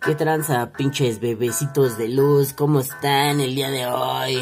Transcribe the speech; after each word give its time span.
¿Qué 0.00 0.14
tranza, 0.14 0.70
pinches 0.72 1.20
bebecitos 1.20 1.98
de 1.98 2.08
luz? 2.08 2.52
¿Cómo 2.52 2.78
están 2.78 3.40
el 3.40 3.56
día 3.56 3.68
de 3.68 3.86
hoy? 3.86 4.38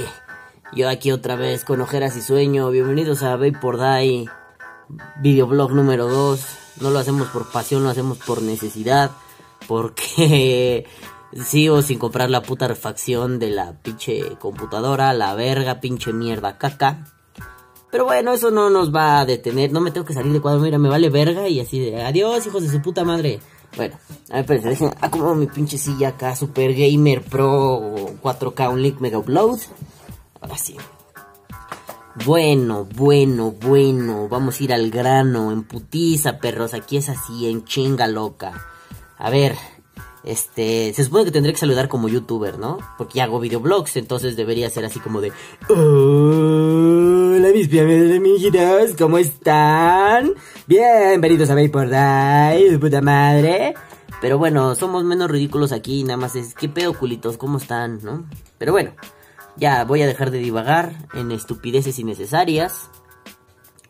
Yo 0.75 0.88
aquí 0.88 1.10
otra 1.10 1.34
vez 1.34 1.64
con 1.64 1.80
ojeras 1.80 2.14
y 2.16 2.21
sueño. 2.21 2.71
Bienvenidos 2.71 3.22
a 3.22 3.36
Vapor 3.36 3.79
Die, 3.80 4.29
videoblog 5.22 5.72
número 5.72 6.08
2. 6.08 6.40
No 6.82 6.90
lo 6.90 6.98
hacemos 6.98 7.29
por 7.29 7.50
pasión, 7.50 7.84
lo 7.84 7.88
hacemos 7.88 8.19
por 8.19 8.42
necesidad. 8.42 9.12
Porque 9.66 10.87
sigo 11.32 11.80
sin 11.80 11.98
comprar 11.98 12.29
la 12.29 12.43
puta 12.43 12.68
refacción 12.68 13.38
de 13.38 13.50
la 13.50 13.80
pinche 13.80 14.36
computadora, 14.38 15.14
la 15.14 15.34
verga, 15.34 15.80
pinche 15.80 16.12
mierda 16.12 16.59
caca. 16.59 17.07
Pero 17.91 18.04
bueno, 18.04 18.34
eso 18.34 18.50
no 18.50 18.68
nos 18.68 18.95
va 18.95 19.20
a 19.20 19.27
detener. 19.27 19.73
No 19.73 19.80
me 19.80 19.91
tengo 19.91 20.07
que 20.07 20.12
salir 20.12 20.32
de 20.34 20.41
cuadro. 20.41 20.61
Mira, 20.61 20.79
me 20.79 20.91
vale 20.91 21.09
verga 21.09 21.48
y 21.48 21.61
así 21.61 21.80
de 21.80 22.04
adiós, 22.04 22.46
hijos 22.46 22.62
de 22.62 22.68
su 22.68 22.82
puta 22.82 23.04
madre. 23.04 23.41
Bueno, 23.77 23.98
a 24.30 24.34
ver, 24.34 24.40
espérense, 24.40 24.68
dejen 24.68 24.90
acomodo 25.00 25.34
mi 25.34 25.46
pinche 25.46 25.79
silla 25.79 26.09
acá, 26.09 26.34
Super 26.34 26.74
Gamer 26.74 27.23
Pro 27.23 27.95
4K 28.23 28.73
un 28.73 28.82
link 28.82 29.01
mega 29.01 29.18
upload. 29.18 29.59
Ahora 30.41 30.56
sí. 30.56 30.77
Bueno, 32.24 32.87
bueno, 32.95 33.51
bueno, 33.51 34.27
vamos 34.28 34.59
a 34.59 34.65
ir 34.65 34.73
al 34.73 34.91
grano, 34.91 35.52
en 35.52 35.65
putiza, 35.65 36.38
perros, 36.38 36.73
aquí 36.73 36.96
es 36.96 37.10
así, 37.10 37.51
en 37.51 37.65
chinga 37.65 38.06
loca. 38.06 38.54
A 39.18 39.28
ver, 39.28 39.54
este, 40.27 40.93
se 40.93 41.05
supone 41.05 41.25
que 41.25 41.30
tendré 41.30 41.53
que 41.53 41.59
saludar 41.59 41.89
como 41.89 42.09
youtuber, 42.09 42.59
¿no? 42.59 42.79
Porque 42.98 43.19
ya 43.19 43.25
hago 43.25 43.39
videoblogs, 43.39 43.97
entonces 43.97 44.37
debería 44.37 44.69
ser 44.69 44.85
así 44.85 44.99
como 44.99 45.21
de... 45.21 45.33
Hola 45.69 47.49
mis 47.55 47.69
bienvenidos, 47.69 48.97
¿cómo 48.99 49.19
están? 49.19 50.35
Bienvenidos 50.66 51.49
a 51.49 51.55
Vapor 51.55 51.89
Die, 51.89 52.79
puta 52.79 53.01
madre. 53.01 53.75
Pero 54.21 54.37
bueno, 54.39 54.75
somos 54.75 55.05
menos 55.05 55.30
ridículos 55.30 55.71
aquí, 55.71 56.02
nada 56.02 56.16
más 56.16 56.35
es... 56.35 56.55
¿Qué 56.55 56.69
pedo, 56.69 56.93
culitos? 56.93 57.37
¿Cómo 57.37 57.59
están, 57.59 58.01
no? 58.02 58.29
Pero 58.59 58.73
bueno, 58.73 58.93
ya 59.57 59.85
voy 59.85 60.02
a 60.02 60.07
dejar 60.07 60.33
de 60.33 60.38
divagar 60.38 61.07
en 61.15 61.30
estupideces 61.30 61.99
innecesarias. 62.01 62.90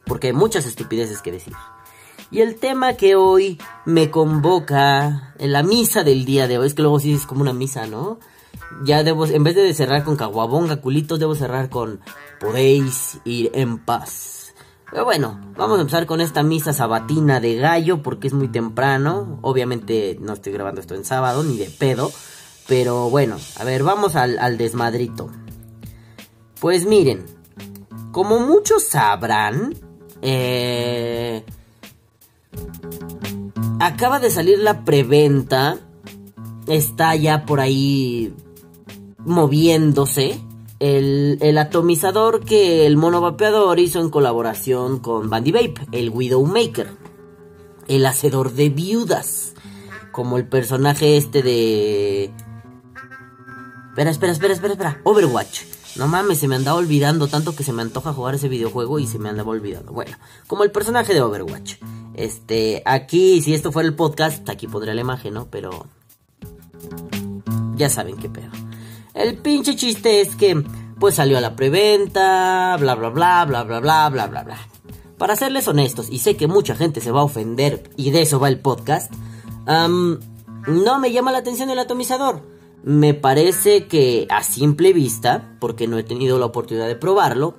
Porque 0.05 0.29
hay 0.29 0.33
muchas 0.35 0.67
estupideces 0.67 1.23
que 1.23 1.33
decir. 1.33 1.55
Y 2.31 2.41
el 2.41 2.57
tema 2.57 2.95
que 2.95 3.15
hoy 3.15 3.59
me 3.85 4.11
convoca 4.11 5.35
en 5.39 5.53
la 5.53 5.63
misa 5.63 6.03
del 6.03 6.25
día 6.25 6.49
de 6.49 6.59
hoy, 6.59 6.67
es 6.67 6.75
que 6.75 6.83
luego 6.83 6.99
sí 6.99 7.15
es 7.15 7.27
como 7.27 7.43
una 7.43 7.53
misa, 7.53 7.87
¿no? 7.87 8.19
Ya 8.85 9.05
debo, 9.05 9.27
en 9.27 9.45
vez 9.45 9.55
de 9.55 9.73
cerrar 9.75 10.05
con 10.05 10.17
caguabonga, 10.17 10.81
culitos, 10.81 11.21
debo 11.21 11.35
cerrar 11.35 11.71
con 11.71 12.01
podéis 12.41 13.19
ir 13.25 13.51
en 13.55 13.79
paz. 13.79 14.55
Pero 14.91 15.05
bueno, 15.05 15.41
vamos 15.57 15.79
a 15.79 15.83
empezar 15.83 16.07
con 16.07 16.21
esta 16.21 16.43
misa 16.43 16.73
sabatina 16.73 17.41
de 17.41 17.57
gallo 17.57 18.03
porque 18.03 18.29
es 18.29 18.35
muy 18.35 18.49
temprano. 18.49 19.39
Obviamente 19.43 20.17
no 20.21 20.33
estoy 20.33 20.53
grabando 20.53 20.81
esto 20.81 20.95
en 20.95 21.05
sábado 21.05 21.43
ni 21.43 21.57
de 21.57 21.71
pedo. 21.71 22.11
Pero 22.69 23.11
bueno, 23.11 23.37
a 23.59 23.65
ver, 23.65 23.83
vamos 23.83 24.17
al, 24.17 24.39
al 24.39 24.59
desmadrito. 24.59 25.31
Pues 26.61 26.87
miren, 26.87 27.25
como 28.13 28.41
muchos 28.41 28.85
sabrán, 28.85 29.75
eh, 30.23 31.45
acaba 33.81 34.19
de 34.19 34.31
salir 34.31 34.59
la 34.59 34.85
preventa. 34.85 35.79
Está 36.67 37.15
ya 37.15 37.47
por 37.47 37.61
ahí 37.61 38.35
moviéndose. 39.19 40.41
El, 40.79 41.39
el, 41.41 41.57
atomizador 41.57 42.45
que 42.45 42.87
el 42.87 42.99
mono 42.99 43.23
vapeador 43.23 43.79
hizo 43.79 44.01
en 44.01 44.11
colaboración 44.11 44.99
con 44.99 45.31
Bandy 45.31 45.53
Vape, 45.53 45.87
el 45.93 46.11
Widowmaker. 46.11 46.89
El 47.89 48.05
hacedor 48.05 48.53
de 48.53 48.69
viudas. 48.69 49.55
Como 50.13 50.39
el 50.39 50.47
personaje 50.47 51.17
este 51.17 51.43
de. 51.43 52.25
Espera, 53.91 54.11
espera, 54.11 54.33
espera, 54.33 54.55
espera, 54.55 54.73
espera. 54.73 55.01
Overwatch. 55.05 55.63
No 55.97 56.07
mames, 56.09 56.39
se 56.39 56.49
me 56.49 56.57
andaba 56.57 56.79
olvidando 56.79 57.27
tanto 57.27 57.57
que 57.57 57.65
se 57.65 57.73
me 57.73 57.81
antoja 57.81 58.13
jugar 58.13 58.35
ese 58.35 58.49
videojuego 58.49 58.99
y 58.99 59.07
se 59.07 59.19
me 59.19 59.31
andaba 59.31 59.51
olvidando. 59.51 59.93
Bueno, 59.93 60.17
como 60.47 60.63
el 60.65 60.71
personaje 60.71 61.15
de 61.15 61.23
Overwatch. 61.23 61.77
Este, 62.17 62.83
aquí, 62.87 63.43
si 63.43 63.55
esto 63.55 63.71
fuera 63.71 63.87
el 63.87 63.95
podcast, 63.95 64.49
aquí 64.49 64.67
pondría 64.67 64.95
la 64.95 65.03
imagen, 65.03 65.35
¿no? 65.35 65.49
Pero. 65.51 65.87
Ya 67.77 67.91
saben 67.91 68.17
qué 68.17 68.31
pedo. 68.31 68.51
El 69.13 69.37
pinche 69.37 69.77
chiste 69.77 70.23
es 70.23 70.35
que, 70.35 70.65
pues 70.99 71.17
salió 71.17 71.37
a 71.37 71.43
la 71.43 71.55
preventa, 71.55 72.77
bla, 72.81 72.95
bla, 72.95 73.11
bla, 73.11 73.45
bla, 73.45 73.63
bla, 73.65 73.81
bla, 73.81 74.09
bla, 74.09 74.27
bla, 74.27 74.43
bla. 74.43 74.59
Para 75.19 75.37
serles 75.37 75.69
honestos, 75.69 76.09
y 76.11 76.19
sé 76.19 76.37
que 76.37 76.47
mucha 76.47 76.75
gente 76.75 77.01
se 77.01 77.11
va 77.11 77.21
a 77.21 77.25
ofender, 77.25 77.91
y 77.97 78.11
de 78.11 78.23
eso 78.23 78.41
va 78.41 78.49
el 78.49 78.61
podcast, 78.61 79.13
no 79.67 80.99
me 80.99 81.13
llama 81.13 81.33
la 81.33 81.39
atención 81.39 81.71
el 81.71 81.79
atomizador. 81.79 82.43
Me 82.83 83.15
parece 83.15 83.89
que 83.89 84.27
a 84.31 84.43
simple 84.43 84.93
vista, 84.93 85.57
porque 85.59 85.87
no 85.87 85.99
he 85.99 86.03
tenido 86.03 86.39
la 86.39 86.47
oportunidad 86.47 86.87
de 86.87 86.97
probarlo, 86.97 87.57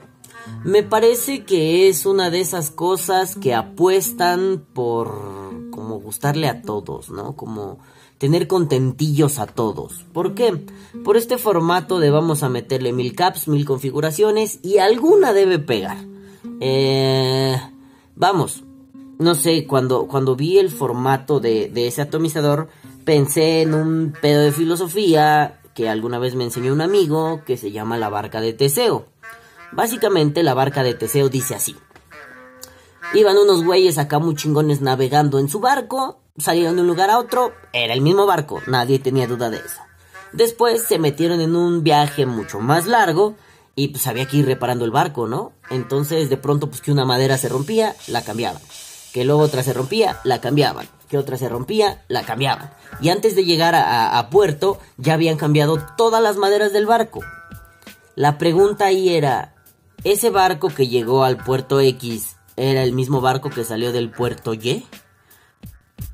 me 0.63 0.84
parece 0.84 1.44
que 1.44 1.88
es 1.88 2.06
una 2.06 2.30
de 2.30 2.41
esas 2.41 2.72
cosas 2.72 3.35
que 3.35 3.53
apuestan 3.53 4.66
por 4.74 5.69
como 5.72 6.00
gustarle 6.00 6.47
a 6.47 6.62
todos, 6.62 7.09
¿no? 7.09 7.35
Como 7.35 7.80
tener 8.18 8.47
contentillos 8.47 9.40
a 9.40 9.46
todos. 9.46 10.06
¿Por 10.12 10.34
qué? 10.34 10.66
Por 11.03 11.18
este 11.18 11.38
formato 11.38 12.00
de 12.00 12.09
vamos 12.09 12.44
a 12.44 12.50
meterle 12.50 12.94
mil 12.94 13.16
caps, 13.16 13.47
mil 13.47 13.66
configuraciones 13.66 14.59
y 14.63 14.80
alguna 14.80 15.34
debe 15.34 15.59
pegar. 15.59 15.97
Eh, 16.59 17.56
vamos, 18.16 18.63
no 19.19 19.36
sé, 19.36 19.66
cuando, 19.68 20.07
cuando 20.07 20.36
vi 20.36 20.57
el 20.57 20.69
formato 20.69 21.40
de, 21.40 21.69
de 21.69 21.88
ese 21.88 22.02
atomizador, 22.02 22.69
pensé 23.06 23.62
en 23.62 23.74
un 23.74 24.13
pedo 24.19 24.41
de 24.41 24.52
filosofía 24.52 25.59
que 25.74 25.90
alguna 25.90 26.18
vez 26.18 26.34
me 26.34 26.44
enseñó 26.44 26.74
un 26.74 26.81
amigo 26.81 27.41
que 27.46 27.56
se 27.56 27.72
llama 27.72 27.97
la 27.97 28.09
barca 28.09 28.41
de 28.41 28.53
Teseo. 28.53 29.06
Básicamente 29.72 30.44
la 30.44 30.53
barca 30.53 30.83
de 30.83 30.94
Teseo 30.94 31.29
dice 31.29 31.55
así. 31.55 31.75
Iban 33.13 33.38
unos 33.38 33.63
güeyes 33.63 33.97
acá 33.97 34.19
muy 34.19 34.35
chingones 34.35 34.81
navegando 34.81 35.39
en 35.39 35.50
su 35.50 35.59
barco, 35.59 36.19
salieron 36.38 36.75
de 36.75 36.81
un 36.81 36.88
lugar 36.88 37.09
a 37.09 37.19
otro, 37.19 37.53
era 37.72 37.94
el 37.94 38.01
mismo 38.01 38.25
barco, 38.25 38.61
nadie 38.67 39.00
tenía 39.00 39.27
duda 39.27 39.50
de 39.50 39.57
eso. 39.57 39.81
Después 40.33 40.83
se 40.83 41.00
metieron 41.00 41.39
en 41.39 41.56
un 41.56 41.83
viaje 41.83 42.25
mucho 42.25 42.59
más 42.59 42.85
largo 42.85 43.35
y 43.75 43.89
pues 43.89 44.07
había 44.07 44.27
que 44.27 44.38
ir 44.38 44.45
reparando 44.45 44.85
el 44.85 44.91
barco, 44.91 45.27
¿no? 45.27 45.53
Entonces 45.69 46.29
de 46.29 46.38
pronto 46.38 46.69
pues 46.69 46.81
que 46.81 46.91
una 46.91 47.06
madera 47.06 47.38
se 47.38 47.47
rompía, 47.50 47.95
la 48.07 48.23
cambiaban. 48.23 48.61
Que 49.13 49.23
luego 49.23 49.41
otra 49.41 49.63
se 49.63 49.73
rompía, 49.73 50.19
la 50.23 50.41
cambiaban. 50.41 50.88
Que 51.07 51.17
otra 51.17 51.38
se 51.38 51.47
rompía, 51.47 52.03
la 52.07 52.23
cambiaban. 52.23 52.72
Y 53.01 53.09
antes 53.09 53.35
de 53.35 53.45
llegar 53.45 53.73
a, 53.73 54.17
a, 54.17 54.29
puerto 54.29 54.79
ya 54.97 55.13
habían 55.13 55.38
cambiado 55.38 55.79
todas 55.95 56.22
las 56.22 56.38
maderas 56.38 56.73
del 56.73 56.85
barco. 56.85 57.22
La 58.16 58.38
pregunta 58.38 58.85
ahí 58.85 59.09
era, 59.09 59.53
¿ese 60.03 60.30
barco 60.30 60.69
que 60.69 60.88
llegó 60.88 61.24
al 61.24 61.38
puerto 61.38 61.80
X 61.80 62.38
era 62.56 62.84
el 62.84 62.94
mismo 62.94 63.22
barco 63.22 63.50
que 63.50 63.63
salió 63.63 63.91
del 63.91 64.12
puerto 64.12 64.53
Y? 64.53 64.85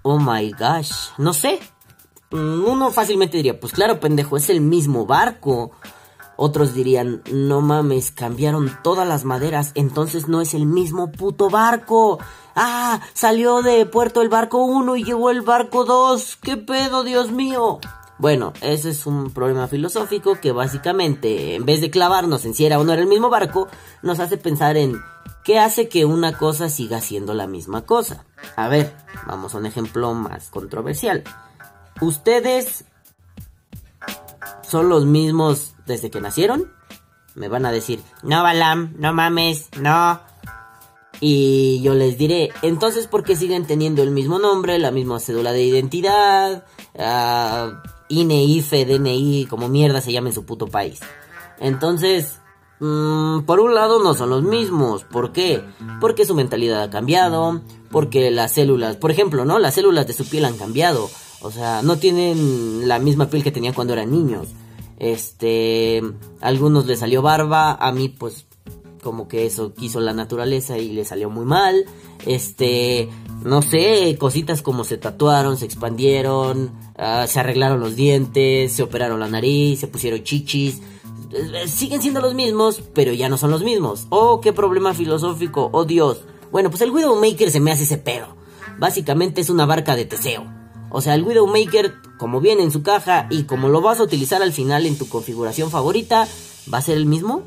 Oh 0.01 0.19
my 0.19 0.51
gosh, 0.51 0.91
no 1.17 1.33
sé. 1.33 1.59
Uno 2.31 2.91
fácilmente 2.91 3.37
diría, 3.37 3.59
pues 3.59 3.73
claro, 3.73 3.99
pendejo, 3.99 4.37
es 4.37 4.49
el 4.49 4.59
mismo 4.59 5.05
barco. 5.05 5.71
Otros 6.35 6.73
dirían, 6.73 7.21
no 7.31 7.61
mames, 7.61 8.11
cambiaron 8.11 8.71
todas 8.83 9.07
las 9.07 9.23
maderas, 9.23 9.71
entonces 9.75 10.27
no 10.27 10.41
es 10.41 10.53
el 10.53 10.65
mismo 10.65 11.11
puto 11.11 11.49
barco. 11.49 12.19
Ah, 12.55 13.01
salió 13.13 13.61
de 13.61 13.85
puerto 13.85 14.21
el 14.21 14.29
barco 14.29 14.63
1 14.63 14.95
y 14.95 15.03
llegó 15.03 15.29
el 15.29 15.41
barco 15.41 15.85
2. 15.85 16.37
¿Qué 16.41 16.57
pedo, 16.57 17.03
Dios 17.03 17.31
mío? 17.31 17.79
Bueno, 18.23 18.53
ese 18.61 18.91
es 18.91 19.05
un 19.05 19.31
problema 19.31 19.67
filosófico 19.67 20.39
que 20.39 20.53
básicamente, 20.53 21.55
en 21.55 21.65
vez 21.65 21.81
de 21.81 21.91
clavarnos 21.91 22.45
en 22.45 22.53
si 22.53 22.65
era 22.65 22.79
o 22.79 22.85
no 22.85 22.93
era 22.93 23.01
el 23.01 23.07
mismo 23.09 23.29
barco, 23.29 23.67
nos 24.01 24.21
hace 24.21 24.37
pensar 24.37 24.77
en 24.77 24.97
qué 25.43 25.59
hace 25.59 25.89
que 25.89 26.05
una 26.05 26.37
cosa 26.37 26.69
siga 26.69 27.01
siendo 27.01 27.33
la 27.33 27.47
misma 27.47 27.81
cosa. 27.81 28.23
A 28.55 28.69
ver, 28.69 28.95
vamos 29.27 29.53
a 29.53 29.57
un 29.57 29.65
ejemplo 29.65 30.13
más 30.13 30.49
controversial. 30.51 31.25
¿Ustedes 31.99 32.85
son 34.65 34.87
los 34.87 35.05
mismos 35.05 35.73
desde 35.85 36.09
que 36.09 36.21
nacieron? 36.21 36.71
Me 37.35 37.49
van 37.49 37.65
a 37.65 37.73
decir, 37.73 38.01
no, 38.23 38.41
Balam, 38.41 38.93
no 38.99 39.11
mames, 39.11 39.67
no. 39.77 40.21
Y 41.19 41.81
yo 41.81 41.93
les 41.93 42.17
diré, 42.17 42.53
entonces, 42.61 43.05
¿por 43.07 43.25
qué 43.25 43.35
siguen 43.35 43.67
teniendo 43.67 44.01
el 44.01 44.11
mismo 44.11 44.39
nombre, 44.39 44.79
la 44.79 44.91
misma 44.91 45.19
cédula 45.19 45.51
de 45.51 45.63
identidad? 45.63 46.63
Uh, 46.93 47.92
INE, 48.09 48.43
IFE, 48.43 48.85
DNI, 48.85 49.47
como 49.49 49.69
mierda 49.69 50.01
se 50.01 50.11
llama 50.11 50.29
en 50.29 50.35
su 50.35 50.45
puto 50.45 50.67
país. 50.67 50.99
Entonces, 51.59 52.39
mmm, 52.79 53.41
por 53.41 53.59
un 53.59 53.73
lado 53.73 54.03
no 54.03 54.13
son 54.13 54.29
los 54.29 54.43
mismos. 54.43 55.03
¿Por 55.03 55.31
qué? 55.31 55.63
Porque 55.99 56.25
su 56.25 56.35
mentalidad 56.35 56.83
ha 56.83 56.89
cambiado, 56.89 57.61
porque 57.91 58.31
las 58.31 58.53
células, 58.53 58.97
por 58.97 59.11
ejemplo, 59.11 59.45
¿no? 59.45 59.59
Las 59.59 59.75
células 59.75 60.07
de 60.07 60.13
su 60.13 60.25
piel 60.25 60.45
han 60.45 60.57
cambiado. 60.57 61.09
O 61.41 61.51
sea, 61.51 61.81
no 61.81 61.97
tienen 61.97 62.87
la 62.87 62.99
misma 62.99 63.27
piel 63.27 63.43
que 63.43 63.51
tenían 63.51 63.73
cuando 63.73 63.93
eran 63.93 64.11
niños. 64.11 64.47
Este, 64.97 66.01
a 66.39 66.47
algunos 66.47 66.85
les 66.85 66.99
salió 66.99 67.21
barba, 67.21 67.73
a 67.73 67.91
mí 67.91 68.09
pues 68.09 68.45
como 69.03 69.27
que 69.27 69.45
eso 69.45 69.73
quiso 69.73 69.99
la 69.99 70.13
naturaleza 70.13 70.77
y 70.77 70.89
le 70.93 71.05
salió 71.05 71.29
muy 71.29 71.45
mal. 71.45 71.85
Este, 72.25 73.09
no 73.43 73.61
sé, 73.61 74.15
cositas 74.19 74.61
como 74.61 74.83
se 74.83 74.97
tatuaron, 74.97 75.57
se 75.57 75.65
expandieron, 75.65 76.71
ah, 76.97 77.27
se 77.27 77.39
arreglaron 77.39 77.79
los 77.79 77.95
dientes, 77.95 78.71
se 78.71 78.83
operaron 78.83 79.19
la 79.19 79.27
nariz, 79.27 79.79
se 79.81 79.87
pusieron 79.87 80.23
chichis. 80.23 80.81
Eh, 81.31 81.67
siguen 81.67 82.01
siendo 82.01 82.21
los 82.21 82.33
mismos, 82.33 82.81
pero 82.93 83.13
ya 83.13 83.29
no 83.29 83.37
son 83.37 83.51
los 83.51 83.63
mismos. 83.63 84.07
Oh, 84.09 84.41
qué 84.41 84.53
problema 84.53 84.93
filosófico, 84.93 85.69
oh 85.73 85.85
Dios. 85.85 86.21
Bueno, 86.51 86.69
pues 86.69 86.81
el 86.81 86.91
Widowmaker 86.91 87.51
se 87.51 87.59
me 87.59 87.71
hace 87.71 87.83
ese 87.83 87.97
pedo. 87.97 88.35
Básicamente 88.79 89.41
es 89.41 89.49
una 89.49 89.65
barca 89.65 89.95
de 89.95 90.05
Teseo. 90.05 90.45
O 90.89 91.01
sea, 91.01 91.15
el 91.15 91.23
Widowmaker, 91.23 91.95
como 92.19 92.39
viene 92.39 92.61
en 92.61 92.71
su 92.71 92.83
caja 92.83 93.27
y 93.31 93.43
como 93.43 93.67
lo 93.67 93.81
vas 93.81 93.99
a 93.99 94.03
utilizar 94.03 94.43
al 94.43 94.53
final 94.53 94.85
en 94.85 94.97
tu 94.97 95.09
configuración 95.09 95.71
favorita, 95.71 96.27
¿va 96.71 96.77
a 96.77 96.81
ser 96.81 96.97
el 96.97 97.07
mismo? 97.07 97.41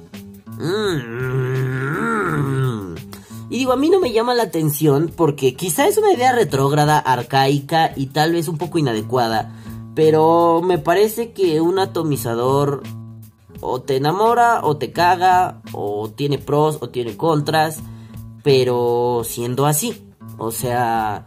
Y 3.48 3.58
digo, 3.58 3.72
a 3.72 3.76
mí 3.76 3.90
no 3.90 4.00
me 4.00 4.12
llama 4.12 4.34
la 4.34 4.44
atención 4.44 5.12
porque 5.14 5.54
quizá 5.54 5.86
es 5.86 5.98
una 5.98 6.12
idea 6.12 6.32
retrógrada, 6.32 6.98
arcaica 6.98 7.92
y 7.94 8.06
tal 8.06 8.32
vez 8.32 8.48
un 8.48 8.58
poco 8.58 8.78
inadecuada. 8.78 9.54
Pero 9.94 10.60
me 10.62 10.78
parece 10.78 11.32
que 11.32 11.60
un 11.60 11.78
atomizador 11.78 12.82
o 13.60 13.80
te 13.80 13.96
enamora 13.96 14.60
o 14.62 14.76
te 14.76 14.92
caga 14.92 15.62
o 15.72 16.10
tiene 16.10 16.38
pros 16.38 16.78
o 16.80 16.90
tiene 16.90 17.16
contras. 17.16 17.80
Pero 18.42 19.22
siendo 19.24 19.66
así. 19.66 20.02
O 20.38 20.50
sea, 20.50 21.24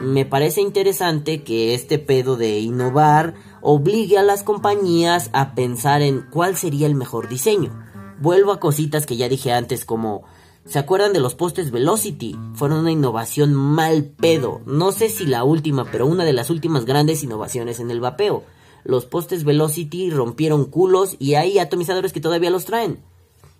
me 0.00 0.24
parece 0.24 0.62
interesante 0.62 1.42
que 1.42 1.74
este 1.74 1.98
pedo 1.98 2.36
de 2.36 2.58
innovar 2.60 3.34
obligue 3.60 4.18
a 4.18 4.22
las 4.22 4.42
compañías 4.42 5.28
a 5.32 5.54
pensar 5.54 6.00
en 6.00 6.22
cuál 6.30 6.56
sería 6.56 6.86
el 6.86 6.94
mejor 6.94 7.28
diseño. 7.28 7.89
Vuelvo 8.20 8.52
a 8.52 8.60
cositas 8.60 9.06
que 9.06 9.16
ya 9.16 9.28
dije 9.28 9.52
antes 9.52 9.84
como 9.84 10.24
¿Se 10.66 10.78
acuerdan 10.78 11.12
de 11.12 11.20
los 11.20 11.34
postes 11.34 11.70
Velocity? 11.70 12.36
Fueron 12.54 12.80
una 12.80 12.92
innovación 12.92 13.54
mal 13.54 14.04
pedo. 14.04 14.60
No 14.66 14.92
sé 14.92 15.08
si 15.08 15.26
la 15.26 15.42
última, 15.42 15.90
pero 15.90 16.06
una 16.06 16.24
de 16.24 16.34
las 16.34 16.50
últimas 16.50 16.84
grandes 16.84 17.22
innovaciones 17.24 17.80
en 17.80 17.90
el 17.90 18.00
vapeo. 18.00 18.44
Los 18.84 19.06
postes 19.06 19.44
Velocity 19.44 20.10
rompieron 20.10 20.66
culos 20.66 21.16
y 21.18 21.34
hay 21.34 21.58
atomizadores 21.58 22.12
que 22.12 22.20
todavía 22.20 22.50
los 22.50 22.66
traen. 22.66 23.00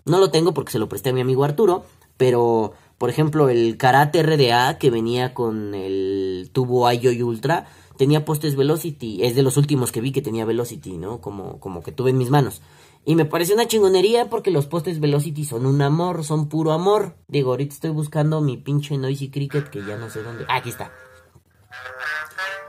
No 0.04 0.18
lo 0.18 0.30
tengo 0.30 0.52
porque 0.52 0.72
se 0.72 0.78
lo 0.78 0.88
presté 0.88 1.10
a 1.10 1.12
mi 1.14 1.22
amigo 1.22 1.42
Arturo, 1.42 1.84
pero 2.16 2.74
por 2.98 3.08
ejemplo, 3.08 3.48
el 3.48 3.78
Karate 3.78 4.22
RDA 4.22 4.76
que 4.76 4.90
venía 4.90 5.32
con 5.32 5.74
el 5.74 6.50
tubo 6.52 6.90
IOI 6.92 7.22
Ultra 7.22 7.66
tenía 7.96 8.26
postes 8.26 8.56
Velocity. 8.56 9.24
Es 9.24 9.34
de 9.34 9.42
los 9.42 9.56
últimos 9.56 9.90
que 9.90 10.02
vi 10.02 10.12
que 10.12 10.20
tenía 10.20 10.44
Velocity, 10.44 10.98
¿no? 10.98 11.22
Como, 11.22 11.58
como 11.60 11.82
que 11.82 11.92
tuve 11.92 12.10
en 12.10 12.18
mis 12.18 12.28
manos. 12.28 12.60
Y 13.04 13.14
me 13.14 13.24
pareció 13.24 13.54
una 13.54 13.66
chingonería 13.66 14.28
porque 14.28 14.50
los 14.50 14.66
postes 14.66 15.00
Velocity 15.00 15.44
son 15.44 15.66
un 15.66 15.80
amor, 15.80 16.24
son 16.24 16.48
puro 16.48 16.72
amor. 16.72 17.16
Digo, 17.28 17.50
ahorita 17.50 17.74
estoy 17.74 17.90
buscando 17.90 18.40
mi 18.40 18.56
pinche 18.56 18.96
Noisy 18.98 19.30
Cricket 19.30 19.70
que 19.70 19.84
ya 19.84 19.96
no 19.96 20.10
sé 20.10 20.22
dónde. 20.22 20.44
Ah, 20.48 20.56
aquí 20.56 20.68
está. 20.68 20.92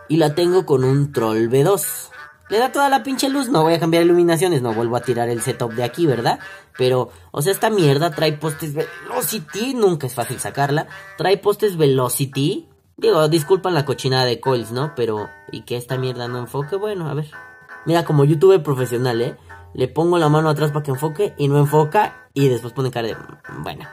Y 0.07 0.17
la 0.17 0.33
tengo 0.33 0.65
con 0.65 0.83
un 0.83 1.11
Troll 1.11 1.49
B2. 1.49 2.09
Le 2.49 2.59
da 2.59 2.71
toda 2.71 2.89
la 2.89 3.01
pinche 3.01 3.29
luz, 3.29 3.47
no 3.47 3.63
voy 3.63 3.75
a 3.75 3.79
cambiar 3.79 4.03
iluminaciones, 4.03 4.61
no 4.61 4.73
vuelvo 4.73 4.97
a 4.97 5.01
tirar 5.01 5.29
el 5.29 5.41
setup 5.41 5.71
de 5.71 5.83
aquí, 5.83 6.05
¿verdad? 6.05 6.39
Pero, 6.77 7.09
o 7.31 7.41
sea, 7.41 7.53
esta 7.53 7.69
mierda 7.69 8.11
trae 8.11 8.33
postes 8.33 8.73
Velocity, 8.73 9.73
nunca 9.73 10.07
es 10.07 10.13
fácil 10.13 10.39
sacarla. 10.39 10.87
Trae 11.17 11.37
postes 11.37 11.77
Velocity. 11.77 12.67
Digo, 12.97 13.27
disculpan 13.29 13.73
la 13.73 13.85
cochinada 13.85 14.25
de 14.25 14.39
coils, 14.39 14.71
¿no? 14.71 14.93
Pero, 14.95 15.29
¿y 15.51 15.61
que 15.61 15.77
esta 15.77 15.97
mierda 15.97 16.27
no 16.27 16.39
enfoque? 16.39 16.75
Bueno, 16.75 17.09
a 17.09 17.13
ver. 17.13 17.31
Mira, 17.85 18.03
como 18.03 18.25
youtuber 18.25 18.61
profesional, 18.61 19.21
¿eh? 19.21 19.37
Le 19.73 19.87
pongo 19.87 20.17
la 20.17 20.29
mano 20.29 20.49
atrás 20.49 20.71
para 20.71 20.83
que 20.83 20.91
enfoque 20.91 21.33
y 21.37 21.47
no 21.47 21.57
enfoca 21.57 22.29
y 22.33 22.47
después 22.47 22.73
pone 22.73 22.91
cara 22.91 23.07
de... 23.07 23.17
Bueno. 23.59 23.85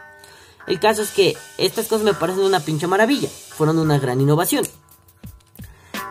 El 0.66 0.78
caso 0.80 1.02
es 1.02 1.10
que 1.10 1.36
estas 1.56 1.86
cosas 1.86 2.04
me 2.04 2.14
parecen 2.14 2.44
una 2.44 2.60
pinche 2.60 2.86
maravilla. 2.86 3.28
Fueron 3.28 3.78
una 3.78 3.98
gran 3.98 4.20
innovación. 4.20 4.64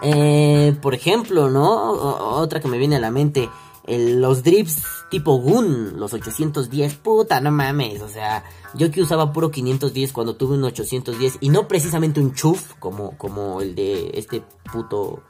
Eh, 0.01 0.75
por 0.81 0.93
ejemplo, 0.93 1.49
¿no? 1.49 1.91
otra 1.91 2.59
que 2.59 2.67
me 2.67 2.77
viene 2.77 2.95
a 2.95 2.99
la 2.99 3.11
mente. 3.11 3.49
los 3.85 4.43
drips 4.43 4.83
tipo 5.09 5.37
Gun, 5.37 5.99
los 5.99 6.13
810, 6.13 6.95
puta, 6.95 7.39
no 7.39 7.51
mames, 7.51 8.01
o 8.01 8.09
sea, 8.09 8.43
yo 8.73 8.91
que 8.91 9.01
usaba 9.01 9.31
puro 9.31 9.51
510 9.51 10.11
cuando 10.11 10.35
tuve 10.35 10.55
un 10.55 10.63
810 10.63 11.37
y 11.41 11.49
no 11.49 11.67
precisamente 11.67 12.19
un 12.19 12.33
chuf 12.33 12.73
como, 12.79 13.17
como 13.17 13.61
el 13.61 13.75
de 13.75 14.11
este 14.13 14.43
puto 14.71 15.23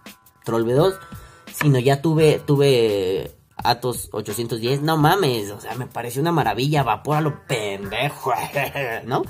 Troll 0.43 0.65
B2, 0.65 0.97
sino 1.53 1.79
ya 1.79 2.01
tuve, 2.01 2.41
tuve 2.45 3.36
Atos 3.63 4.09
810, 4.11 4.81
no 4.81 4.97
mames, 4.97 5.51
o 5.51 5.59
sea, 5.59 5.75
me 5.75 5.87
pareció 5.87 6.21
una 6.21 6.31
maravilla, 6.31 6.83
vapor 6.83 7.17
a 7.17 7.21
lo 7.21 7.45
pendejo, 7.45 8.31
¿no? 9.05 9.23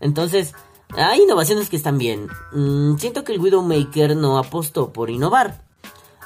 Entonces, 0.00 0.54
hay 0.96 1.22
innovaciones 1.22 1.68
que 1.68 1.76
están 1.76 1.98
bien. 1.98 2.28
Mm, 2.52 2.96
siento 2.96 3.24
que 3.24 3.32
el 3.32 3.40
Widowmaker 3.40 4.16
no 4.16 4.38
apostó 4.38 4.92
por 4.92 5.10
innovar. 5.10 5.64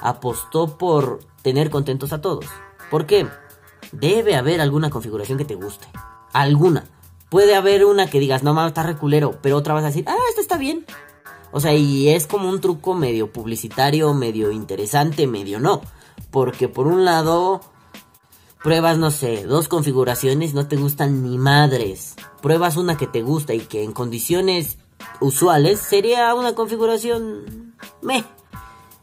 Apostó 0.01 0.77
por 0.77 1.19
tener 1.41 1.69
contentos 1.69 2.11
a 2.11 2.21
todos. 2.21 2.45
¿Por 2.91 3.05
qué? 3.05 3.27
Debe 3.91 4.35
haber 4.35 4.61
alguna 4.61 4.89
configuración 4.89 5.37
que 5.37 5.45
te 5.45 5.55
guste. 5.55 5.87
Alguna. 6.33 6.83
Puede 7.29 7.55
haber 7.55 7.85
una 7.85 8.09
que 8.09 8.19
digas, 8.19 8.43
no 8.43 8.53
mames, 8.53 8.71
está 8.71 8.83
reculero. 8.83 9.39
Pero 9.41 9.57
otra 9.57 9.73
vas 9.73 9.83
a 9.83 9.87
decir, 9.87 10.05
ah, 10.07 10.15
esta 10.29 10.41
está 10.41 10.57
bien. 10.57 10.85
O 11.51 11.59
sea, 11.59 11.73
y 11.73 12.09
es 12.09 12.27
como 12.27 12.49
un 12.49 12.59
truco 12.59 12.93
medio 12.93 13.31
publicitario, 13.31 14.13
medio 14.13 14.51
interesante, 14.51 15.27
medio 15.27 15.59
no. 15.59 15.81
Porque 16.31 16.67
por 16.67 16.87
un 16.87 17.05
lado, 17.05 17.61
Pruebas, 18.63 18.97
no 18.97 19.11
sé, 19.11 19.45
dos 19.45 19.67
configuraciones, 19.67 20.53
no 20.53 20.67
te 20.67 20.75
gustan 20.75 21.23
ni 21.23 21.37
madres. 21.37 22.15
Pruebas 22.41 22.75
una 22.75 22.97
que 22.97 23.07
te 23.07 23.21
gusta 23.21 23.53
y 23.53 23.61
que 23.61 23.83
en 23.83 23.91
condiciones 23.93 24.77
usuales 25.19 25.79
sería 25.79 26.33
una 26.33 26.53
configuración 26.53 27.75
meh. 28.01 28.25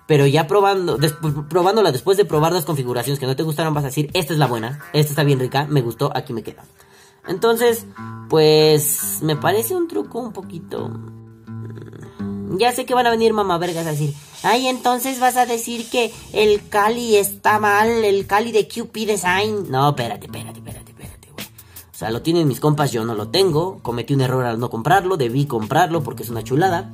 Pero 0.07 0.27
ya 0.27 0.47
probando, 0.47 0.99
probándola 1.49 1.93
después 1.93 2.19
de 2.19 2.27
probar 2.27 2.53
dos 2.53 2.67
configuraciones 2.67 3.19
que 3.19 3.27
no 3.27 3.37
te 3.37 3.43
gustaron, 3.43 3.73
vas 3.73 3.85
a 3.85 3.89
decir, 3.89 4.11
esta 4.13 4.35
es 4.35 4.39
la 4.39 4.47
buena, 4.47 4.81
esta 4.93 5.13
está 5.13 5.25
bien 5.25 5.41
rica, 5.41 5.67
me 5.67 5.81
gustó, 5.81 6.11
aquí 6.15 6.35
me 6.35 6.43
queda. 6.43 6.65
Entonces, 7.27 7.87
pues 8.29 9.21
me 9.23 9.37
parece 9.37 9.75
un 9.75 9.89
truco 9.89 10.19
un 10.19 10.33
poquito 10.33 10.91
ya 12.59 12.73
sé 12.73 12.85
que 12.85 12.95
van 12.95 13.07
a 13.07 13.11
venir 13.11 13.33
mamavergas 13.33 13.87
a 13.87 13.93
decir, 13.93 14.15
ay, 14.43 14.67
entonces 14.69 15.21
vas 15.21 15.37
a 15.37 15.47
decir 15.47 15.89
que 15.89 16.13
el 16.33 16.69
Cali 16.69 17.17
está 17.17 17.59
mal, 17.59 17.89
el 17.89 18.27
Cali 18.27 18.53
de 18.53 18.69
QP 18.69 18.95
Design. 19.07 19.71
No, 19.71 19.91
espérate, 19.91 20.27
espérate, 20.27 20.59
espérate, 20.59 20.91
espérate, 20.91 21.31
güey. 21.33 21.47
O 21.47 21.97
sea, 21.97 22.11
lo 22.11 22.23
tienen 22.23 22.49
mis 22.49 22.61
compas, 22.61 22.93
yo 22.93 23.05
no 23.05 23.15
lo 23.15 23.29
tengo. 23.29 23.81
Cometí 23.83 24.15
un 24.15 24.21
error 24.21 24.45
al 24.45 24.59
no 24.59 24.71
comprarlo, 24.71 25.17
debí 25.17 25.47
comprarlo 25.47 26.03
porque 26.03 26.23
es 26.23 26.31
una 26.31 26.43
chulada. 26.43 26.93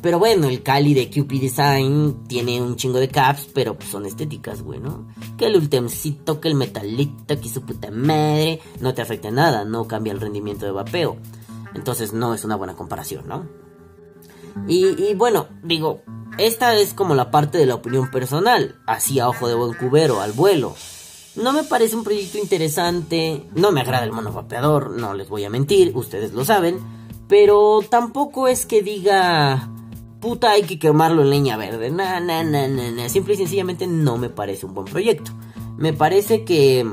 Pero 0.00 0.20
bueno, 0.20 0.46
el 0.46 0.62
Cali 0.62 0.94
de 0.94 1.10
QP 1.10 1.32
Design 1.40 2.24
tiene 2.28 2.62
un 2.62 2.76
chingo 2.76 2.98
de 2.98 3.08
caps, 3.08 3.48
pero 3.52 3.74
pues 3.76 3.90
son 3.90 4.06
estéticas, 4.06 4.62
güey, 4.62 4.78
¿no? 4.78 5.08
Que 5.36 5.46
el 5.46 5.56
ultimcito, 5.56 6.40
que 6.40 6.48
el 6.48 6.54
metalito, 6.54 7.40
que 7.40 7.48
su 7.48 7.62
puta 7.62 7.90
madre, 7.90 8.60
no 8.80 8.94
te 8.94 9.02
afecta 9.02 9.30
nada, 9.32 9.64
no 9.64 9.88
cambia 9.88 10.12
el 10.12 10.20
rendimiento 10.20 10.66
de 10.66 10.72
vapeo. 10.72 11.16
Entonces 11.74 12.12
no 12.12 12.32
es 12.32 12.44
una 12.44 12.54
buena 12.54 12.76
comparación, 12.76 13.26
¿no? 13.26 13.67
Y, 14.66 15.14
bueno, 15.14 15.48
digo, 15.62 16.02
esta 16.38 16.76
es 16.76 16.94
como 16.94 17.14
la 17.14 17.30
parte 17.30 17.58
de 17.58 17.66
la 17.66 17.76
opinión 17.76 18.10
personal, 18.10 18.76
así 18.86 19.20
a 19.20 19.28
ojo 19.28 19.48
de 19.48 19.54
buen 19.54 19.74
cubero, 19.74 20.20
al 20.20 20.32
vuelo. 20.32 20.74
No 21.36 21.52
me 21.52 21.62
parece 21.62 21.96
un 21.96 22.04
proyecto 22.04 22.38
interesante, 22.38 23.44
no 23.54 23.70
me 23.70 23.80
agrada 23.80 24.04
el 24.04 24.12
monovapeador, 24.12 24.90
no 24.90 25.14
les 25.14 25.28
voy 25.28 25.44
a 25.44 25.50
mentir, 25.50 25.92
ustedes 25.94 26.32
lo 26.32 26.44
saben, 26.44 26.78
pero 27.28 27.80
tampoco 27.88 28.48
es 28.48 28.66
que 28.66 28.82
diga, 28.82 29.70
puta, 30.20 30.52
hay 30.52 30.62
que 30.62 30.78
quemarlo 30.78 31.22
en 31.22 31.30
leña 31.30 31.56
verde, 31.56 31.90
na, 31.90 32.20
na, 32.20 32.42
na, 32.42 32.66
na, 32.66 32.90
na, 32.90 33.08
simple 33.08 33.34
y 33.34 33.36
sencillamente 33.36 33.86
no 33.86 34.18
me 34.18 34.30
parece 34.30 34.66
un 34.66 34.74
buen 34.74 34.86
proyecto. 34.86 35.30
Me 35.76 35.92
parece 35.92 36.44
que, 36.44 36.86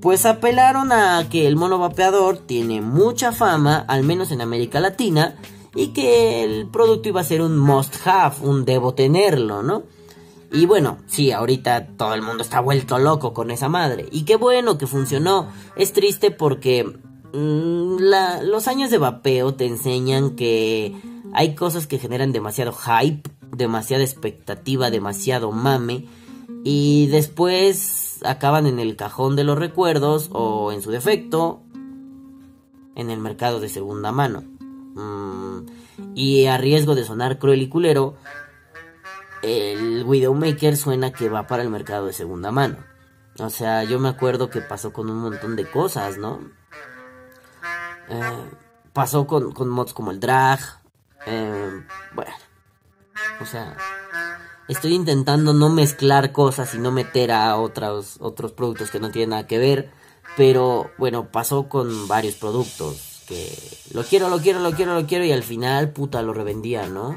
pues 0.00 0.26
apelaron 0.26 0.92
a 0.92 1.28
que 1.30 1.46
el 1.46 1.56
monovapeador 1.56 2.38
tiene 2.38 2.82
mucha 2.82 3.32
fama, 3.32 3.84
al 3.88 4.04
menos 4.04 4.30
en 4.30 4.42
América 4.42 4.80
Latina, 4.80 5.36
y 5.78 5.88
que 5.88 6.42
el 6.42 6.66
producto 6.66 7.08
iba 7.08 7.20
a 7.20 7.24
ser 7.24 7.40
un 7.40 7.56
must 7.56 7.94
have, 8.04 8.34
un 8.42 8.64
debo 8.64 8.94
tenerlo, 8.94 9.62
¿no? 9.62 9.84
Y 10.50 10.66
bueno, 10.66 10.98
sí, 11.06 11.30
ahorita 11.30 11.86
todo 11.96 12.14
el 12.14 12.22
mundo 12.22 12.42
está 12.42 12.58
vuelto 12.58 12.98
loco 12.98 13.32
con 13.32 13.52
esa 13.52 13.68
madre. 13.68 14.08
Y 14.10 14.24
qué 14.24 14.34
bueno 14.34 14.76
que 14.76 14.88
funcionó. 14.88 15.48
Es 15.76 15.92
triste 15.92 16.32
porque 16.32 16.82
mm, 17.32 17.96
los 18.42 18.66
años 18.66 18.90
de 18.90 18.98
vapeo 18.98 19.54
te 19.54 19.66
enseñan 19.66 20.34
que 20.34 20.96
hay 21.32 21.54
cosas 21.54 21.86
que 21.86 21.98
generan 21.98 22.32
demasiado 22.32 22.72
hype, 22.72 23.30
demasiada 23.56 24.02
expectativa, 24.02 24.90
demasiado 24.90 25.52
mame. 25.52 26.06
Y 26.64 27.06
después 27.06 28.18
acaban 28.24 28.66
en 28.66 28.80
el 28.80 28.96
cajón 28.96 29.36
de 29.36 29.44
los 29.44 29.56
recuerdos 29.56 30.28
o 30.32 30.72
en 30.72 30.82
su 30.82 30.90
defecto 30.90 31.62
en 32.96 33.10
el 33.10 33.20
mercado 33.20 33.60
de 33.60 33.68
segunda 33.68 34.10
mano. 34.10 34.57
Mm, 34.98 35.66
y 36.14 36.46
a 36.46 36.58
riesgo 36.58 36.96
de 36.96 37.04
sonar 37.04 37.38
cruel 37.38 37.62
y 37.62 37.68
culero, 37.68 38.16
el 39.42 40.02
Widowmaker 40.04 40.76
suena 40.76 41.12
que 41.12 41.28
va 41.28 41.46
para 41.46 41.62
el 41.62 41.70
mercado 41.70 42.06
de 42.06 42.12
segunda 42.12 42.50
mano. 42.50 42.78
O 43.38 43.50
sea, 43.50 43.84
yo 43.84 44.00
me 44.00 44.08
acuerdo 44.08 44.50
que 44.50 44.60
pasó 44.60 44.92
con 44.92 45.08
un 45.08 45.18
montón 45.18 45.54
de 45.54 45.70
cosas, 45.70 46.18
¿no? 46.18 46.40
Eh, 48.08 48.50
pasó 48.92 49.28
con, 49.28 49.54
mods 49.68 49.92
como 49.92 50.10
el 50.10 50.18
drag. 50.18 50.58
Eh, 51.26 51.84
bueno. 52.14 52.32
O 53.40 53.46
sea, 53.46 53.76
estoy 54.66 54.94
intentando 54.94 55.52
no 55.52 55.68
mezclar 55.68 56.32
cosas 56.32 56.74
y 56.74 56.78
no 56.78 56.90
meter 56.90 57.30
a 57.30 57.56
otros, 57.56 58.16
otros 58.18 58.50
productos 58.50 58.90
que 58.90 58.98
no 58.98 59.12
tienen 59.12 59.30
nada 59.30 59.46
que 59.46 59.58
ver. 59.58 59.92
Pero 60.36 60.90
bueno, 60.98 61.30
pasó 61.30 61.68
con 61.68 62.08
varios 62.08 62.34
productos 62.34 63.17
que 63.28 63.46
lo 63.92 64.02
quiero, 64.04 64.30
lo 64.30 64.40
quiero, 64.40 64.60
lo 64.60 64.72
quiero, 64.72 64.94
lo 64.94 65.06
quiero 65.06 65.24
y 65.24 65.32
al 65.32 65.42
final, 65.42 65.90
puta, 65.90 66.22
lo 66.22 66.32
revendía, 66.32 66.88
¿no? 66.88 67.16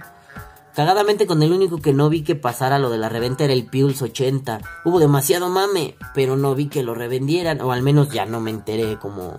Cagadamente 0.75 1.25
con 1.25 1.41
el 1.41 1.51
único 1.51 1.81
que 1.81 1.93
no 1.93 2.09
vi 2.09 2.23
que 2.23 2.35
pasara 2.35 2.79
lo 2.79 2.89
de 2.89 2.97
la 2.97 3.09
reventa 3.09 3.43
era 3.43 3.53
el 3.53 3.65
Pulse 3.65 4.05
80. 4.05 4.61
Hubo 4.85 4.99
demasiado 4.99 5.49
mame, 5.49 5.95
pero 6.13 6.37
no 6.37 6.55
vi 6.55 6.67
que 6.67 6.83
lo 6.83 6.93
revendieran, 6.93 7.61
o 7.61 7.71
al 7.71 7.81
menos 7.81 8.09
ya 8.09 8.25
no 8.25 8.39
me 8.39 8.51
enteré 8.51 8.97
como 8.99 9.37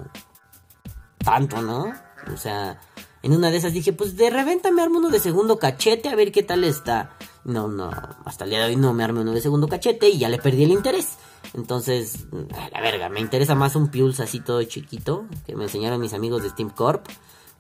tanto, 1.18 1.62
¿no? 1.62 1.92
O 2.32 2.36
sea, 2.36 2.80
en 3.22 3.32
una 3.32 3.50
de 3.50 3.56
esas 3.56 3.72
dije, 3.72 3.92
pues 3.92 4.16
de 4.16 4.30
reventa 4.30 4.70
me 4.70 4.82
armo 4.82 4.98
uno 4.98 5.10
de 5.10 5.20
segundo 5.20 5.58
cachete 5.58 6.08
a 6.08 6.16
ver 6.16 6.32
qué 6.32 6.42
tal 6.42 6.64
está. 6.64 7.16
No, 7.44 7.68
no, 7.68 7.90
hasta 8.24 8.44
el 8.44 8.50
día 8.50 8.60
de 8.60 8.66
hoy 8.66 8.76
no 8.76 8.92
me 8.92 9.04
armé 9.04 9.20
uno 9.20 9.32
de 9.32 9.40
segundo 9.40 9.68
cachete 9.68 10.08
y 10.10 10.18
ya 10.18 10.28
le 10.28 10.38
perdí 10.38 10.64
el 10.64 10.72
interés. 10.72 11.16
Entonces, 11.54 12.26
a 12.54 12.71
la 12.71 12.80
verga, 12.80 13.09
me 13.09 13.21
interesa 13.21 13.54
más 13.54 13.76
un 13.76 13.88
Pulse 13.88 14.23
así 14.23 14.40
todo 14.40 14.62
chiquito, 14.62 15.26
que 15.47 15.54
me 15.54 15.64
enseñaron 15.64 16.00
mis 16.00 16.14
amigos 16.14 16.42
de 16.42 16.50
Steam 16.50 16.71
Corp 16.71 17.06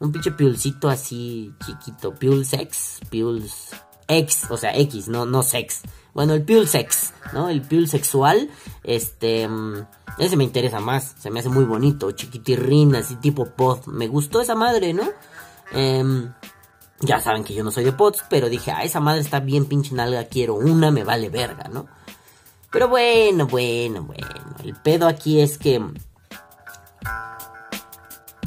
un 0.02 0.10
pinche 0.10 0.32
piulcito 0.32 0.88
así 0.88 1.54
chiquito, 1.64 2.12
Pulse 2.12 2.56
X, 2.56 2.98
Pulse 3.08 3.76
X, 4.08 4.46
o 4.50 4.56
sea, 4.56 4.76
X, 4.76 5.06
no, 5.06 5.26
no 5.26 5.44
sex. 5.44 5.82
Bueno, 6.12 6.34
el 6.34 6.42
Pulse 6.42 6.80
X, 6.80 7.14
¿no? 7.32 7.48
El 7.48 7.62
Pulse 7.62 7.98
sexual, 7.98 8.50
este, 8.82 9.46
mm, 9.46 9.86
ese 10.18 10.36
me 10.36 10.42
interesa 10.42 10.80
más, 10.80 11.14
se 11.20 11.30
me 11.30 11.38
hace 11.38 11.48
muy 11.48 11.64
bonito, 11.64 12.10
chiquitirrín, 12.10 12.96
así 12.96 13.14
tipo 13.14 13.46
pod. 13.46 13.86
Me 13.86 14.08
gustó 14.08 14.40
esa 14.40 14.56
madre, 14.56 14.92
¿no? 14.92 15.04
Em, 15.70 16.32
ya 17.00 17.20
saben 17.20 17.44
que 17.44 17.54
yo 17.54 17.62
no 17.62 17.70
soy 17.70 17.84
de 17.84 17.92
pods, 17.92 18.24
pero 18.28 18.48
dije, 18.48 18.72
ah, 18.72 18.82
esa 18.82 18.98
madre 18.98 19.20
está 19.20 19.38
bien 19.38 19.66
pinche 19.66 19.94
nalga, 19.94 20.24
quiero 20.24 20.56
una, 20.56 20.90
me 20.90 21.04
vale 21.04 21.30
verga, 21.30 21.68
¿no? 21.68 21.86
Pero 22.72 22.88
bueno, 22.88 23.46
bueno, 23.46 24.02
bueno, 24.02 24.56
el 24.64 24.74
pedo 24.74 25.06
aquí 25.06 25.40
es 25.40 25.58
que 25.58 25.78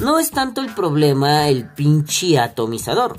no 0.00 0.18
es 0.18 0.30
tanto 0.32 0.60
el 0.60 0.74
problema 0.74 1.48
el 1.48 1.68
pinche 1.68 2.38
atomizador. 2.38 3.18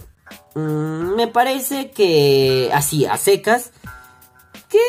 Mm, 0.54 1.16
me 1.16 1.28
parece 1.28 1.92
que, 1.92 2.70
así, 2.74 3.06
a 3.06 3.18
secas, 3.18 3.72
que 4.70 4.80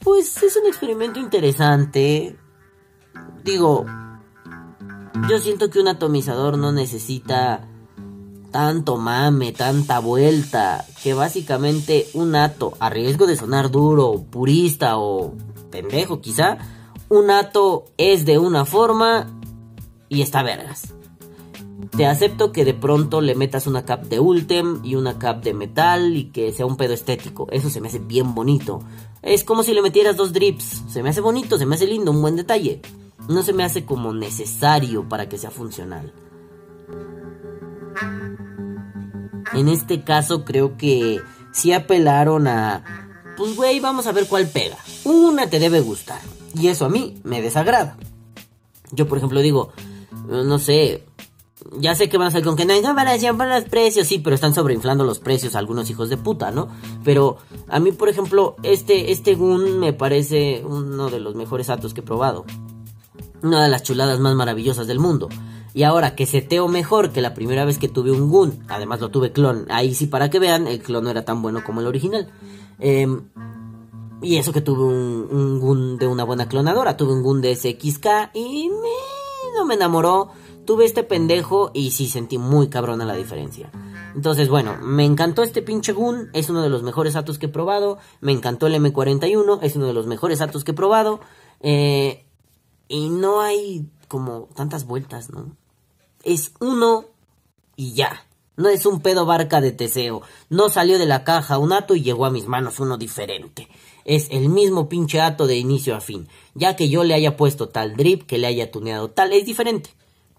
pues 0.00 0.42
es 0.42 0.56
un 0.56 0.66
experimento 0.66 1.18
interesante. 1.18 2.36
Digo, 3.42 3.86
yo 5.28 5.38
siento 5.38 5.70
que 5.70 5.80
un 5.80 5.88
atomizador 5.88 6.58
no 6.58 6.72
necesita 6.72 7.66
tanto 8.50 8.96
mame, 8.96 9.52
tanta 9.52 9.98
vuelta, 9.98 10.84
que 11.02 11.14
básicamente 11.14 12.08
un 12.14 12.34
ato, 12.34 12.74
a 12.80 12.90
riesgo 12.90 13.26
de 13.26 13.36
sonar 13.36 13.70
duro, 13.70 14.24
purista 14.30 14.98
o 14.98 15.34
pendejo 15.70 16.20
quizá, 16.20 16.58
un 17.08 17.30
ato 17.30 17.86
es 17.96 18.24
de 18.24 18.38
una 18.38 18.64
forma 18.64 19.26
y 20.08 20.22
está 20.22 20.42
vergas. 20.42 20.94
Te 21.96 22.06
acepto 22.06 22.52
que 22.52 22.64
de 22.64 22.74
pronto 22.74 23.20
le 23.20 23.34
metas 23.34 23.66
una 23.66 23.84
cap 23.84 24.04
de 24.04 24.20
Ultem 24.20 24.80
y 24.84 24.94
una 24.94 25.18
cap 25.18 25.42
de 25.42 25.54
metal 25.54 26.16
y 26.16 26.30
que 26.30 26.52
sea 26.52 26.66
un 26.66 26.76
pedo 26.76 26.92
estético. 26.92 27.46
Eso 27.50 27.70
se 27.70 27.80
me 27.80 27.88
hace 27.88 27.98
bien 27.98 28.34
bonito. 28.34 28.80
Es 29.22 29.44
como 29.44 29.62
si 29.62 29.72
le 29.72 29.82
metieras 29.82 30.16
dos 30.16 30.32
drips. 30.32 30.82
Se 30.88 31.02
me 31.02 31.10
hace 31.10 31.20
bonito, 31.20 31.58
se 31.58 31.66
me 31.66 31.76
hace 31.76 31.86
lindo, 31.86 32.10
un 32.10 32.20
buen 32.20 32.36
detalle. 32.36 32.82
No 33.28 33.42
se 33.42 33.52
me 33.52 33.64
hace 33.64 33.84
como 33.84 34.12
necesario 34.12 35.08
para 35.08 35.28
que 35.28 35.38
sea 35.38 35.50
funcional. 35.50 36.12
En 39.54 39.68
este 39.68 40.02
caso 40.02 40.44
creo 40.44 40.76
que 40.76 41.20
sí 41.52 41.72
apelaron 41.72 42.46
a... 42.46 42.84
Pues 43.36 43.56
güey, 43.56 43.80
vamos 43.80 44.06
a 44.06 44.12
ver 44.12 44.26
cuál 44.26 44.48
pega. 44.48 44.76
Una 45.04 45.48
te 45.48 45.58
debe 45.58 45.80
gustar. 45.80 46.20
Y 46.54 46.68
eso 46.68 46.84
a 46.86 46.88
mí 46.88 47.20
me 47.24 47.40
desagrada. 47.40 47.96
Yo 48.90 49.06
por 49.06 49.18
ejemplo 49.18 49.40
digo, 49.40 49.72
no 50.28 50.58
sé, 50.58 51.04
ya 51.78 51.94
sé 51.94 52.08
que 52.08 52.18
van 52.18 52.28
a 52.28 52.30
salir 52.30 52.46
con 52.46 52.56
que 52.56 52.64
no 52.64 52.72
hay 52.72 52.82
comparación 52.82 53.36
por 53.36 53.46
los 53.46 53.64
precios, 53.64 54.06
sí, 54.06 54.18
pero 54.18 54.34
están 54.34 54.54
sobreinflando 54.54 55.04
los 55.04 55.18
precios 55.18 55.54
algunos 55.54 55.90
hijos 55.90 56.08
de 56.08 56.16
puta, 56.16 56.50
¿no? 56.50 56.68
Pero 57.04 57.38
a 57.68 57.80
mí, 57.80 57.92
por 57.92 58.08
ejemplo, 58.08 58.56
este, 58.62 59.12
este 59.12 59.34
Gun 59.34 59.78
me 59.78 59.92
parece 59.92 60.62
uno 60.64 61.10
de 61.10 61.20
los 61.20 61.34
mejores 61.34 61.70
atos 61.70 61.94
que 61.94 62.00
he 62.00 62.04
probado. 62.04 62.44
Una 63.42 63.62
de 63.62 63.68
las 63.68 63.82
chuladas 63.82 64.18
más 64.20 64.34
maravillosas 64.34 64.86
del 64.86 64.98
mundo. 64.98 65.28
Y 65.74 65.82
ahora 65.82 66.14
que 66.14 66.26
seteo 66.26 66.68
mejor 66.68 67.10
que 67.10 67.20
la 67.20 67.34
primera 67.34 67.64
vez 67.64 67.78
que 67.78 67.88
tuve 67.88 68.10
un 68.10 68.30
Gun, 68.30 68.64
además 68.68 69.00
lo 69.00 69.10
tuve 69.10 69.32
clon, 69.32 69.66
ahí 69.70 69.94
sí 69.94 70.06
para 70.06 70.30
que 70.30 70.38
vean, 70.38 70.66
el 70.66 70.80
clon 70.80 71.04
no 71.04 71.10
era 71.10 71.24
tan 71.24 71.42
bueno 71.42 71.62
como 71.64 71.80
el 71.80 71.86
original. 71.86 72.30
Em, 72.78 73.28
y 74.22 74.36
eso 74.36 74.52
que 74.52 74.60
tuve 74.60 74.82
un, 74.82 75.28
un 75.30 75.60
Gun 75.60 75.98
de 75.98 76.06
una 76.06 76.24
buena 76.24 76.48
clonadora, 76.48 76.96
tuve 76.96 77.12
un 77.12 77.22
Gun 77.22 77.40
de 77.40 77.54
SXK 77.54 78.34
y 78.34 78.70
no 79.56 79.66
me 79.66 79.74
enamoró 79.74 80.32
tuve 80.68 80.84
este 80.84 81.02
pendejo 81.02 81.70
y 81.72 81.92
sí 81.92 82.08
sentí 82.08 82.36
muy 82.36 82.68
cabrona 82.68 83.06
la 83.06 83.14
diferencia. 83.14 83.70
Entonces, 84.14 84.50
bueno, 84.50 84.76
me 84.82 85.06
encantó 85.06 85.42
este 85.42 85.62
pinche 85.62 85.94
Gun, 85.94 86.28
es 86.34 86.50
uno 86.50 86.60
de 86.62 86.68
los 86.68 86.82
mejores 86.82 87.16
Atos 87.16 87.38
que 87.38 87.46
he 87.46 87.48
probado. 87.48 87.96
Me 88.20 88.32
encantó 88.32 88.66
el 88.66 88.74
M41, 88.74 89.60
es 89.62 89.76
uno 89.76 89.86
de 89.86 89.94
los 89.94 90.06
mejores 90.06 90.42
Atos 90.42 90.64
que 90.64 90.72
he 90.72 90.74
probado. 90.74 91.20
Eh, 91.60 92.26
y 92.86 93.08
no 93.08 93.40
hay 93.40 93.88
como 94.08 94.48
tantas 94.54 94.86
vueltas, 94.86 95.30
¿no? 95.30 95.56
Es 96.24 96.52
uno 96.60 97.04
y 97.76 97.94
ya. 97.94 98.24
No 98.56 98.68
es 98.68 98.86
un 98.86 99.00
pedo 99.00 99.24
barca 99.24 99.60
de 99.60 99.70
teseo. 99.70 100.22
No 100.48 100.68
salió 100.68 100.98
de 100.98 101.06
la 101.06 101.22
caja 101.22 101.58
un 101.58 101.72
ato 101.72 101.94
y 101.94 102.02
llegó 102.02 102.26
a 102.26 102.30
mis 102.30 102.48
manos 102.48 102.80
uno 102.80 102.98
diferente. 102.98 103.68
Es 104.04 104.26
el 104.32 104.48
mismo 104.48 104.88
pinche 104.88 105.20
ato 105.20 105.46
de 105.46 105.56
inicio 105.56 105.94
a 105.94 106.00
fin. 106.00 106.28
Ya 106.54 106.74
que 106.74 106.88
yo 106.88 107.04
le 107.04 107.14
haya 107.14 107.36
puesto 107.36 107.68
tal 107.68 107.94
drip, 107.94 108.26
que 108.26 108.38
le 108.38 108.48
haya 108.48 108.72
tuneado 108.72 109.10
tal, 109.10 109.32
es 109.32 109.46
diferente. 109.46 109.90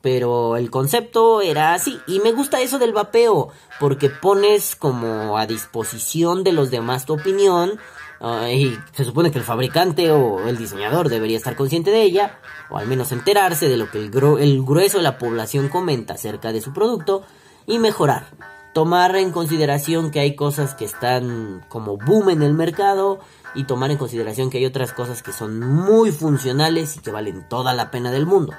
Pero 0.02 0.58
el 0.58 0.70
concepto 0.70 1.40
era 1.42 1.74
así. 1.74 1.98
Y 2.08 2.20
me 2.20 2.34
gusta 2.34 2.60
eso 2.62 2.78
del 2.78 2.92
vapeo. 2.92 3.50
Porque 3.80 4.10
pones 4.10 4.76
como 4.76 5.38
a 5.38 5.46
disposición 5.46 6.44
de 6.44 6.52
los 6.52 6.72
demás 6.72 7.06
tu 7.06 7.14
opinión. 7.14 7.80
Ah, 8.22 8.50
y 8.52 8.78
se 8.92 9.06
supone 9.06 9.32
que 9.32 9.38
el 9.38 9.46
fabricante 9.46 10.12
o 10.12 10.48
el 10.48 10.58
diseñador 10.58 11.08
debería 11.10 11.38
estar 11.38 11.56
consciente 11.56 11.92
de 11.92 12.02
ella. 12.02 12.40
O 12.70 12.78
al 12.78 12.88
menos 12.88 13.12
enterarse 13.12 13.70
de 13.70 13.78
lo 13.78 13.90
que 13.90 14.00
el, 14.00 14.12
el 14.40 14.64
grueso 14.64 14.98
de 14.98 15.04
la 15.04 15.18
población 15.18 15.70
comenta 15.70 16.16
acerca 16.16 16.52
de 16.52 16.62
su 16.62 16.74
producto. 16.74 17.24
Y 17.66 17.80
mejorar. 17.80 18.28
Tomar 18.74 19.16
en 19.16 19.32
consideración 19.32 20.12
que 20.12 20.20
hay 20.20 20.36
cosas 20.36 20.76
que 20.76 20.86
están 20.86 21.66
como 21.70 21.98
boom 21.98 22.30
en 22.30 22.44
el 22.44 22.54
mercado. 22.54 23.20
Y 23.56 23.64
tomar 23.64 23.92
en 23.92 23.98
consideración 23.98 24.50
que 24.50 24.58
hay 24.58 24.66
otras 24.66 24.94
cosas 24.94 25.24
que 25.24 25.32
son 25.32 25.60
muy 25.60 26.12
funcionales 26.12 26.98
y 26.98 27.00
que 27.00 27.12
valen 27.12 27.48
toda 27.48 27.74
la 27.74 27.90
pena 27.90 28.12
del 28.12 28.26
mundo. 28.26 28.54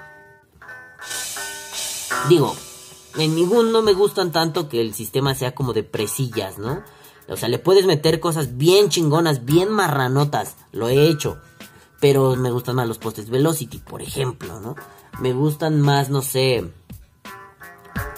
Digo, 2.28 2.54
en 3.16 3.34
ningún 3.34 3.72
no 3.72 3.82
me 3.82 3.92
gustan 3.92 4.32
tanto 4.32 4.68
que 4.68 4.80
el 4.80 4.94
sistema 4.94 5.34
sea 5.34 5.54
como 5.54 5.72
de 5.72 5.82
presillas, 5.82 6.58
¿no? 6.58 6.82
O 7.30 7.36
sea, 7.36 7.48
le 7.48 7.58
puedes 7.58 7.86
meter 7.86 8.20
cosas 8.20 8.56
bien 8.56 8.88
chingonas, 8.88 9.44
bien 9.44 9.70
marranotas. 9.70 10.56
Lo 10.72 10.88
he 10.88 11.08
hecho. 11.08 11.38
Pero 12.00 12.34
me 12.34 12.50
gustan 12.50 12.76
más 12.76 12.88
los 12.88 12.98
postes 12.98 13.30
Velocity, 13.30 13.78
por 13.78 14.02
ejemplo, 14.02 14.58
¿no? 14.60 14.74
Me 15.20 15.32
gustan 15.32 15.80
más, 15.80 16.10
no 16.10 16.22
sé. 16.22 16.72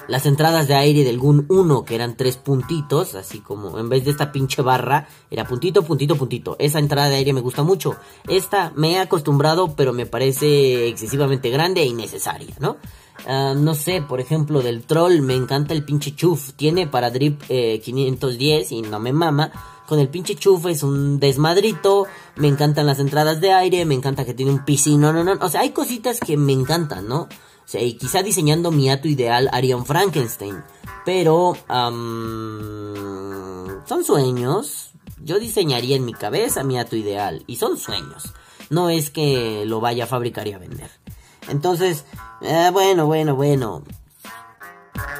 Las 0.08 0.26
entradas 0.26 0.68
de 0.68 0.74
aire 0.74 1.04
del 1.04 1.18
Gun 1.18 1.46
1, 1.48 1.84
que 1.84 1.94
eran 1.94 2.16
tres 2.16 2.36
puntitos, 2.36 3.14
así 3.14 3.40
como 3.40 3.78
en 3.78 3.88
vez 3.88 4.04
de 4.04 4.10
esta 4.10 4.32
pinche 4.32 4.60
barra, 4.60 5.08
era 5.30 5.46
puntito, 5.46 5.82
puntito, 5.82 6.16
puntito. 6.16 6.56
Esa 6.58 6.80
entrada 6.80 7.08
de 7.08 7.16
aire 7.16 7.32
me 7.32 7.40
gusta 7.40 7.62
mucho. 7.62 7.96
Esta 8.28 8.72
me 8.74 8.92
he 8.92 8.98
acostumbrado, 8.98 9.74
pero 9.76 9.92
me 9.92 10.06
parece 10.06 10.88
excesivamente 10.88 11.50
grande 11.50 11.82
e 11.82 11.86
innecesaria, 11.86 12.54
¿no? 12.58 12.76
Ah, 13.26 13.54
no 13.56 13.74
sé, 13.74 14.02
por 14.02 14.20
ejemplo, 14.20 14.62
del 14.62 14.82
troll, 14.82 15.20
me 15.20 15.34
encanta 15.34 15.74
el 15.74 15.84
pinche 15.84 16.14
chuf. 16.14 16.52
Tiene 16.54 16.86
para 16.86 17.10
drip 17.10 17.42
510 17.42 18.72
eh, 18.72 18.74
y 18.74 18.82
no 18.82 18.98
me 18.98 19.12
mama. 19.12 19.52
Con 19.86 20.00
el 20.00 20.08
pinche 20.08 20.34
chuf 20.34 20.66
es 20.66 20.82
un 20.82 21.20
desmadrito. 21.20 22.06
Me 22.36 22.48
encantan 22.48 22.86
las 22.86 22.98
entradas 22.98 23.40
de 23.40 23.52
aire. 23.52 23.84
Me 23.84 23.94
encanta 23.94 24.24
que 24.24 24.34
tiene 24.34 24.52
un 24.52 24.64
piscino. 24.64 25.12
No, 25.12 25.24
no, 25.24 25.34
no. 25.34 25.44
O 25.44 25.48
sea, 25.48 25.60
hay 25.60 25.70
cositas 25.70 26.18
que 26.18 26.36
me 26.36 26.52
encantan, 26.52 27.06
¿no? 27.06 27.28
O 27.64 27.68
sea, 27.72 27.82
y 27.82 27.94
quizá 27.94 28.22
diseñando 28.22 28.70
mi 28.70 28.90
ato 28.90 29.08
ideal 29.08 29.48
haría 29.52 29.76
un 29.76 29.86
Frankenstein. 29.86 30.62
Pero, 31.04 31.56
son 33.86 34.04
sueños. 34.04 34.90
Yo 35.24 35.38
diseñaría 35.38 35.96
en 35.96 36.04
mi 36.04 36.12
cabeza 36.12 36.64
mi 36.64 36.78
ato 36.78 36.96
ideal. 36.96 37.44
Y 37.46 37.56
son 37.56 37.78
sueños. 37.78 38.32
No 38.70 38.90
es 38.90 39.10
que 39.10 39.64
lo 39.66 39.80
vaya 39.80 40.04
a 40.04 40.08
fabricar 40.08 40.46
y 40.48 40.52
a 40.52 40.58
vender. 40.58 40.90
Entonces, 41.48 42.04
eh, 42.40 42.70
bueno, 42.72 43.06
bueno, 43.06 43.36
bueno. 43.36 43.82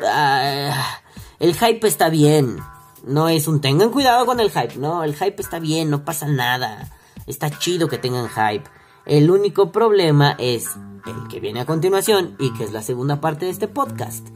Ah, 0.07 1.01
el 1.39 1.55
hype 1.55 1.87
está 1.87 2.09
bien. 2.09 2.59
No 3.05 3.29
es 3.29 3.49
un 3.49 3.61
tengan 3.61 3.91
cuidado 3.91 4.27
con 4.27 4.41
el 4.41 4.51
hype. 4.51 4.77
No, 4.77 5.03
el 5.05 5.15
hype 5.15 5.43
está 5.43 5.59
bien, 5.59 5.91
no 5.91 6.05
pasa 6.05 6.27
nada. 6.27 6.91
Está 7.27 7.51
chido 7.59 7.89
que 7.89 7.99
tengan 7.99 8.29
hype. 8.29 8.69
El 9.06 9.30
único 9.30 9.73
problema 9.73 10.37
es 10.38 10.71
el 11.06 11.28
que 11.28 11.40
viene 11.40 11.61
a 11.61 11.66
continuación 11.66 12.37
y 12.38 12.52
que 12.52 12.64
es 12.64 12.73
la 12.73 12.82
segunda 12.82 13.21
parte 13.21 13.47
de 13.47 13.50
este 13.50 13.68
podcast. 13.68 14.28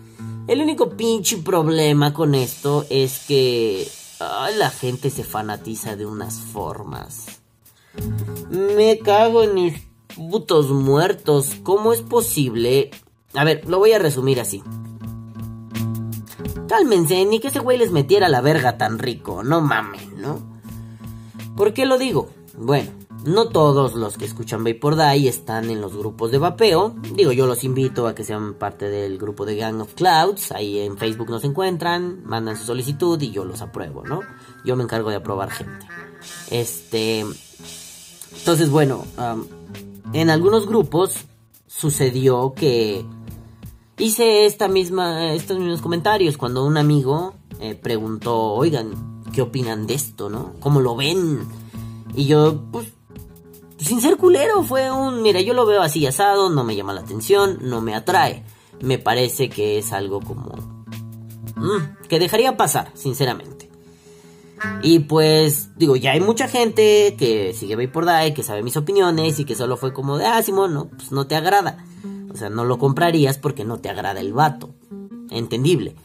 El 0.49 0.61
único 0.61 0.90
pinche 0.90 1.38
problema 1.38 2.12
con 2.12 2.35
esto 2.35 2.85
es 2.90 3.25
que 3.26 3.88
la 4.58 4.70
gente 4.70 5.11
se 5.11 5.25
fanatiza 5.25 5.96
de 5.96 6.06
unas 6.06 6.40
formas. 6.40 7.40
Me 8.50 8.99
cago 8.99 9.42
en 9.42 9.54
mis 9.54 9.82
putos 10.16 10.70
muertos. 10.70 11.56
¿Cómo 11.62 11.92
es 11.92 12.02
posible? 12.02 12.90
A 13.35 13.44
ver, 13.44 13.68
lo 13.68 13.78
voy 13.78 13.92
a 13.92 13.99
resumir 13.99 14.40
así. 14.40 14.62
Cálmense, 16.68 17.25
ni 17.25 17.38
que 17.38 17.49
ese 17.49 17.61
güey 17.61 17.78
les 17.78 17.92
metiera 17.92 18.28
la 18.28 18.40
verga 18.40 18.76
tan 18.76 18.99
rico, 18.99 19.44
no 19.44 19.61
mames, 19.61 20.08
¿no? 20.12 20.58
¿Por 21.56 21.73
qué 21.73 21.87
lo 21.87 21.96
digo? 21.96 22.28
Bueno, 22.58 22.90
no 23.26 23.49
todos 23.49 23.95
los 23.95 24.16
que 24.16 24.25
escuchan 24.25 24.64
Vapor 24.64 24.97
Die 24.97 25.28
están 25.28 25.71
en 25.71 25.80
los 25.80 25.97
grupos 25.97 26.30
de 26.30 26.38
vapeo. 26.38 26.95
Digo, 27.14 27.33
yo 27.33 27.47
los 27.47 27.64
invito 27.64 28.06
a 28.06 28.14
que 28.14 28.25
sean 28.25 28.54
parte 28.54 28.88
del 28.88 29.18
grupo 29.18 29.45
de 29.45 29.56
Gang 29.56 29.80
of 29.80 29.95
Clouds. 29.95 30.52
Ahí 30.52 30.78
en 30.78 30.97
Facebook 30.97 31.30
nos 31.30 31.45
encuentran, 31.45 32.23
mandan 32.25 32.56
su 32.56 32.64
solicitud 32.64 33.21
y 33.21 33.30
yo 33.30 33.45
los 33.45 33.62
apruebo, 33.62 34.04
¿no? 34.04 34.21
Yo 34.64 34.76
me 34.76 34.85
encargo 34.85 35.11
de 35.11 35.16
aprobar 35.16 35.50
gente. 35.50 35.87
Este. 36.50 37.25
Entonces, 38.38 38.71
bueno, 38.71 39.04
en 40.12 40.30
algunos 40.30 40.66
grupos 40.66 41.25
sucedió 41.66 42.54
que 42.54 43.04
hice 43.99 44.47
esta 44.47 44.68
misma, 44.68 45.33
estos 45.33 45.59
mismos 45.59 45.80
comentarios 45.80 46.37
cuando 46.37 46.64
un 46.64 46.76
amigo 46.76 47.35
eh, 47.61 47.75
preguntó, 47.75 48.52
oigan, 48.52 49.23
¿qué 49.33 49.42
opinan 49.42 49.87
de 49.87 49.95
esto, 49.95 50.28
no? 50.28 50.54
¿Cómo 50.61 50.80
lo 50.80 50.97
ven? 50.97 51.40
Y 52.14 52.26
yo, 52.26 52.62
pues, 52.71 52.92
sin 53.78 54.00
ser 54.00 54.16
culero, 54.16 54.62
fue 54.62 54.90
un, 54.90 55.23
mira, 55.23 55.40
yo 55.40 55.54
lo 55.54 55.66
veo 55.66 55.83
así 55.83 56.06
asado, 56.06 56.50
no 56.50 56.64
me 56.64 56.76
llama 56.76 56.95
la 56.95 57.02
atención, 57.02 57.59
no 57.62 57.80
me 57.80 57.95
atrae. 57.95 58.45
Me 58.80 58.99
parece 58.99 59.49
que 59.49 59.78
es 59.78 59.92
algo 59.92 60.21
como... 60.21 60.54
Mm, 61.56 62.06
que 62.09 62.18
dejaría 62.18 62.56
pasar, 62.56 62.90
sinceramente. 62.95 63.71
Y 64.83 65.00
pues, 65.00 65.71
digo, 65.76 65.97
ya 65.97 66.12
hay 66.12 66.21
mucha 66.21 66.49
gente 66.49 67.14
que 67.18 67.52
sigue 67.52 67.76
Vapor 67.76 68.06
Die, 68.06 68.35
que 68.35 68.42
sabe 68.42 68.62
mis 68.62 68.76
opiniones 68.76 69.38
y 69.38 69.45
que 69.45 69.54
solo 69.54 69.76
fue 69.76 69.92
como 69.92 70.18
de, 70.18 70.26
ah, 70.26 70.42
Simón, 70.42 70.75
no, 70.75 70.88
pues 70.88 71.12
no 71.12 71.26
te 71.26 71.37
agrada. 71.37 71.85
O 72.30 72.37
sea, 72.37 72.50
no 72.50 72.64
lo 72.64 72.78
comprarías 72.78 73.38
porque 73.38 73.64
no 73.64 73.78
te 73.78 73.88
agrada 73.88 74.21
el 74.21 74.33
vato. 74.33 74.71
Entendible. 75.30 75.97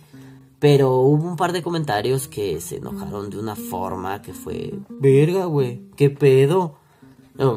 Pero 0.59 0.97
hubo 0.97 1.27
un 1.27 1.37
par 1.37 1.53
de 1.53 1.63
comentarios 1.63 2.27
que 2.27 2.61
se 2.61 2.77
enojaron 2.77 3.29
de 3.29 3.39
una 3.39 3.55
forma 3.55 4.21
que 4.21 4.33
fue, 4.33 4.73
verga, 4.89 5.45
güey, 5.45 5.81
¿qué 5.95 6.09
pedo? 6.09 6.80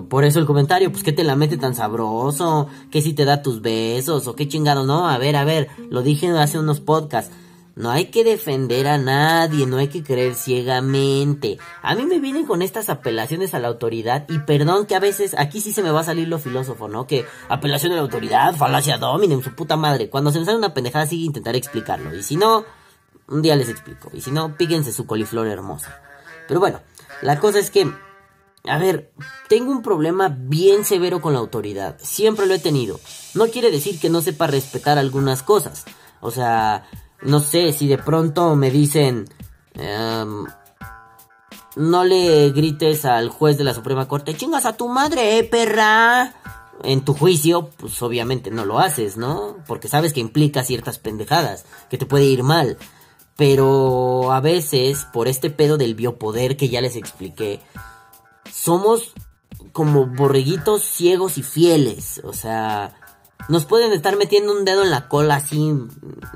Por 0.08 0.24
eso 0.24 0.38
el 0.38 0.46
comentario, 0.46 0.90
pues 0.90 1.02
que 1.02 1.12
te 1.12 1.24
la 1.24 1.36
mete 1.36 1.56
tan 1.56 1.74
sabroso, 1.74 2.68
que 2.90 3.02
si 3.02 3.12
te 3.12 3.24
da 3.24 3.42
tus 3.42 3.60
besos, 3.60 4.26
o 4.26 4.36
qué 4.36 4.48
chingado, 4.48 4.84
no, 4.84 5.08
a 5.08 5.18
ver, 5.18 5.36
a 5.36 5.44
ver, 5.44 5.68
lo 5.90 6.02
dije 6.02 6.28
hace 6.30 6.58
unos 6.58 6.80
podcasts. 6.80 7.34
No 7.76 7.90
hay 7.90 8.06
que 8.06 8.22
defender 8.22 8.86
a 8.86 8.98
nadie, 8.98 9.66
no 9.66 9.78
hay 9.78 9.88
que 9.88 10.04
creer 10.04 10.36
ciegamente. 10.36 11.58
A 11.82 11.96
mí 11.96 12.06
me 12.06 12.20
vienen 12.20 12.46
con 12.46 12.62
estas 12.62 12.88
apelaciones 12.88 13.52
a 13.52 13.58
la 13.58 13.66
autoridad 13.66 14.26
y 14.28 14.38
perdón 14.38 14.86
que 14.86 14.94
a 14.94 15.00
veces 15.00 15.34
aquí 15.36 15.60
sí 15.60 15.72
se 15.72 15.82
me 15.82 15.90
va 15.90 16.00
a 16.00 16.04
salir 16.04 16.28
lo 16.28 16.38
filósofo, 16.38 16.86
¿no? 16.86 17.08
Que 17.08 17.26
apelación 17.48 17.90
a 17.90 17.96
la 17.96 18.02
autoridad, 18.02 18.54
falacia 18.54 18.96
dominen, 18.96 19.42
su 19.42 19.56
puta 19.56 19.76
madre. 19.76 20.08
Cuando 20.08 20.30
se 20.30 20.38
me 20.38 20.44
sale 20.44 20.58
una 20.58 20.72
pendejada 20.72 21.06
sí 21.06 21.24
intentaré 21.24 21.58
explicarlo 21.58 22.14
y 22.14 22.22
si 22.22 22.36
no, 22.36 22.64
un 23.26 23.42
día 23.42 23.56
les 23.56 23.68
explico. 23.68 24.08
Y 24.14 24.20
si 24.20 24.30
no, 24.30 24.56
píquense 24.56 24.92
su 24.92 25.04
coliflor 25.04 25.48
hermosa. 25.48 26.00
Pero 26.46 26.60
bueno, 26.60 26.80
la 27.22 27.40
cosa 27.40 27.58
es 27.58 27.72
que 27.72 27.90
a 28.66 28.78
ver, 28.78 29.12
tengo 29.48 29.70
un 29.70 29.82
problema 29.82 30.28
bien 30.28 30.84
severo 30.84 31.20
con 31.20 31.34
la 31.34 31.38
autoridad. 31.38 31.98
Siempre 32.00 32.46
lo 32.46 32.54
he 32.54 32.58
tenido. 32.58 32.98
No 33.34 33.46
quiere 33.48 33.70
decir 33.70 34.00
que 34.00 34.08
no 34.08 34.22
sepa 34.22 34.46
respetar 34.46 34.98
algunas 34.98 35.42
cosas. 35.42 35.84
O 36.20 36.30
sea, 36.30 36.88
no 37.20 37.40
sé, 37.40 37.72
si 37.72 37.86
de 37.86 37.98
pronto 37.98 38.56
me 38.56 38.70
dicen... 38.70 39.26
Em, 39.74 40.46
no 41.76 42.04
le 42.04 42.50
grites 42.52 43.04
al 43.04 43.28
juez 43.28 43.58
de 43.58 43.64
la 43.64 43.74
Suprema 43.74 44.06
Corte, 44.06 44.36
chingas 44.36 44.64
a 44.64 44.76
tu 44.76 44.88
madre, 44.88 45.38
eh, 45.38 45.44
perra. 45.44 46.32
En 46.84 47.04
tu 47.04 47.14
juicio, 47.14 47.70
pues 47.76 48.00
obviamente 48.00 48.50
no 48.50 48.64
lo 48.64 48.78
haces, 48.78 49.16
¿no? 49.16 49.56
Porque 49.66 49.88
sabes 49.88 50.12
que 50.12 50.20
implica 50.20 50.62
ciertas 50.62 50.98
pendejadas, 50.98 51.64
que 51.90 51.98
te 51.98 52.06
puede 52.06 52.24
ir 52.24 52.44
mal. 52.44 52.78
Pero 53.36 54.32
a 54.32 54.40
veces, 54.40 55.06
por 55.12 55.26
este 55.26 55.50
pedo 55.50 55.76
del 55.76 55.96
biopoder 55.96 56.56
que 56.56 56.68
ya 56.68 56.80
les 56.80 56.94
expliqué, 56.94 57.60
somos 58.54 59.12
como 59.72 60.06
borreguitos 60.06 60.82
ciegos 60.82 61.38
y 61.38 61.42
fieles. 61.42 62.20
O 62.24 62.32
sea, 62.32 62.94
nos 63.48 63.64
pueden 63.66 63.92
estar 63.92 64.16
metiendo 64.16 64.52
un 64.52 64.64
dedo 64.64 64.84
en 64.84 64.90
la 64.90 65.08
cola 65.08 65.36
así. 65.36 65.74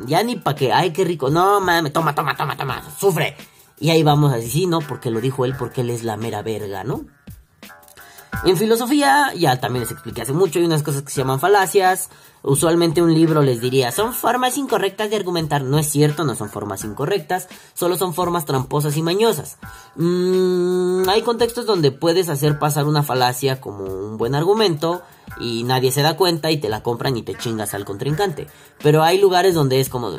Ya 0.05 0.23
ni 0.25 0.37
para 0.37 0.57
que, 0.57 0.73
ay, 0.73 0.93
qué 0.93 1.05
rico. 1.05 1.31
No, 1.31 1.61
mames, 1.61 1.93
toma, 1.93 2.15
toma, 2.15 2.37
toma, 2.37 2.57
toma, 2.57 2.83
sufre. 2.99 3.37
Y 3.79 3.91
ahí 3.91 4.03
vamos 4.03 4.33
así, 4.33 4.51
sí, 4.51 4.67
¿no? 4.67 4.81
Porque 4.81 5.11
lo 5.11 5.21
dijo 5.21 5.45
él, 5.45 5.55
porque 5.57 5.83
él 5.83 5.91
es 5.91 6.03
la 6.03 6.17
mera 6.17 6.43
verga, 6.43 6.83
¿no? 6.83 7.07
En 8.45 8.57
filosofía, 8.57 9.33
ya 9.35 9.59
también 9.61 9.83
les 9.83 9.91
expliqué 9.91 10.23
hace 10.23 10.33
mucho, 10.33 10.59
hay 10.59 10.65
unas 10.65 10.83
cosas 10.83 11.03
que 11.03 11.11
se 11.11 11.21
llaman 11.21 11.41
falacias. 11.41 12.09
Usualmente 12.43 13.03
un 13.03 13.13
libro 13.13 13.43
les 13.43 13.61
diría, 13.61 13.91
son 13.91 14.15
formas 14.15 14.57
incorrectas 14.59 15.11
de 15.11 15.17
argumentar. 15.17 15.65
No 15.65 15.77
es 15.79 15.91
cierto, 15.91 16.23
no 16.23 16.37
son 16.37 16.49
formas 16.49 16.85
incorrectas, 16.85 17.49
solo 17.75 17.97
son 17.97 18.15
formas 18.15 18.45
tramposas 18.45 18.97
y 18.97 19.03
mañosas. 19.03 19.59
Mm, 19.97 21.09
hay 21.09 21.23
contextos 21.23 21.67
donde 21.67 21.91
puedes 21.91 22.29
hacer 22.29 22.61
pasar 22.61 22.85
una 22.85 23.03
falacia 23.03 23.61
como 23.61 23.85
un 23.85 24.17
buen 24.17 24.37
argumento 24.37 25.03
y 25.41 25.65
nadie 25.65 25.91
se 25.91 26.03
da 26.03 26.17
cuenta 26.17 26.53
y 26.53 26.59
te 26.59 26.69
la 26.69 26.83
compran 26.83 27.17
y 27.17 27.23
te 27.23 27.35
chingas 27.35 27.75
al 27.75 27.85
contrincante. 27.85 28.47
Pero 28.83 29.03
hay 29.03 29.21
lugares 29.21 29.55
donde 29.55 29.81
es 29.81 29.89
como... 29.89 30.13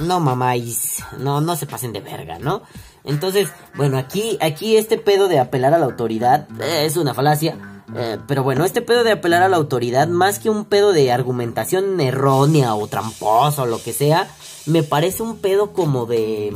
No 0.00 0.18
mamáis, 0.18 1.04
no, 1.18 1.40
no 1.40 1.54
se 1.54 1.66
pasen 1.66 1.92
de 1.92 2.00
verga, 2.00 2.38
¿no? 2.40 2.62
Entonces, 3.04 3.48
bueno, 3.74 3.98
aquí, 3.98 4.38
aquí 4.40 4.76
este 4.76 4.98
pedo 4.98 5.28
de 5.28 5.38
apelar 5.38 5.74
a 5.74 5.78
la 5.78 5.86
autoridad 5.86 6.48
eh, 6.60 6.84
es 6.86 6.96
una 6.96 7.14
falacia. 7.14 7.56
Eh, 7.94 8.18
pero 8.26 8.42
bueno, 8.42 8.64
este 8.64 8.80
pedo 8.80 9.04
de 9.04 9.12
apelar 9.12 9.42
a 9.42 9.48
la 9.48 9.56
autoridad, 9.56 10.08
más 10.08 10.38
que 10.38 10.48
un 10.48 10.64
pedo 10.64 10.92
de 10.92 11.12
argumentación 11.12 12.00
errónea 12.00 12.74
o 12.74 12.86
tramposa 12.86 13.62
o 13.62 13.66
lo 13.66 13.82
que 13.82 13.92
sea, 13.92 14.28
me 14.66 14.82
parece 14.82 15.22
un 15.22 15.38
pedo 15.38 15.72
como 15.72 16.06
de... 16.06 16.54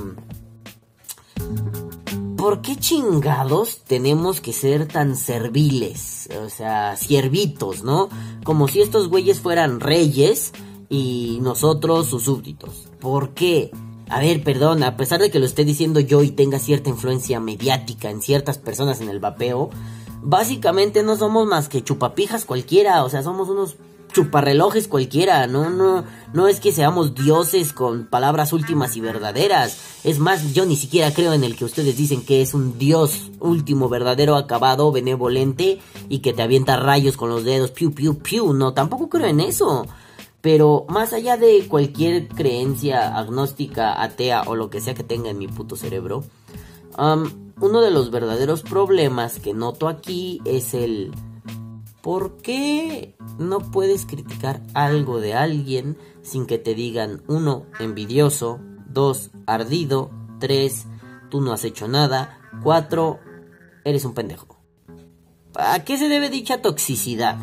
¿Por 2.36 2.62
qué 2.62 2.76
chingados 2.76 3.82
tenemos 3.84 4.40
que 4.40 4.52
ser 4.52 4.86
tan 4.86 5.16
serviles? 5.16 6.28
O 6.44 6.48
sea, 6.48 6.96
siervitos, 6.96 7.82
¿no? 7.82 8.08
Como 8.44 8.68
si 8.68 8.82
estos 8.82 9.08
güeyes 9.08 9.40
fueran 9.40 9.80
reyes 9.80 10.52
y 10.88 11.38
nosotros 11.42 12.06
sus 12.06 12.24
súbditos. 12.24 12.88
¿Por 13.00 13.30
qué? 13.30 13.72
A 14.08 14.20
ver, 14.20 14.42
perdón, 14.44 14.82
a 14.84 14.96
pesar 14.96 15.20
de 15.20 15.30
que 15.30 15.38
lo 15.38 15.46
esté 15.46 15.64
diciendo 15.64 15.98
yo 16.00 16.22
y 16.22 16.30
tenga 16.30 16.58
cierta 16.58 16.90
influencia 16.90 17.40
mediática 17.40 18.08
en 18.10 18.22
ciertas 18.22 18.58
personas 18.58 19.00
en 19.00 19.08
el 19.08 19.18
vapeo, 19.18 19.70
básicamente 20.22 21.02
no 21.02 21.16
somos 21.16 21.46
más 21.46 21.68
que 21.68 21.82
chupapijas 21.82 22.44
cualquiera, 22.44 23.02
o 23.02 23.08
sea, 23.08 23.22
somos 23.22 23.48
unos 23.48 23.76
chuparrelojes 24.12 24.88
cualquiera, 24.88 25.46
no, 25.46 25.68
no, 25.68 26.04
no 26.32 26.48
es 26.48 26.58
que 26.60 26.72
seamos 26.72 27.14
dioses 27.14 27.72
con 27.72 28.06
palabras 28.06 28.52
últimas 28.54 28.96
y 28.96 29.02
verdaderas. 29.02 29.76
Es 30.04 30.18
más, 30.18 30.54
yo 30.54 30.64
ni 30.64 30.76
siquiera 30.76 31.12
creo 31.12 31.34
en 31.34 31.44
el 31.44 31.54
que 31.54 31.66
ustedes 31.66 31.98
dicen 31.98 32.24
que 32.24 32.40
es 32.40 32.54
un 32.54 32.78
dios 32.78 33.30
último, 33.40 33.90
verdadero, 33.90 34.36
acabado, 34.36 34.90
benevolente 34.90 35.80
y 36.08 36.20
que 36.20 36.32
te 36.32 36.42
avienta 36.42 36.76
rayos 36.76 37.16
con 37.18 37.28
los 37.28 37.44
dedos, 37.44 37.72
piu, 37.72 37.92
piu, 37.92 38.18
piu. 38.18 38.54
No, 38.54 38.72
tampoco 38.72 39.10
creo 39.10 39.26
en 39.26 39.40
eso. 39.40 39.86
Pero 40.46 40.86
más 40.88 41.12
allá 41.12 41.36
de 41.36 41.66
cualquier 41.66 42.28
creencia 42.28 43.18
agnóstica, 43.18 44.00
atea 44.00 44.42
o 44.46 44.54
lo 44.54 44.70
que 44.70 44.80
sea 44.80 44.94
que 44.94 45.02
tenga 45.02 45.28
en 45.28 45.38
mi 45.38 45.48
puto 45.48 45.74
cerebro, 45.74 46.22
uno 46.96 47.80
de 47.80 47.90
los 47.90 48.12
verdaderos 48.12 48.62
problemas 48.62 49.40
que 49.40 49.54
noto 49.54 49.88
aquí 49.88 50.40
es 50.44 50.72
el 50.72 51.10
¿por 52.00 52.36
qué 52.36 53.16
no 53.40 53.58
puedes 53.72 54.06
criticar 54.06 54.62
algo 54.72 55.18
de 55.18 55.34
alguien 55.34 55.98
sin 56.22 56.46
que 56.46 56.58
te 56.58 56.76
digan 56.76 57.24
uno, 57.26 57.66
envidioso, 57.80 58.60
dos, 58.88 59.32
ardido, 59.48 60.12
tres, 60.38 60.86
tú 61.28 61.40
no 61.40 61.52
has 61.52 61.64
hecho 61.64 61.88
nada, 61.88 62.38
cuatro, 62.62 63.18
eres 63.84 64.04
un 64.04 64.14
pendejo? 64.14 64.60
¿A 65.56 65.82
qué 65.82 65.98
se 65.98 66.08
debe 66.08 66.30
dicha 66.30 66.62
toxicidad? 66.62 67.36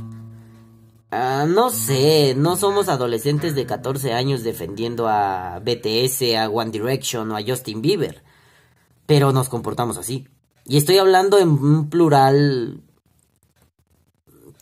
Ah, 1.15 1.45
no 1.47 1.69
sé, 1.69 2.33
no 2.35 2.55
somos 2.55 2.89
adolescentes 2.89 3.53
de 3.53 3.67
14 3.67 4.13
años 4.13 4.41
defendiendo 4.41 5.07
a 5.07 5.59
BTS, 5.59 6.33
a 6.35 6.49
One 6.49 6.71
Direction 6.71 7.29
o 7.29 7.37
a 7.37 7.43
Justin 7.45 7.83
Bieber. 7.83 8.23
Pero 9.05 9.31
nos 9.31 9.47
comportamos 9.47 9.97
así. 9.99 10.27
Y 10.65 10.77
estoy 10.77 10.97
hablando 10.97 11.37
en 11.37 11.49
un 11.49 11.91
plural 11.91 12.81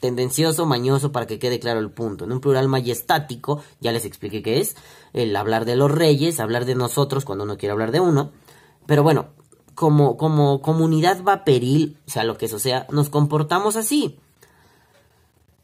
tendencioso, 0.01 0.65
mañoso, 0.65 1.13
para 1.13 1.25
que 1.25 1.39
quede 1.39 1.61
claro 1.61 1.79
el 1.79 1.91
punto. 1.91 2.25
En 2.25 2.33
un 2.33 2.41
plural 2.41 2.67
majestático, 2.67 3.63
ya 3.79 3.93
les 3.93 4.03
expliqué 4.03 4.43
qué 4.43 4.59
es. 4.59 4.75
El 5.13 5.33
hablar 5.37 5.63
de 5.63 5.77
los 5.77 5.89
reyes, 5.89 6.41
hablar 6.41 6.65
de 6.65 6.75
nosotros 6.75 7.23
cuando 7.23 7.45
uno 7.45 7.55
quiere 7.57 7.71
hablar 7.71 7.93
de 7.93 8.01
uno. 8.01 8.33
Pero 8.87 9.03
bueno, 9.03 9.27
como, 9.73 10.17
como 10.17 10.61
comunidad 10.61 11.23
vaperil, 11.23 11.97
sea 12.07 12.25
lo 12.25 12.37
que 12.37 12.47
eso 12.47 12.59
sea, 12.59 12.87
nos 12.91 13.09
comportamos 13.09 13.77
así 13.77 14.19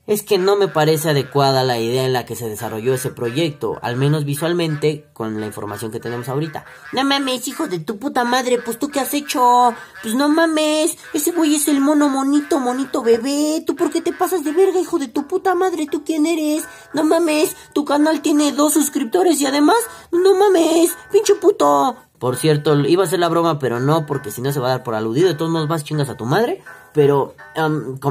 es 0.08 0.24
que 0.24 0.38
no 0.38 0.56
me 0.56 0.70
parece 0.70 1.10
adecuada 1.10 1.66
la 1.66 1.80
idea 1.80 2.06
en 2.06 2.14
la 2.14 2.26
que 2.26 2.36
se 2.36 2.48
desarrolló 2.48 2.94
ese 2.94 3.12
proyecto, 3.12 3.78
al 3.82 3.98
menos 3.98 4.24
visualmente, 4.24 5.06
con 5.12 5.40
la 5.40 5.46
información 5.46 5.92
que 5.92 6.00
tenemos 6.00 6.30
ahorita. 6.30 6.66
No 6.94 7.04
mames, 7.04 7.48
hijo 7.50 7.68
de 7.68 7.80
tu 7.80 8.00
puta 8.00 8.24
madre, 8.24 8.60
pues 8.64 8.80
tú 8.80 8.88
qué 8.88 9.02
has 9.02 9.14
hecho? 9.14 9.74
Pues 10.02 10.16
no 10.16 10.30
mames, 10.30 10.98
ese 11.14 11.32
güey 11.34 11.56
es 11.56 11.68
el 11.68 11.82
mono 11.82 12.08
monito, 12.08 12.60
monito 12.60 13.04
bebé. 13.04 13.64
¿Tú 13.68 13.76
por 13.76 13.92
qué 13.92 14.02
te 14.02 14.14
pasas 14.14 14.46
de 14.46 14.54
verga, 14.54 14.80
hijo 14.80 14.98
de 14.98 15.10
tu 15.10 15.28
puta 15.28 15.56
madre? 15.56 15.88
¿Tú 15.92 16.06
quién 16.06 16.26
eres? 16.26 16.64
No 16.94 17.04
mames, 17.04 17.56
tu 17.74 17.84
canal 17.84 18.22
tiene 18.22 18.54
dos 18.54 18.74
suscriptores 18.74 19.42
y 19.42 19.46
además, 19.46 19.78
no 20.12 20.36
mames, 20.36 20.96
pinche 21.12 21.36
puto. 21.36 21.98
Por 22.18 22.36
cierto, 22.36 22.80
iba 22.80 23.04
a 23.04 23.08
ser 23.08 23.20
la 23.20 23.28
broma, 23.28 23.60
pero 23.60 23.80
no, 23.80 24.08
porque 24.08 24.32
si 24.32 24.42
no 24.42 24.52
se 24.52 24.60
va 24.60 24.68
a 24.68 24.72
dar 24.72 24.84
por 24.84 24.96
aludido. 24.96 25.28
De 25.28 25.36
todos 25.36 25.52
modos, 25.52 25.68
vas 25.68 25.84
chingas 25.84 26.10
a 26.10 26.18
tu 26.18 26.26
madre. 26.26 26.64
Pero, 26.98 27.36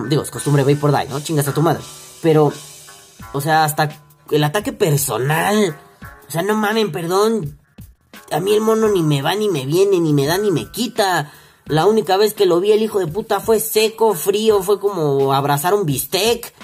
digo, 0.09 0.23
es 0.23 0.31
costumbre 0.31 0.63
ve 0.63 0.77
por 0.77 0.97
die, 0.97 1.09
¿no? 1.09 1.19
Chingas 1.19 1.49
a 1.49 1.53
tu 1.53 1.61
madre. 1.61 1.83
Pero, 2.23 2.53
o 3.33 3.41
sea, 3.41 3.65
hasta 3.65 3.89
el 4.31 4.45
ataque 4.45 4.73
personal. 4.73 5.77
O 6.29 6.31
sea, 6.31 6.43
no 6.43 6.55
mamen, 6.55 6.93
perdón. 6.93 7.59
A 8.31 8.39
mí 8.39 8.55
el 8.55 8.61
mono 8.61 8.89
ni 8.89 9.03
me 9.03 9.23
va 9.23 9.35
ni 9.35 9.49
me 9.49 9.67
viene, 9.67 9.99
ni 9.99 10.13
me 10.13 10.25
da 10.25 10.39
ni 10.39 10.53
me 10.53 10.71
quita. 10.71 11.33
La 11.65 11.87
única 11.87 12.17
vez 12.17 12.33
que 12.33 12.47
lo 12.47 12.61
vi 12.61 12.71
el 12.71 12.81
hijo 12.81 13.01
de 13.01 13.09
puta 13.09 13.41
fue 13.41 13.59
seco, 13.59 14.15
frío, 14.15 14.63
fue 14.63 14.79
como 14.79 15.33
abrazar 15.33 15.75
un 15.75 15.85
bistec. 15.85 16.55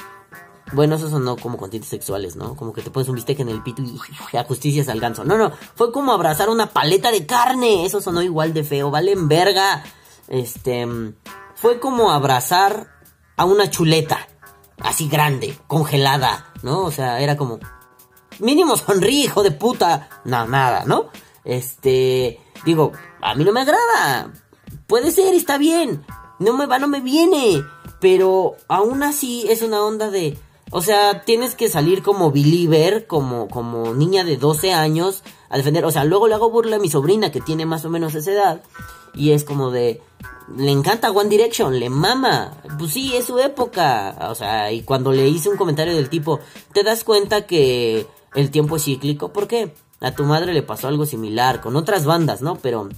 Bueno, 0.75 0.95
eso 0.95 1.11
sonó 1.11 1.37
como 1.37 1.59
con 1.59 1.71
tintes 1.71 1.91
sexuales, 1.91 2.37
¿no? 2.37 2.55
Como 2.55 2.73
que 2.73 2.83
te 2.83 2.93
pones 2.93 3.09
un 3.09 3.17
bistec 3.17 3.41
en 3.41 3.49
el 3.49 3.65
pito 3.65 3.83
y 3.83 4.37
ajusticias 4.37 4.89
al 4.89 5.01
ganso. 5.01 5.25
No, 5.25 5.37
no, 5.37 5.51
fue 5.75 5.91
como 5.91 6.13
abrazar 6.13 6.51
una 6.51 6.69
paleta 6.69 7.11
de 7.11 7.27
carne. 7.27 7.85
Eso 7.85 8.01
sonó 8.01 8.23
igual 8.23 8.55
de 8.55 8.63
feo, 8.63 8.93
valen 8.93 9.27
verga. 9.27 9.83
Este, 10.29 10.87
fue 11.63 11.79
como 11.79 12.11
abrazar 12.11 12.89
a 13.37 13.45
una 13.45 13.71
chuleta, 13.71 14.27
así 14.81 15.09
grande, 15.09 15.57
congelada, 15.69 16.53
¿no? 16.65 16.81
O 16.81 16.91
sea, 16.91 17.21
era 17.21 17.37
como, 17.37 17.61
mínimo 18.41 18.77
sonríe, 18.77 19.27
hijo 19.27 19.45
de 19.45 19.53
puta. 19.53 20.09
No, 20.25 20.45
nada, 20.49 20.83
¿no? 20.87 21.11
Este, 21.45 22.41
digo, 22.65 22.91
a 23.21 23.37
mí 23.37 23.45
no 23.45 23.53
me 23.53 23.61
agrada. 23.61 24.33
Puede 24.89 25.13
ser, 25.13 25.35
está 25.35 25.57
bien. 25.57 26.05
No 26.41 26.53
me 26.53 26.67
va, 26.67 26.81
no 26.81 26.89
me 26.89 27.01
viene. 27.01 27.63
Pero 28.01 28.57
aún 28.67 29.05
así 29.05 29.47
es 29.49 29.63
una 29.63 29.85
onda 29.85 30.11
de... 30.11 30.37
O 30.73 30.83
sea, 30.83 31.23
tienes 31.23 31.55
que 31.55 31.69
salir 31.69 32.03
como 32.03 32.33
believer, 32.33 33.07
como, 33.07 33.47
como 33.47 33.95
niña 33.95 34.25
de 34.25 34.37
12 34.37 34.73
años 34.73 35.23
a 35.49 35.59
defender. 35.59 35.85
O 35.85 35.93
sea, 35.93 36.03
luego 36.03 36.27
le 36.27 36.35
hago 36.35 36.51
burla 36.51 36.77
a 36.77 36.81
mi 36.81 36.91
sobrina 36.91 37.31
que 37.31 37.41
tiene 37.41 37.67
más 37.67 37.85
o 37.85 37.89
menos 37.89 38.17
esa 38.17 38.33
edad. 38.33 38.63
Y 39.15 39.31
es 39.31 39.45
como 39.45 39.71
de, 39.71 40.03
le 40.57 40.71
encanta 40.71 41.11
One 41.11 41.29
Direction, 41.29 41.79
le 41.79 41.91
mama. 41.91 42.59
Pues 42.79 42.93
sí, 42.93 43.15
es 43.17 43.27
su 43.27 43.39
época. 43.39 44.17
O 44.31 44.35
sea, 44.35 44.73
y 44.73 44.83
cuando 44.83 45.13
le 45.13 45.29
hice 45.29 45.49
un 45.49 45.57
comentario 45.57 45.95
del 45.95 46.09
tipo, 46.09 46.41
te 46.73 46.83
das 46.83 47.05
cuenta 47.05 47.47
que 47.47 48.07
el 48.35 48.51
tiempo 48.51 48.77
es 48.77 48.85
cíclico. 48.85 49.33
¿Por 49.33 49.47
qué? 49.47 49.75
A 50.01 50.13
tu 50.13 50.25
madre 50.25 50.53
le 50.53 50.63
pasó 50.63 50.89
algo 50.89 51.07
similar 51.07 51.61
con 51.61 51.77
otras 51.77 52.05
bandas, 52.05 52.43
¿no? 52.43 52.57
Pero 52.57 52.89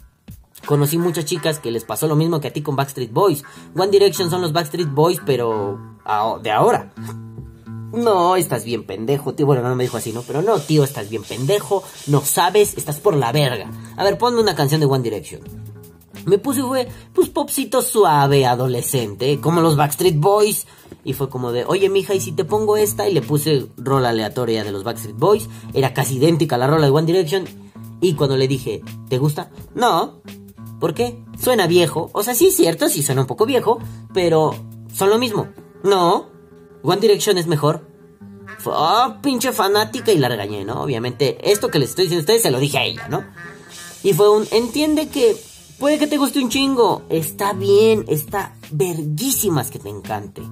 conocí 0.67 0.97
muchas 0.97 1.27
chicas 1.27 1.59
que 1.59 1.71
les 1.71 1.85
pasó 1.85 2.07
lo 2.09 2.17
mismo 2.17 2.41
que 2.41 2.49
a 2.49 2.53
ti 2.53 2.63
con 2.63 2.77
Backstreet 2.77 3.13
Boys. 3.13 3.45
One 3.77 3.91
Direction 3.91 4.31
son 4.31 4.41
los 4.41 4.53
Backstreet 4.53 4.91
Boys, 4.91 5.21
pero 5.27 5.79
de 6.43 6.51
ahora. 6.51 6.93
No, 7.93 8.35
estás 8.35 8.65
bien 8.65 8.85
pendejo, 8.85 9.35
tío. 9.35 9.47
Bueno, 9.47 9.63
no 9.63 9.77
me 9.77 9.85
dijo 9.85 9.99
así, 9.99 10.13
¿no? 10.13 10.23
Pero 10.23 10.43
no, 10.43 10.59
tío, 10.59 10.83
estás 10.83 11.11
bien 11.11 11.23
pendejo. 11.23 11.85
No 12.07 12.23
sabes, 12.23 12.77
estás 12.77 12.99
por 12.99 13.15
la 13.15 13.31
verga. 13.31 13.71
A 13.97 14.03
ver, 14.03 14.19
ponme 14.19 14.41
una 14.41 14.57
canción 14.57 14.81
de 14.81 14.87
One 14.87 15.05
Direction. 15.05 15.74
Me 16.27 16.39
puse, 16.39 16.63
fue, 16.63 16.89
pues 17.13 17.29
popcito 17.29 17.83
suave, 17.83 18.47
adolescente, 18.47 19.41
como 19.41 19.61
los 19.61 19.77
Backstreet 19.77 20.19
Boys. 20.19 20.67
Y 21.05 21.13
fue 21.13 21.29
como 21.29 21.53
de, 21.53 21.65
oye, 21.67 21.89
mija, 21.91 22.15
¿y 22.15 22.21
si 22.21 22.33
te 22.33 22.45
pongo 22.45 22.77
esta? 22.77 23.09
Y 23.09 23.13
le 23.13 23.21
puse 23.21 23.67
rola 23.77 24.11
aleatoria 24.11 24.65
de 24.65 24.73
los 24.73 24.85
Backstreet 24.85 25.17
Boys. 25.17 25.49
Era 25.75 25.93
casi 25.93 26.17
idéntica 26.17 26.57
a 26.57 26.59
la 26.59 26.67
rola 26.67 26.87
de 26.87 26.93
One 26.93 27.07
Direction. 27.07 27.45
Y 28.01 28.15
cuando 28.15 28.37
le 28.37 28.49
dije, 28.49 28.83
¿te 29.09 29.19
gusta? 29.19 29.51
No. 29.75 30.23
¿Por 30.81 30.95
qué? 30.95 31.23
Suena 31.39 31.67
viejo. 31.67 32.11
O 32.15 32.23
sea, 32.23 32.35
sí 32.35 32.47
es 32.47 32.57
cierto, 32.57 32.89
sí 32.89 33.03
suena 33.03 33.23
un 33.23 33.27
poco 33.27 33.45
viejo. 33.45 33.79
Pero 34.15 34.55
son 34.93 35.11
lo 35.11 35.19
mismo. 35.19 35.49
No. 35.83 36.31
One 36.83 37.01
Direction 37.01 37.37
es 37.37 37.47
mejor. 37.47 37.87
Fue, 38.59 38.73
oh, 38.75 39.17
pinche 39.23 39.53
fanática. 39.53 40.11
Y 40.11 40.19
la 40.19 40.29
regañé, 40.29 40.65
¿no? 40.65 40.83
Obviamente, 40.83 41.51
esto 41.51 41.71
que 41.71 41.79
les 41.79 41.91
estoy 41.91 42.05
diciendo 42.05 42.21
a 42.21 42.25
ustedes 42.25 42.43
se 42.43 42.51
lo 42.51 42.59
dije 42.59 42.79
a 42.79 42.85
ella, 42.85 43.09
¿no? 43.09 43.25
Y 44.03 44.13
fue 44.13 44.31
un, 44.31 44.47
entiende 44.51 45.09
que 45.09 45.37
Puede 45.79 45.99
que 45.99 46.07
te 46.07 46.19
guste 46.19 46.43
un 46.43 46.51
chingo. 46.51 47.03
Está 47.09 47.53
bien, 47.53 48.05
está 48.09 48.55
verguísimas 48.71 49.71
que 49.71 49.79
te 49.79 49.89
encante. 49.89 50.43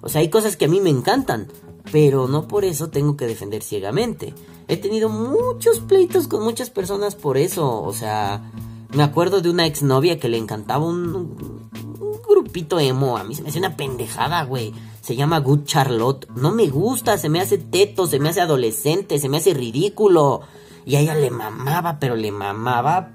O 0.00 0.08
sea, 0.08 0.20
hay 0.20 0.28
cosas 0.28 0.56
que 0.56 0.66
a 0.66 0.68
mí 0.68 0.80
me 0.80 0.90
encantan, 0.90 1.48
pero 1.92 2.28
no 2.28 2.48
por 2.48 2.64
eso 2.64 2.90
tengo 2.90 3.16
que 3.16 3.26
defender 3.26 3.62
ciegamente. 3.62 4.34
He 4.68 4.76
tenido 4.76 5.08
muchos 5.08 5.80
pleitos 5.80 6.26
con 6.28 6.42
muchas 6.42 6.70
personas 6.70 7.14
por 7.14 7.36
eso. 7.36 7.82
O 7.82 7.92
sea, 7.92 8.50
me 8.92 9.02
acuerdo 9.02 9.40
de 9.40 9.50
una 9.50 9.66
exnovia 9.66 10.18
que 10.18 10.28
le 10.28 10.38
encantaba 10.38 10.84
un, 10.84 11.14
un 11.14 12.22
grupito 12.28 12.80
emo. 12.80 13.16
A 13.16 13.24
mí 13.24 13.34
se 13.34 13.42
me 13.42 13.50
hace 13.50 13.58
una 13.58 13.76
pendejada, 13.76 14.44
güey. 14.44 14.74
Se 15.00 15.16
llama 15.16 15.40
Good 15.40 15.64
Charlotte. 15.64 16.28
No 16.34 16.50
me 16.50 16.66
gusta, 16.66 17.16
se 17.16 17.28
me 17.28 17.40
hace 17.40 17.58
teto, 17.58 18.06
se 18.06 18.18
me 18.18 18.30
hace 18.30 18.40
adolescente, 18.40 19.18
se 19.18 19.28
me 19.28 19.36
hace 19.36 19.54
ridículo. 19.54 20.40
Y 20.86 20.96
a 20.96 21.00
ella 21.00 21.14
le 21.14 21.30
mamaba, 21.30 21.98
pero 21.98 22.16
le 22.16 22.30
mamaba 22.30 23.10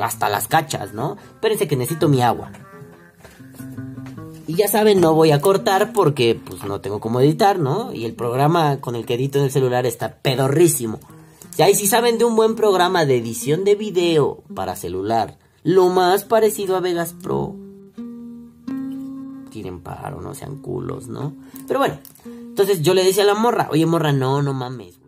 hasta 0.00 0.28
las 0.28 0.48
cachas, 0.48 0.92
¿no? 0.92 1.16
Espérense 1.34 1.68
que 1.68 1.76
necesito 1.76 2.08
mi 2.08 2.20
agua. 2.20 2.50
Y 4.46 4.54
ya 4.54 4.68
saben, 4.68 5.00
no 5.00 5.14
voy 5.14 5.30
a 5.30 5.40
cortar 5.40 5.92
porque 5.92 6.34
pues 6.34 6.64
no 6.64 6.80
tengo 6.80 7.00
cómo 7.00 7.20
editar, 7.20 7.58
¿no? 7.58 7.92
Y 7.92 8.04
el 8.04 8.14
programa 8.14 8.80
con 8.80 8.96
el 8.96 9.06
que 9.06 9.14
edito 9.14 9.38
en 9.38 9.44
el 9.44 9.50
celular 9.50 9.86
está 9.86 10.16
pedorrísimo. 10.16 10.98
Y 11.56 11.62
ahí 11.62 11.74
si 11.74 11.86
saben 11.86 12.18
de 12.18 12.24
un 12.24 12.34
buen 12.34 12.56
programa 12.56 13.04
de 13.04 13.18
edición 13.18 13.64
de 13.64 13.76
video 13.76 14.42
para 14.54 14.74
celular, 14.74 15.38
lo 15.62 15.88
más 15.90 16.24
parecido 16.24 16.76
a 16.76 16.80
Vegas 16.80 17.14
Pro. 17.22 17.54
Tienen 19.50 19.80
paro, 19.80 20.20
no 20.20 20.34
sean 20.34 20.56
culos, 20.56 21.08
¿no? 21.08 21.34
Pero 21.68 21.78
bueno, 21.78 21.98
entonces 22.24 22.82
yo 22.82 22.94
le 22.94 23.04
decía 23.04 23.22
a 23.22 23.26
la 23.26 23.34
morra, 23.34 23.68
oye 23.70 23.86
morra, 23.86 24.12
no, 24.12 24.42
no 24.42 24.54
mames. 24.54 25.01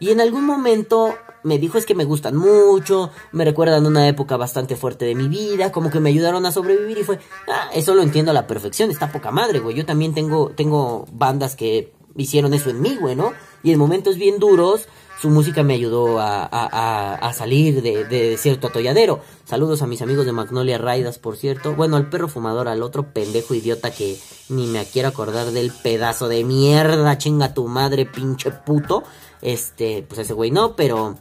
Y 0.00 0.10
en 0.10 0.20
algún 0.20 0.46
momento 0.46 1.14
me 1.42 1.58
dijo 1.58 1.78
es 1.78 1.86
que 1.86 1.94
me 1.94 2.04
gustan 2.04 2.36
mucho, 2.36 3.10
me 3.32 3.44
recuerdan 3.44 3.86
una 3.86 4.08
época 4.08 4.36
bastante 4.36 4.76
fuerte 4.76 5.04
de 5.04 5.14
mi 5.14 5.28
vida, 5.28 5.72
como 5.72 5.90
que 5.90 6.00
me 6.00 6.10
ayudaron 6.10 6.44
a 6.46 6.52
sobrevivir 6.52 6.98
y 6.98 7.04
fue, 7.04 7.18
ah, 7.48 7.70
eso 7.74 7.94
lo 7.94 8.02
entiendo 8.02 8.30
a 8.30 8.34
la 8.34 8.46
perfección, 8.46 8.90
está 8.90 9.12
poca 9.12 9.30
madre, 9.30 9.60
güey. 9.60 9.76
Yo 9.76 9.86
también 9.86 10.14
tengo, 10.14 10.50
tengo 10.50 11.06
bandas 11.12 11.56
que 11.56 11.92
hicieron 12.16 12.54
eso 12.54 12.70
en 12.70 12.80
mí, 12.80 12.96
güey, 13.00 13.14
¿no? 13.14 13.32
Y 13.62 13.72
en 13.72 13.78
momentos 13.78 14.16
bien 14.16 14.38
duros, 14.38 14.88
su 15.20 15.28
música 15.28 15.62
me 15.62 15.74
ayudó 15.74 16.18
a, 16.18 16.44
a, 16.44 17.14
a 17.14 17.32
salir 17.34 17.82
de, 17.82 18.04
de, 18.04 18.38
cierto 18.38 18.68
atolladero. 18.68 19.20
Saludos 19.44 19.82
a 19.82 19.86
mis 19.86 20.00
amigos 20.00 20.24
de 20.24 20.32
Magnolia 20.32 20.78
Raidas, 20.78 21.18
por 21.18 21.36
cierto. 21.36 21.74
Bueno, 21.74 21.98
al 21.98 22.08
perro 22.08 22.26
fumador, 22.26 22.68
al 22.68 22.82
otro 22.82 23.12
pendejo 23.12 23.52
idiota 23.52 23.90
que 23.90 24.18
ni 24.48 24.66
me 24.66 24.82
quiero 24.86 25.08
acordar 25.08 25.50
del 25.50 25.72
pedazo 25.72 26.28
de 26.28 26.42
mierda, 26.42 27.18
chinga 27.18 27.52
tu 27.52 27.68
madre, 27.68 28.06
pinche 28.06 28.50
puto. 28.50 29.04
Este, 29.42 30.04
pues 30.08 30.20
ese 30.20 30.34
güey 30.34 30.50
no, 30.50 30.76
pero 30.76 31.16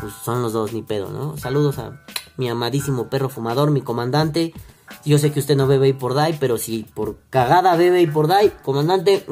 pues 0.00 0.12
son 0.24 0.42
los 0.42 0.52
dos 0.52 0.72
ni 0.72 0.82
pedo, 0.82 1.10
¿no? 1.10 1.36
Saludos 1.36 1.78
a 1.78 2.04
mi 2.36 2.48
amadísimo 2.48 3.08
perro 3.08 3.28
fumador, 3.28 3.70
mi 3.70 3.82
comandante. 3.82 4.52
Yo 5.04 5.18
sé 5.18 5.30
que 5.30 5.40
usted 5.40 5.56
no 5.56 5.66
bebe 5.66 5.88
y 5.88 5.92
por 5.92 6.14
die, 6.14 6.36
pero 6.40 6.58
si 6.58 6.82
por 6.82 7.18
cagada 7.30 7.76
bebe 7.76 8.02
y 8.02 8.06
por 8.06 8.26
die, 8.26 8.52
comandante, 8.64 9.24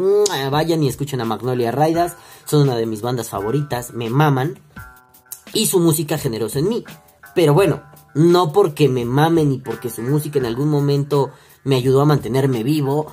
vayan 0.50 0.82
y 0.82 0.88
escuchen 0.88 1.20
a 1.20 1.24
Magnolia 1.24 1.72
Raidas. 1.72 2.16
Son 2.44 2.62
una 2.62 2.76
de 2.76 2.86
mis 2.86 3.02
bandas 3.02 3.28
favoritas, 3.28 3.92
me 3.92 4.08
maman. 4.08 4.60
Y 5.52 5.66
su 5.66 5.80
música 5.80 6.16
generosa 6.16 6.60
en 6.60 6.68
mí. 6.68 6.84
Pero 7.34 7.54
bueno, 7.54 7.82
no 8.14 8.52
porque 8.52 8.88
me 8.88 9.04
mamen 9.04 9.52
y 9.52 9.58
porque 9.58 9.90
su 9.90 10.02
música 10.02 10.38
en 10.38 10.46
algún 10.46 10.68
momento 10.68 11.30
me 11.64 11.76
ayudó 11.76 12.00
a 12.00 12.06
mantenerme 12.06 12.62
vivo. 12.62 13.12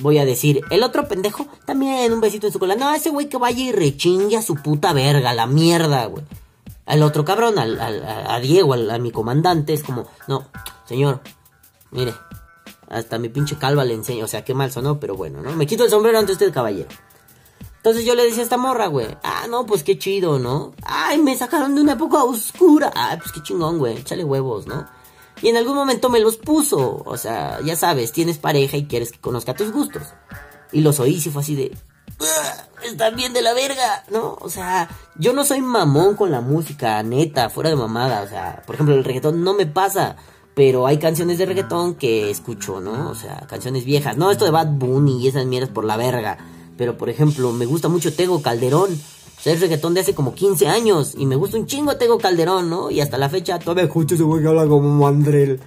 voy 0.00 0.18
a 0.18 0.24
decir, 0.24 0.62
el 0.70 0.82
otro 0.82 1.06
pendejo, 1.08 1.46
también 1.64 2.12
un 2.12 2.20
besito 2.20 2.46
en 2.46 2.52
su 2.52 2.58
cola. 2.58 2.76
No, 2.76 2.92
ese 2.92 3.10
güey 3.10 3.28
que 3.28 3.36
vaya 3.36 3.62
y 3.62 3.72
rechingue 3.72 4.36
a 4.36 4.42
su 4.42 4.56
puta 4.56 4.92
verga, 4.92 5.34
la 5.34 5.46
mierda, 5.46 6.06
güey. 6.06 6.24
Al 6.86 7.02
otro 7.02 7.24
cabrón, 7.24 7.58
al, 7.58 7.78
a 7.80 8.40
Diego, 8.40 8.74
a 8.74 8.98
mi 8.98 9.12
comandante, 9.12 9.72
es 9.72 9.84
como, 9.84 10.08
no, 10.26 10.48
señor, 10.86 11.20
mire, 11.92 12.12
hasta 12.88 13.18
mi 13.18 13.28
pinche 13.28 13.56
calva 13.56 13.84
le 13.84 13.94
enseño, 13.94 14.24
o 14.24 14.28
sea, 14.28 14.44
qué 14.44 14.54
mal 14.54 14.72
sonó, 14.72 14.98
pero 14.98 15.14
bueno, 15.14 15.40
¿no? 15.40 15.52
Me 15.52 15.68
quito 15.68 15.84
el 15.84 15.90
sombrero 15.90 16.18
ante 16.18 16.32
usted, 16.32 16.52
caballero. 16.52 16.88
Entonces 17.80 18.04
yo 18.04 18.14
le 18.14 18.24
decía 18.24 18.40
a 18.40 18.42
esta 18.42 18.58
morra, 18.58 18.88
güey, 18.88 19.16
ah, 19.22 19.46
no, 19.48 19.64
pues 19.64 19.82
qué 19.82 19.98
chido, 19.98 20.38
¿no? 20.38 20.74
Ay, 20.82 21.18
me 21.18 21.34
sacaron 21.34 21.74
de 21.74 21.80
una 21.80 21.94
época 21.94 22.22
oscura. 22.24 22.92
Ay, 22.94 23.16
pues 23.16 23.32
qué 23.32 23.42
chingón, 23.42 23.78
güey, 23.78 23.96
échale 23.96 24.22
huevos, 24.22 24.66
¿no? 24.66 24.86
Y 25.40 25.48
en 25.48 25.56
algún 25.56 25.76
momento 25.76 26.10
me 26.10 26.20
los 26.20 26.36
puso. 26.36 27.02
O 27.06 27.16
sea, 27.16 27.58
ya 27.64 27.76
sabes, 27.76 28.12
tienes 28.12 28.36
pareja 28.36 28.76
y 28.76 28.84
quieres 28.84 29.12
que 29.12 29.18
conozca 29.18 29.54
tus 29.54 29.72
gustos. 29.72 30.02
Y 30.72 30.82
los 30.82 31.00
oí 31.00 31.14
y 31.14 31.30
fue 31.30 31.40
así 31.40 31.54
de... 31.54 31.74
Están 32.84 33.16
bien 33.16 33.32
de 33.32 33.40
la 33.40 33.54
verga, 33.54 34.04
¿no? 34.10 34.36
O 34.42 34.50
sea, 34.50 34.90
yo 35.16 35.32
no 35.32 35.44
soy 35.44 35.62
mamón 35.62 36.16
con 36.16 36.30
la 36.30 36.42
música, 36.42 37.02
neta, 37.02 37.48
fuera 37.48 37.70
de 37.70 37.76
mamada. 37.76 38.20
O 38.20 38.28
sea, 38.28 38.62
por 38.66 38.74
ejemplo, 38.74 38.94
el 38.94 39.04
reggaetón 39.04 39.42
no 39.42 39.54
me 39.54 39.64
pasa. 39.64 40.16
Pero 40.54 40.86
hay 40.86 40.98
canciones 40.98 41.38
de 41.38 41.46
reggaetón 41.46 41.94
que 41.94 42.30
escucho, 42.30 42.82
¿no? 42.82 43.08
O 43.08 43.14
sea, 43.14 43.46
canciones 43.48 43.86
viejas. 43.86 44.18
No, 44.18 44.30
esto 44.30 44.44
de 44.44 44.50
Bad 44.50 44.72
Bunny 44.72 45.22
y 45.22 45.28
esas 45.28 45.46
mierdas 45.46 45.70
por 45.70 45.86
la 45.86 45.96
verga. 45.96 46.36
Pero, 46.80 46.96
por 46.96 47.10
ejemplo, 47.10 47.52
me 47.52 47.66
gusta 47.66 47.88
mucho 47.88 48.14
Tego 48.14 48.40
Calderón. 48.40 48.90
O 48.94 49.42
sea, 49.42 49.52
es 49.52 49.60
reggaetón 49.60 49.92
de 49.92 50.00
hace 50.00 50.14
como 50.14 50.32
15 50.32 50.66
años. 50.66 51.14
Y 51.14 51.26
me 51.26 51.36
gusta 51.36 51.58
un 51.58 51.66
chingo 51.66 51.98
Tego 51.98 52.16
Calderón, 52.16 52.70
¿no? 52.70 52.90
Y 52.90 53.02
hasta 53.02 53.18
la 53.18 53.28
fecha 53.28 53.58
todavía 53.58 53.84
escucho 53.84 54.14
ese 54.14 54.24
güey 54.24 54.40
que 54.40 54.48
habla 54.48 54.66
como 54.66 54.88
mandrel. 54.88 55.60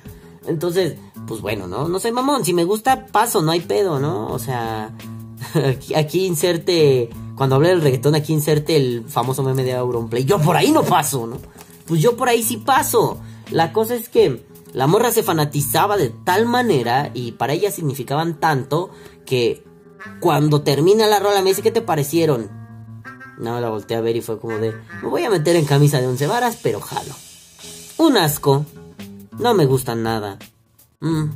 Entonces, 0.47 0.95
pues 1.27 1.39
bueno, 1.39 1.67
¿no? 1.67 1.87
No 1.87 1.99
sé, 1.99 2.11
mamón. 2.11 2.43
Si 2.43 2.55
me 2.55 2.63
gusta, 2.63 3.05
paso, 3.05 3.43
no 3.43 3.51
hay 3.51 3.59
pedo, 3.59 3.99
¿no? 3.99 4.25
O 4.25 4.39
sea, 4.39 4.91
aquí, 5.53 5.93
aquí 5.93 6.25
inserte. 6.25 7.11
Cuando 7.35 7.57
hablé 7.57 7.69
del 7.69 7.81
reggaetón, 7.81 8.15
aquí 8.15 8.33
inserte 8.33 8.75
el 8.75 9.03
famoso 9.07 9.43
meme 9.43 9.63
de 9.63 9.73
Auronplay. 9.73 10.25
Yo 10.25 10.39
por 10.39 10.57
ahí 10.57 10.71
no 10.71 10.81
paso, 10.81 11.27
¿no? 11.27 11.37
Pues 11.85 12.01
yo 12.01 12.17
por 12.17 12.27
ahí 12.27 12.41
sí 12.41 12.57
paso. 12.57 13.19
La 13.51 13.71
cosa 13.71 13.93
es 13.93 14.09
que 14.09 14.43
la 14.73 14.87
morra 14.87 15.11
se 15.11 15.21
fanatizaba 15.21 15.95
de 15.95 16.09
tal 16.09 16.47
manera 16.47 17.11
y 17.13 17.33
para 17.33 17.53
ella 17.53 17.69
significaban 17.69 18.39
tanto 18.39 18.89
que 19.27 19.63
cuando 20.19 20.61
termina 20.61 21.07
la 21.07 21.19
rola 21.19 21.41
me 21.41 21.49
dice, 21.49 21.61
¿qué 21.61 21.71
te 21.71 21.81
parecieron? 21.81 22.49
No, 23.37 23.59
la 23.59 23.69
volteé 23.69 23.97
a 23.97 24.01
ver 24.01 24.15
y 24.15 24.21
fue 24.21 24.39
como 24.39 24.57
de, 24.57 24.73
me 25.01 25.09
voy 25.09 25.23
a 25.23 25.29
meter 25.29 25.55
en 25.55 25.65
camisa 25.65 25.99
de 25.99 26.07
once 26.07 26.27
varas, 26.27 26.59
pero 26.61 26.79
jalo. 26.79 27.13
Un 27.97 28.17
asco. 28.17 28.65
No 29.39 29.53
me 29.53 29.65
gusta 29.65 29.95
nada. 29.95 30.37
Mm. 30.99 31.29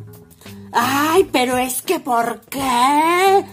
Ay, 0.71 1.29
pero 1.31 1.57
es 1.57 1.81
que 1.81 1.99
¿por 1.99 2.41
qué? 2.41 3.45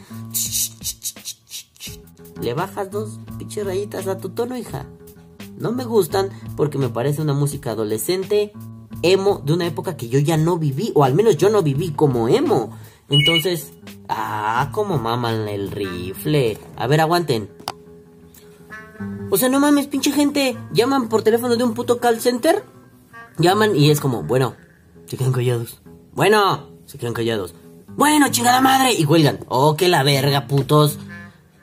Le 2.40 2.54
bajas 2.54 2.90
dos 2.90 3.18
pinches 3.38 3.64
rayitas 3.64 4.06
a 4.06 4.18
tu 4.18 4.30
tono, 4.30 4.56
hija. 4.56 4.86
No 5.56 5.72
me 5.72 5.84
gustan 5.84 6.30
porque 6.56 6.78
me 6.78 6.88
parece 6.88 7.22
una 7.22 7.32
música 7.32 7.70
adolescente, 7.70 8.52
emo, 9.02 9.40
de 9.44 9.52
una 9.52 9.66
época 9.66 9.96
que 9.96 10.08
yo 10.08 10.18
ya 10.18 10.36
no 10.36 10.58
viví, 10.58 10.92
o 10.94 11.04
al 11.04 11.14
menos 11.14 11.36
yo 11.36 11.48
no 11.48 11.62
viví 11.62 11.92
como 11.92 12.28
emo. 12.28 12.76
Entonces, 13.08 13.72
ah, 14.08 14.70
como 14.72 14.98
maman 14.98 15.48
el 15.48 15.70
rifle. 15.70 16.58
A 16.76 16.86
ver, 16.86 17.00
aguanten. 17.00 17.50
O 19.30 19.36
sea, 19.36 19.48
no 19.48 19.60
mames, 19.60 19.86
pinche 19.86 20.12
gente. 20.12 20.56
Llaman 20.72 21.08
por 21.08 21.22
teléfono 21.22 21.56
de 21.56 21.64
un 21.64 21.74
puto 21.74 21.98
call 21.98 22.20
center. 22.20 22.64
Llaman 23.38 23.74
y 23.74 23.90
es 23.90 24.00
como, 24.00 24.22
bueno, 24.22 24.54
se 25.06 25.16
quedan 25.16 25.32
callados. 25.32 25.80
Bueno, 26.12 26.68
se 26.86 26.98
quedan 26.98 27.14
callados. 27.14 27.54
Bueno, 27.96 28.28
chingada 28.30 28.60
madre. 28.60 28.92
Y 28.92 29.04
cuelgan. 29.04 29.40
Oh, 29.48 29.76
que 29.76 29.88
la 29.88 30.02
verga, 30.02 30.46
putos. 30.46 30.98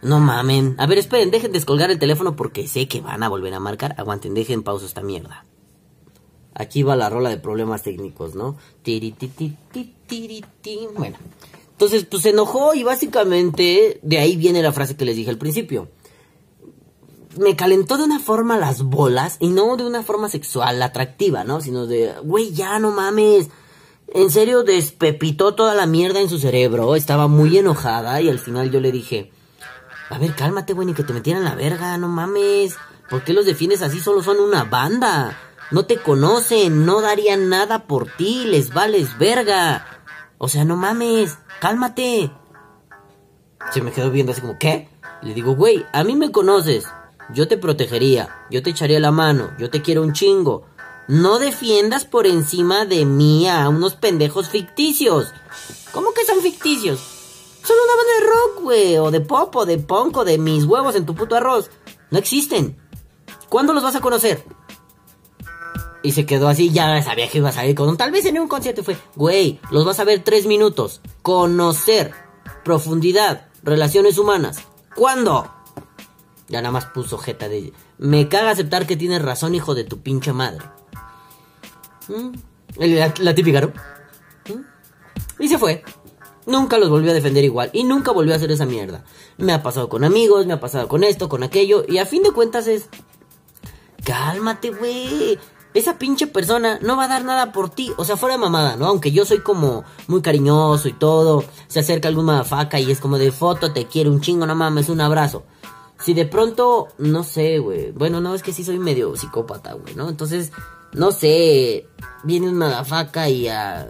No 0.02 0.20
mamen. 0.20 0.76
A 0.80 0.88
ver, 0.88 0.98
esperen, 0.98 1.32
dejen 1.32 1.52
descolgar 1.52 1.92
el 1.92 2.00
teléfono 2.00 2.36
porque 2.36 2.68
sé 2.68 2.88
que 2.88 3.02
van 3.02 3.24
a 3.24 3.30
volver 3.30 3.54
a 3.54 3.60
marcar. 3.60 3.96
Aguanten, 3.98 4.34
dejen 4.34 4.64
pausa 4.64 4.86
esta 4.86 5.02
mierda. 5.02 5.46
Aquí 6.54 6.84
va 6.84 6.96
la 6.96 7.10
rola 7.10 7.30
de 7.30 7.38
problemas 7.38 7.84
técnicos, 7.84 8.36
¿no? 8.36 8.58
Bueno. 10.96 11.18
Entonces, 11.72 12.06
pues 12.06 12.24
se 12.24 12.30
enojó 12.30 12.74
y 12.74 12.84
básicamente 12.84 14.00
de 14.02 14.18
ahí 14.20 14.36
viene 14.36 14.62
la 14.62 14.72
frase 14.72 14.96
que 14.96 15.06
les 15.06 15.16
dije 15.16 15.30
al 15.30 15.38
principio 15.38 15.88
me 17.38 17.56
calentó 17.56 17.98
de 17.98 18.04
una 18.04 18.20
forma 18.20 18.58
las 18.58 18.84
bolas 18.84 19.38
y 19.40 19.50
no 19.50 19.76
de 19.78 19.86
una 19.86 20.04
forma 20.04 20.30
sexual 20.30 20.82
atractiva, 20.82 21.44
¿no? 21.44 21.62
Sino 21.62 21.88
de, 21.88 22.14
güey, 22.24 22.52
ya 22.52 22.80
no 22.80 22.92
mames. 22.92 23.50
En 24.14 24.30
serio, 24.30 24.64
despepitó 24.64 25.56
toda 25.56 25.74
la 25.74 25.86
mierda 25.86 26.20
en 26.20 26.30
su 26.30 26.38
cerebro. 26.38 26.96
Estaba 26.96 27.28
muy 27.28 27.58
enojada 27.58 28.20
y 28.22 28.30
al 28.30 28.40
final 28.40 28.72
yo 28.72 28.82
le 28.82 28.92
dije, 28.92 29.32
a 30.10 30.18
ver, 30.18 30.36
cálmate, 30.36 30.74
güey, 30.74 30.88
ni 30.88 30.94
que 30.94 31.04
te 31.04 31.14
metieran 31.14 31.44
la 31.44 31.56
verga, 31.56 31.98
no 31.98 32.10
mames. 32.10 32.76
¿Por 33.10 33.24
qué 33.24 33.34
los 33.34 33.46
defines 33.46 33.82
así? 33.82 34.00
Solo 34.00 34.22
son 34.22 34.40
una 34.40 34.66
banda. 34.66 35.38
No 35.72 35.86
te 35.86 35.98
conocen, 35.98 36.86
no 36.86 37.02
darían 37.02 37.50
nada 37.50 37.88
por 37.88 38.08
ti, 38.16 38.46
les 38.46 38.74
vales 38.74 39.18
verga. 39.18 39.86
O 40.38 40.50
sea, 40.50 40.66
no 40.66 40.76
mames, 40.76 41.38
cálmate. 41.60 42.32
Se 43.74 43.82
me 43.82 43.92
quedó 43.92 44.12
viendo 44.12 44.32
así 44.32 44.42
como, 44.42 44.60
¿qué? 44.60 44.90
Le 45.22 45.34
digo, 45.34 45.56
güey, 45.56 45.86
a 45.94 46.04
mí 46.04 46.16
me 46.16 46.32
conoces 46.32 46.86
yo 47.34 47.48
te 47.48 47.58
protegería, 47.58 48.46
yo 48.50 48.62
te 48.62 48.72
echaría 48.72 49.00
la 49.00 49.12
mano, 49.12 49.52
yo 49.58 49.70
te 49.70 49.82
quiero 49.82 50.02
un 50.02 50.14
chingo. 50.14 50.66
No 51.08 51.40
defiendas 51.40 52.06
por 52.06 52.28
encima 52.28 52.86
de 52.86 53.06
mí 53.06 53.48
a 53.48 53.68
unos 53.70 53.96
pendejos 53.96 54.50
ficticios. 54.50 55.34
¿Cómo 55.92 56.14
que 56.14 56.26
son 56.26 56.42
ficticios? 56.42 57.00
Son 57.64 57.76
una 57.84 57.96
banda 57.96 58.14
de 58.14 58.26
rock, 58.28 58.64
güey, 58.64 58.98
o 58.98 59.12
de 59.12 59.22
pop, 59.22 59.56
o 59.56 59.66
de 59.66 59.78
punk, 59.78 60.18
o 60.18 60.26
de 60.26 60.38
mis 60.38 60.66
huevos 60.66 60.96
en 60.96 61.06
tu 61.06 61.16
puto 61.16 61.36
arroz. 61.36 61.70
No 62.10 62.18
existen. 62.18 62.78
¿Cuándo 63.50 63.74
los 63.74 63.84
vas 63.84 63.96
a 63.96 64.02
conocer? 64.02 64.44
Y 66.04 66.14
se 66.14 66.26
quedó 66.26 66.48
así, 66.48 66.72
ya 66.72 67.02
sabía 67.04 67.30
que 67.30 67.38
iba 67.38 67.50
a 67.50 67.54
salir 67.54 67.76
con. 67.76 67.96
Tal 67.96 68.12
vez 68.12 68.26
en 68.26 68.40
un 68.40 68.48
concierto 68.48 68.84
fue, 68.84 68.98
güey, 69.16 69.60
los 69.70 69.86
vas 69.86 70.00
a 70.00 70.04
ver 70.04 70.24
tres 70.24 70.46
minutos. 70.46 71.02
Conocer. 71.22 72.14
Profundidad. 72.64 73.48
Relaciones 73.64 74.18
humanas. 74.18 74.60
¿Cuándo? 74.96 75.52
Ya 76.48 76.62
nada 76.62 76.72
más 76.72 76.86
puso 76.86 77.18
jeta 77.18 77.48
de... 77.48 77.72
Me 77.98 78.28
caga 78.28 78.52
aceptar 78.52 78.86
que 78.86 78.98
tienes 78.98 79.22
razón, 79.22 79.56
hijo 79.56 79.76
de 79.76 79.84
tu 79.84 80.02
pinche 80.02 80.34
madre. 80.34 80.66
¿Mm? 82.08 82.32
La, 83.20 83.36
típica, 83.36 83.62
¿no? 83.62 83.68
¿Mm? 83.68 85.44
Y 85.44 85.48
se 85.48 85.58
fue. 85.58 85.84
Nunca 86.46 86.78
los 86.78 86.90
volvió 86.90 87.12
a 87.12 87.14
defender 87.14 87.44
igual. 87.44 87.70
Y 87.74 87.84
nunca 87.84 88.12
volvió 88.12 88.34
a 88.34 88.38
hacer 88.38 88.52
esa 88.52 88.66
mierda. 88.66 89.06
Me 89.38 89.54
ha 89.54 89.64
pasado 89.64 89.88
con 89.88 90.04
amigos, 90.04 90.46
me 90.46 90.54
ha 90.54 90.60
pasado 90.60 90.88
con 90.88 91.04
esto, 91.04 91.30
con 91.30 91.44
aquello. 91.44 91.86
Y 91.88 92.00
a 92.00 92.06
fin 92.06 92.24
de 92.24 92.32
cuentas 92.32 92.68
es... 92.68 92.90
Cálmate, 94.04 94.72
güey. 94.72 95.40
Esa 95.74 95.98
pinche 95.98 96.28
persona 96.28 96.80
no 96.82 96.98
va 96.98 97.06
a 97.06 97.08
dar 97.08 97.24
nada 97.24 97.52
por 97.52 97.70
ti. 97.70 97.92
O 97.98 98.04
sea, 98.04 98.18
fuera 98.18 98.36
de 98.36 98.42
mamada, 98.42 98.76
¿no? 98.76 98.88
Aunque 98.88 99.12
yo 99.12 99.26
soy 99.26 99.40
como 99.40 99.84
muy 100.08 100.22
cariñoso 100.22 100.90
y 100.90 100.94
todo. 100.94 101.46
Se 101.68 101.80
acerca 101.80 102.10
alguna 102.10 102.44
faca 102.44 102.80
y 102.80 102.92
es 102.92 103.00
como 103.00 103.18
de 103.18 103.32
foto, 103.32 103.72
te 103.72 103.86
quiero 103.86 104.12
un 104.12 104.22
chingo, 104.22 104.46
no 104.46 104.56
mames, 104.56 104.90
un 104.90 105.02
abrazo. 105.02 105.44
Si 106.04 106.14
de 106.14 106.26
pronto, 106.26 106.88
no 106.98 107.24
sé, 107.24 107.60
güey. 107.60 107.92
Bueno, 107.92 108.22
no, 108.22 108.36
es 108.36 108.44
que 108.44 108.54
sí 108.54 108.64
soy 108.64 108.80
medio 108.80 109.16
psicópata, 109.16 109.74
güey, 109.74 109.96
¿no? 109.96 110.10
Entonces, 110.10 110.52
no 110.94 111.12
sé, 111.12 111.88
viene 112.24 112.50
una 112.50 112.84
faca 112.84 113.30
y 113.30 113.48
a... 113.48 113.88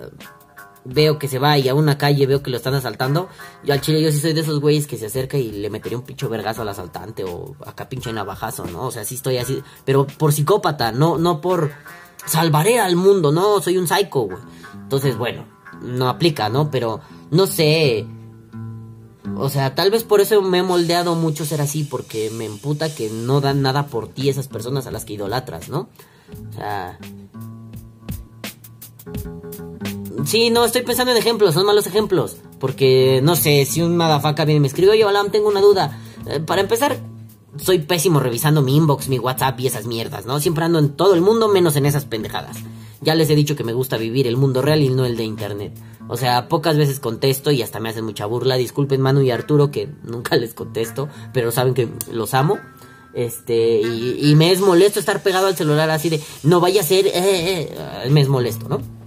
veo 0.85 1.19
que 1.19 1.27
se 1.27 1.39
va 1.39 1.57
y 1.57 1.69
a 1.69 1.75
una 1.75 1.97
calle 1.97 2.25
veo 2.25 2.41
que 2.41 2.49
lo 2.49 2.57
están 2.57 2.73
asaltando. 2.73 3.29
Yo 3.63 3.73
al 3.73 3.81
chile 3.81 4.01
yo 4.01 4.11
sí 4.11 4.19
soy 4.19 4.33
de 4.33 4.41
esos 4.41 4.59
güeyes 4.59 4.87
que 4.87 4.97
se 4.97 5.07
acerca 5.07 5.37
y 5.37 5.51
le 5.51 5.69
metería 5.69 5.97
un 5.97 6.03
pincho 6.03 6.29
vergazo 6.29 6.61
al 6.61 6.69
asaltante 6.69 7.23
o 7.23 7.55
acá 7.65 7.89
pinche 7.89 8.11
navajazo, 8.13 8.65
¿no? 8.65 8.83
O 8.85 8.91
sea, 8.91 9.05
sí 9.05 9.15
estoy 9.15 9.37
así, 9.37 9.61
pero 9.85 10.07
por 10.07 10.33
psicópata, 10.33 10.91
no 10.91 11.17
no 11.17 11.41
por 11.41 11.71
salvaré 12.25 12.79
al 12.79 12.95
mundo, 12.95 13.31
no, 13.31 13.61
soy 13.61 13.77
un 13.77 13.87
psycho, 13.87 14.21
güey. 14.21 14.39
Entonces, 14.75 15.17
bueno, 15.17 15.45
no 15.81 16.09
aplica, 16.09 16.49
¿no? 16.49 16.69
Pero 16.69 17.01
no 17.31 17.47
sé, 17.47 18.05
o 19.37 19.49
sea, 19.49 19.75
tal 19.75 19.91
vez 19.91 20.03
por 20.03 20.21
eso 20.21 20.41
me 20.41 20.59
he 20.59 20.63
moldeado 20.63 21.15
mucho 21.15 21.45
ser 21.45 21.61
así, 21.61 21.83
porque 21.83 22.29
me 22.31 22.45
emputa 22.45 22.93
que 22.93 23.09
no 23.09 23.41
dan 23.41 23.61
nada 23.61 23.87
por 23.87 24.07
ti 24.07 24.29
esas 24.29 24.47
personas 24.47 24.87
a 24.87 24.91
las 24.91 25.05
que 25.05 25.13
idolatras, 25.13 25.69
¿no? 25.69 25.89
O 26.49 26.53
sea... 26.53 26.97
Sí, 30.25 30.49
no, 30.49 30.65
estoy 30.65 30.81
pensando 30.83 31.11
en 31.11 31.17
ejemplos, 31.17 31.53
son 31.53 31.65
malos 31.65 31.87
ejemplos. 31.87 32.37
Porque, 32.59 33.21
no 33.23 33.35
sé, 33.35 33.65
si 33.65 33.81
un 33.81 33.97
madafaca 33.97 34.45
viene 34.45 34.57
y 34.57 34.61
me 34.61 34.67
escribe, 34.67 34.91
oye, 34.91 35.03
Balam, 35.03 35.31
tengo 35.31 35.47
una 35.47 35.61
duda. 35.61 35.99
Eh, 36.27 36.39
para 36.39 36.61
empezar, 36.61 36.97
soy 37.57 37.79
pésimo 37.79 38.19
revisando 38.19 38.61
mi 38.61 38.75
inbox, 38.75 39.09
mi 39.09 39.19
WhatsApp 39.19 39.59
y 39.59 39.67
esas 39.67 39.85
mierdas, 39.85 40.25
¿no? 40.25 40.39
Siempre 40.39 40.65
ando 40.65 40.79
en 40.79 40.89
todo 40.89 41.13
el 41.13 41.21
mundo 41.21 41.47
menos 41.47 41.75
en 41.75 41.85
esas 41.85 42.05
pendejadas. 42.05 42.57
Ya 43.01 43.15
les 43.15 43.29
he 43.29 43.35
dicho 43.35 43.55
que 43.55 43.63
me 43.63 43.73
gusta 43.73 43.97
vivir 43.97 44.27
el 44.27 44.37
mundo 44.37 44.61
real 44.61 44.81
y 44.81 44.89
no 44.89 45.05
el 45.05 45.17
de 45.17 45.23
internet. 45.23 45.73
O 46.07 46.17
sea, 46.17 46.47
pocas 46.47 46.77
veces 46.77 46.99
contesto 46.99 47.51
y 47.51 47.61
hasta 47.61 47.79
me 47.79 47.89
hacen 47.89 48.05
mucha 48.05 48.25
burla. 48.25 48.57
Disculpen 48.57 49.01
Manu 49.01 49.21
y 49.21 49.31
Arturo 49.31 49.71
que 49.71 49.89
nunca 50.03 50.35
les 50.37 50.53
contesto, 50.53 51.09
pero 51.33 51.51
saben 51.51 51.73
que 51.73 51.89
los 52.11 52.33
amo. 52.33 52.59
Este, 53.13 53.81
y, 53.81 54.33
me 54.35 54.51
es 54.51 54.61
molesto 54.61 54.99
estar 54.99 55.21
pegado 55.21 55.47
al 55.47 55.57
celular 55.57 55.89
así 55.89 56.09
de, 56.09 56.21
no 56.43 56.61
vaya 56.61 56.79
a 56.79 56.83
ser, 56.85 57.07
eh, 57.07 57.11
eh, 57.15 57.75
eh". 58.05 58.09
me 58.09 58.21
es 58.21 58.29
molesto, 58.29 58.69
¿no? 58.69 59.00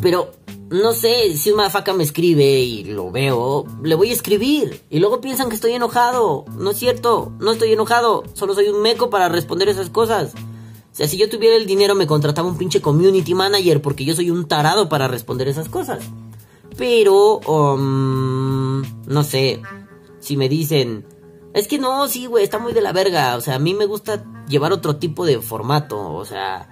Pero, 0.00 0.32
no 0.70 0.92
sé, 0.92 1.36
si 1.36 1.50
una 1.50 1.70
faca 1.70 1.94
me 1.94 2.04
escribe 2.04 2.60
y 2.60 2.84
lo 2.84 3.10
veo, 3.10 3.64
le 3.82 3.94
voy 3.94 4.10
a 4.10 4.12
escribir. 4.12 4.82
Y 4.90 4.98
luego 4.98 5.20
piensan 5.20 5.48
que 5.48 5.54
estoy 5.54 5.72
enojado. 5.72 6.44
No 6.56 6.70
es 6.70 6.78
cierto, 6.78 7.32
no 7.40 7.52
estoy 7.52 7.72
enojado, 7.72 8.24
solo 8.34 8.54
soy 8.54 8.68
un 8.68 8.82
meco 8.82 9.10
para 9.10 9.28
responder 9.28 9.68
esas 9.68 9.90
cosas. 9.90 10.34
O 10.34 10.94
sea, 10.98 11.08
si 11.08 11.16
yo 11.16 11.28
tuviera 11.28 11.56
el 11.56 11.66
dinero 11.66 11.94
me 11.94 12.06
contrataba 12.06 12.48
un 12.48 12.58
pinche 12.58 12.80
community 12.80 13.34
manager 13.34 13.80
porque 13.80 14.04
yo 14.04 14.14
soy 14.14 14.30
un 14.30 14.48
tarado 14.48 14.88
para 14.88 15.08
responder 15.08 15.48
esas 15.48 15.68
cosas. 15.68 16.04
Pero, 16.76 17.38
um, 17.38 18.82
no 19.06 19.22
sé, 19.24 19.62
si 20.20 20.36
me 20.36 20.48
dicen, 20.48 21.04
es 21.54 21.66
que 21.66 21.78
no, 21.78 22.06
sí, 22.08 22.26
güey, 22.26 22.44
está 22.44 22.58
muy 22.58 22.72
de 22.72 22.82
la 22.82 22.92
verga. 22.92 23.36
O 23.36 23.40
sea, 23.40 23.56
a 23.56 23.58
mí 23.58 23.74
me 23.74 23.86
gusta 23.86 24.24
llevar 24.48 24.72
otro 24.72 24.96
tipo 24.96 25.24
de 25.24 25.40
formato. 25.40 26.14
O 26.14 26.24
sea, 26.24 26.68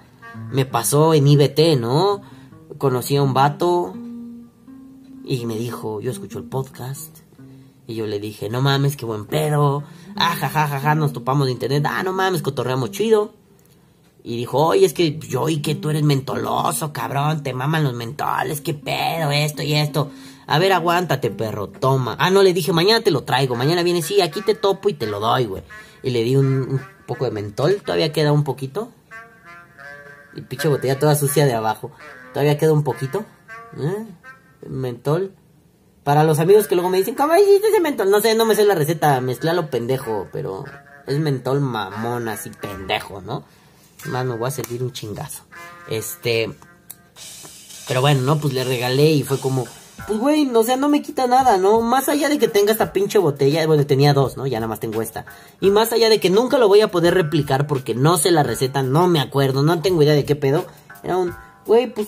me 0.51 0.65
pasó 0.65 1.13
en 1.13 1.27
IBT, 1.27 1.77
¿no? 1.79 2.21
Conocí 2.77 3.15
a 3.15 3.23
un 3.23 3.33
vato 3.33 3.93
y 5.23 5.45
me 5.45 5.57
dijo, 5.57 6.01
yo 6.01 6.11
escucho 6.11 6.39
el 6.39 6.45
podcast. 6.45 7.19
Y 7.87 7.95
yo 7.95 8.05
le 8.05 8.19
dije, 8.19 8.49
no 8.49 8.61
mames, 8.61 8.97
qué 8.97 9.05
buen 9.05 9.25
pedo. 9.25 9.83
Ah, 10.15 10.35
ja, 10.35 10.49
ja, 10.49 10.67
ja, 10.67 10.79
ja, 10.79 10.95
nos 10.95 11.13
topamos 11.13 11.47
de 11.47 11.53
internet. 11.53 11.85
Ah, 11.87 12.03
no 12.03 12.13
mames, 12.13 12.41
cotorreamos 12.41 12.91
chido. 12.91 13.33
Y 14.23 14.35
dijo, 14.35 14.57
oye, 14.57 14.85
es 14.85 14.93
que 14.93 15.17
yo 15.19 15.47
y 15.47 15.61
que 15.61 15.75
tú 15.75 15.89
eres 15.89 16.03
mentoloso, 16.03 16.91
cabrón, 16.91 17.43
te 17.43 17.53
maman 17.53 17.85
los 17.85 17.93
mentoles, 17.93 18.59
qué 18.59 18.73
pedo, 18.73 19.31
esto 19.31 19.63
y 19.63 19.73
esto. 19.73 20.11
A 20.47 20.59
ver, 20.59 20.73
aguántate, 20.73 21.31
perro, 21.31 21.69
toma. 21.69 22.17
Ah, 22.19 22.29
no, 22.29 22.43
le 22.43 22.53
dije, 22.53 22.73
mañana 22.73 23.01
te 23.01 23.11
lo 23.11 23.23
traigo, 23.23 23.55
mañana 23.55 23.83
viene, 23.83 24.01
sí, 24.01 24.19
aquí 24.21 24.41
te 24.41 24.53
topo 24.53 24.89
y 24.89 24.93
te 24.93 25.07
lo 25.07 25.21
doy, 25.21 25.45
güey. 25.45 25.63
Y 26.03 26.09
le 26.09 26.23
di 26.23 26.35
un, 26.35 26.81
poco 27.05 27.23
de 27.23 27.31
mentol, 27.31 27.81
todavía 27.85 28.11
queda 28.11 28.33
un 28.33 28.43
poquito. 28.43 28.91
Y 30.35 30.41
pinche 30.41 30.67
botella 30.67 30.99
toda 30.99 31.15
sucia 31.15 31.45
de 31.45 31.53
abajo. 31.53 31.91
Todavía 32.37 32.59
queda 32.59 32.71
un 32.71 32.83
poquito. 32.83 33.25
¿Eh? 33.79 34.05
Mentol. 34.69 35.33
Para 36.03 36.23
los 36.23 36.37
amigos 36.37 36.67
que 36.67 36.75
luego 36.75 36.91
me 36.91 36.99
dicen, 36.99 37.15
¿cómo 37.15 37.35
hiciste 37.35 37.69
ese 37.69 37.79
mentol? 37.79 38.11
No 38.11 38.21
sé, 38.21 38.35
no 38.35 38.45
me 38.45 38.53
sé 38.53 38.63
la 38.63 38.75
receta, 38.75 39.19
lo 39.19 39.71
pendejo, 39.71 40.27
pero 40.31 40.63
es 41.07 41.17
mentol 41.17 41.61
mamón, 41.61 42.29
así 42.29 42.51
pendejo, 42.51 43.21
¿no? 43.21 43.43
Más 44.05 44.23
me 44.23 44.37
voy 44.37 44.49
a 44.49 44.51
servir 44.51 44.83
un 44.83 44.91
chingazo. 44.91 45.45
Este. 45.89 46.53
Pero 47.87 48.01
bueno, 48.01 48.21
¿no? 48.21 48.37
Pues 48.37 48.53
le 48.53 48.63
regalé 48.63 49.13
y 49.13 49.23
fue 49.23 49.39
como. 49.39 49.65
Pues 50.05 50.19
güey, 50.19 50.47
o 50.53 50.63
sea, 50.63 50.77
no 50.77 50.89
me 50.89 51.01
quita 51.01 51.25
nada, 51.25 51.57
¿no? 51.57 51.81
Más 51.81 52.07
allá 52.07 52.29
de 52.29 52.37
que 52.37 52.47
tenga 52.47 52.71
esta 52.71 52.93
pinche 52.93 53.17
botella, 53.17 53.65
bueno, 53.65 53.87
tenía 53.87 54.13
dos, 54.13 54.37
¿no? 54.37 54.45
Ya 54.45 54.59
nada 54.59 54.67
más 54.67 54.79
tengo 54.79 55.01
esta. 55.01 55.25
Y 55.59 55.71
más 55.71 55.91
allá 55.91 56.07
de 56.07 56.19
que 56.19 56.29
nunca 56.29 56.59
lo 56.59 56.67
voy 56.67 56.81
a 56.81 56.91
poder 56.91 57.15
replicar 57.15 57.65
porque 57.65 57.95
no 57.95 58.19
sé 58.19 58.29
la 58.29 58.43
receta, 58.43 58.83
no 58.83 59.07
me 59.07 59.21
acuerdo, 59.21 59.63
no 59.63 59.81
tengo 59.81 60.03
idea 60.03 60.13
de 60.13 60.23
qué 60.23 60.35
pedo. 60.35 60.67
Era 61.01 61.17
un, 61.17 61.33
güey, 61.65 61.91
pues, 61.91 62.07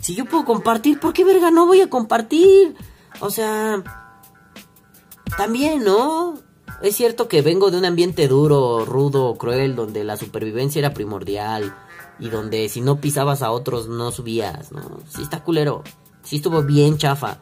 si 0.00 0.14
yo 0.14 0.24
puedo 0.24 0.44
compartir, 0.44 0.98
¿por 0.98 1.12
qué 1.12 1.24
verga 1.24 1.50
no 1.50 1.66
voy 1.66 1.80
a 1.80 1.90
compartir? 1.90 2.74
O 3.20 3.30
sea, 3.30 3.82
también, 5.36 5.84
¿no? 5.84 6.34
Es 6.82 6.96
cierto 6.96 7.28
que 7.28 7.42
vengo 7.42 7.70
de 7.70 7.78
un 7.78 7.84
ambiente 7.84 8.26
duro, 8.26 8.84
rudo, 8.86 9.36
cruel, 9.36 9.76
donde 9.76 10.02
la 10.04 10.16
supervivencia 10.16 10.78
era 10.78 10.94
primordial 10.94 11.74
y 12.18 12.30
donde 12.30 12.68
si 12.68 12.80
no 12.80 13.00
pisabas 13.00 13.42
a 13.42 13.50
otros 13.50 13.88
no 13.88 14.10
subías, 14.12 14.72
¿no? 14.72 15.00
Sí 15.08 15.22
está 15.22 15.42
culero, 15.42 15.82
sí 16.22 16.36
estuvo 16.36 16.62
bien 16.62 16.96
chafa. 16.96 17.38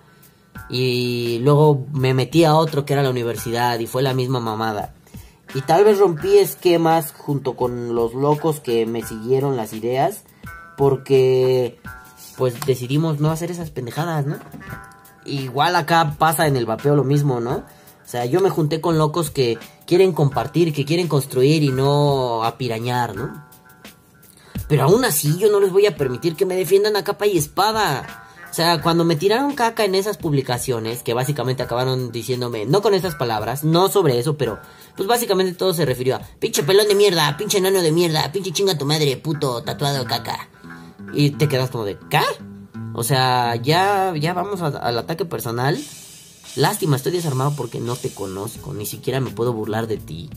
Y 0.68 1.38
luego 1.40 1.86
me 1.92 2.14
metí 2.14 2.44
a 2.44 2.56
otro 2.56 2.84
que 2.84 2.94
era 2.94 3.02
la 3.02 3.10
universidad 3.10 3.78
y 3.78 3.86
fue 3.86 4.02
la 4.02 4.14
misma 4.14 4.40
mamada. 4.40 4.94
Y 5.54 5.60
tal 5.62 5.84
vez 5.84 5.98
rompí 5.98 6.38
esquemas 6.38 7.12
junto 7.16 7.54
con 7.54 7.94
los 7.94 8.14
locos 8.14 8.60
que 8.60 8.84
me 8.86 9.02
siguieron 9.02 9.56
las 9.56 9.72
ideas 9.72 10.24
porque 10.76 11.80
pues 12.38 12.54
decidimos 12.64 13.18
no 13.18 13.30
hacer 13.30 13.50
esas 13.50 13.70
pendejadas, 13.70 14.24
¿no? 14.24 14.38
Igual 15.26 15.74
acá 15.76 16.14
pasa 16.16 16.46
en 16.46 16.56
el 16.56 16.64
vapeo 16.64 16.94
lo 16.94 17.04
mismo, 17.04 17.40
¿no? 17.40 17.56
O 17.56 18.10
sea, 18.10 18.24
yo 18.24 18.40
me 18.40 18.48
junté 18.48 18.80
con 18.80 18.96
locos 18.96 19.30
que 19.30 19.58
quieren 19.86 20.12
compartir, 20.12 20.72
que 20.72 20.86
quieren 20.86 21.08
construir 21.08 21.62
y 21.64 21.70
no 21.70 22.44
apirañar, 22.44 23.14
¿no? 23.14 23.44
Pero 24.68 24.84
aún 24.84 25.04
así 25.04 25.36
yo 25.36 25.50
no 25.50 25.60
les 25.60 25.72
voy 25.72 25.86
a 25.86 25.96
permitir 25.96 26.36
que 26.36 26.46
me 26.46 26.56
defiendan 26.56 26.96
a 26.96 27.04
capa 27.04 27.26
y 27.26 27.36
espada. 27.36 28.24
O 28.50 28.54
sea, 28.54 28.80
cuando 28.80 29.04
me 29.04 29.16
tiraron 29.16 29.54
caca 29.54 29.84
en 29.84 29.94
esas 29.94 30.16
publicaciones, 30.16 31.02
que 31.02 31.12
básicamente 31.12 31.62
acabaron 31.62 32.12
diciéndome, 32.12 32.64
no 32.64 32.80
con 32.80 32.94
esas 32.94 33.14
palabras, 33.14 33.64
no 33.64 33.88
sobre 33.88 34.18
eso, 34.18 34.38
pero 34.38 34.58
pues 34.96 35.06
básicamente 35.06 35.52
todo 35.52 35.74
se 35.74 35.84
refirió 35.84 36.16
a 36.16 36.20
pinche 36.38 36.62
pelón 36.62 36.88
de 36.88 36.94
mierda, 36.94 37.36
pinche 37.36 37.58
enano 37.58 37.82
de 37.82 37.92
mierda, 37.92 38.32
pinche 38.32 38.52
chinga 38.52 38.78
tu 38.78 38.86
madre, 38.86 39.16
puto 39.16 39.62
tatuado 39.62 40.04
caca. 40.06 40.48
Y 41.12 41.30
te 41.30 41.48
quedas 41.48 41.70
como 41.70 41.84
de, 41.84 41.98
¿qué? 42.10 42.20
O 42.94 43.02
sea, 43.02 43.56
ya, 43.56 44.14
ya 44.16 44.32
vamos 44.32 44.60
al 44.62 44.98
ataque 44.98 45.24
personal. 45.24 45.78
Lástima, 46.56 46.96
estoy 46.96 47.12
desarmado 47.12 47.52
porque 47.56 47.78
no 47.78 47.94
te 47.94 48.10
conozco, 48.10 48.74
ni 48.74 48.86
siquiera 48.86 49.20
me 49.20 49.30
puedo 49.30 49.52
burlar 49.52 49.86
de 49.86 49.98
ti. 49.98 50.28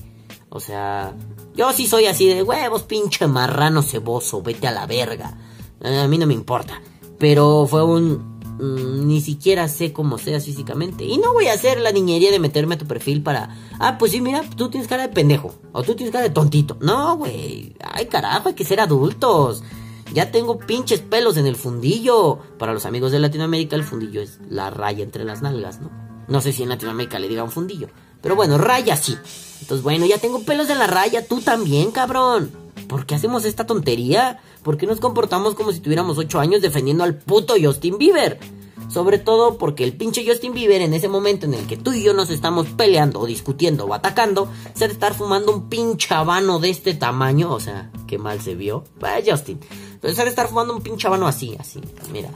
O 0.49 0.59
sea, 0.59 1.15
yo 1.55 1.71
sí 1.71 1.87
soy 1.87 2.05
así 2.05 2.27
de 2.27 2.43
huevos, 2.43 2.83
pinche 2.83 3.25
marrano 3.25 3.81
ceboso, 3.81 4.41
vete 4.41 4.67
a 4.67 4.71
la 4.71 4.85
verga. 4.85 5.37
A 5.81 6.07
mí 6.07 6.17
no 6.17 6.27
me 6.27 6.33
importa. 6.33 6.81
Pero 7.17 7.65
fue 7.67 7.83
un... 7.83 8.39
Mm, 8.59 9.07
ni 9.07 9.21
siquiera 9.21 9.67
sé 9.67 9.93
cómo 9.93 10.17
seas 10.17 10.45
físicamente. 10.45 11.05
Y 11.05 11.17
no 11.17 11.33
voy 11.33 11.47
a 11.47 11.53
hacer 11.53 11.79
la 11.79 11.91
niñería 11.91 12.31
de 12.31 12.39
meterme 12.39 12.75
a 12.75 12.77
tu 12.77 12.85
perfil 12.85 13.23
para... 13.23 13.57
Ah, 13.79 13.97
pues 13.97 14.11
sí, 14.11 14.21
mira, 14.21 14.43
tú 14.55 14.69
tienes 14.69 14.89
cara 14.89 15.07
de 15.07 15.13
pendejo. 15.13 15.55
O 15.71 15.83
tú 15.83 15.95
tienes 15.95 16.11
cara 16.11 16.25
de 16.25 16.31
tontito. 16.31 16.77
No, 16.81 17.15
güey. 17.17 17.75
Ay, 17.79 18.07
carajo, 18.07 18.49
hay 18.49 18.55
que 18.55 18.65
ser 18.65 18.81
adultos. 18.81 19.63
Ya 20.13 20.31
tengo 20.31 20.59
pinches 20.59 20.99
pelos 20.99 21.37
en 21.37 21.47
el 21.47 21.55
fundillo. 21.55 22.39
Para 22.57 22.73
los 22.73 22.85
amigos 22.85 23.11
de 23.11 23.19
Latinoamérica, 23.19 23.75
el 23.75 23.83
fundillo 23.83 24.21
es 24.21 24.39
la 24.49 24.69
raya 24.69 25.03
entre 25.03 25.23
las 25.23 25.41
nalgas, 25.41 25.79
¿no? 25.79 25.89
No 26.27 26.41
sé 26.41 26.51
si 26.51 26.63
en 26.63 26.69
Latinoamérica 26.69 27.19
le 27.19 27.27
digan 27.27 27.51
fundillo. 27.51 27.87
Pero 28.21 28.35
bueno, 28.35 28.57
raya 28.57 28.95
sí. 28.95 29.17
Entonces, 29.61 29.83
bueno, 29.83 30.05
ya 30.05 30.17
tengo 30.17 30.43
pelos 30.43 30.69
en 30.69 30.79
la 30.79 30.87
raya. 30.87 31.25
Tú 31.25 31.41
también, 31.41 31.91
cabrón. 31.91 32.51
¿Por 32.87 33.05
qué 33.05 33.15
hacemos 33.15 33.45
esta 33.45 33.65
tontería? 33.65 34.41
¿Por 34.63 34.77
qué 34.77 34.85
nos 34.85 34.99
comportamos 34.99 35.55
como 35.55 35.71
si 35.71 35.79
tuviéramos 35.79 36.17
8 36.17 36.39
años 36.39 36.61
defendiendo 36.61 37.03
al 37.03 37.15
puto 37.15 37.55
Justin 37.61 37.97
Bieber? 37.97 38.37
Sobre 38.91 39.19
todo 39.19 39.57
porque 39.57 39.85
el 39.85 39.93
pinche 39.93 40.25
Justin 40.27 40.53
Bieber 40.53 40.81
en 40.81 40.93
ese 40.93 41.07
momento 41.07 41.45
en 41.45 41.53
el 41.53 41.65
que 41.65 41.77
tú 41.77 41.93
y 41.93 42.03
yo 42.03 42.13
nos 42.13 42.29
estamos 42.29 42.67
peleando 42.67 43.21
o 43.21 43.25
discutiendo 43.25 43.85
o 43.85 43.93
atacando, 43.93 44.49
se 44.73 44.87
de 44.87 44.93
estar 44.93 45.13
fumando 45.13 45.53
un 45.53 45.69
pinche 45.69 46.13
habano 46.13 46.59
de 46.59 46.69
este 46.69 46.93
tamaño. 46.93 47.53
O 47.53 47.59
sea, 47.59 47.89
qué 48.05 48.17
mal 48.17 48.41
se 48.41 48.55
vio. 48.55 48.83
Vaya 48.99 49.33
Justin. 49.33 49.59
Pero 50.01 50.13
se 50.13 50.23
de 50.23 50.29
estar 50.29 50.49
fumando 50.49 50.75
un 50.75 50.81
pinche 50.81 51.07
habano 51.07 51.25
así, 51.25 51.55
así. 51.57 51.79
Mira, 52.11 52.29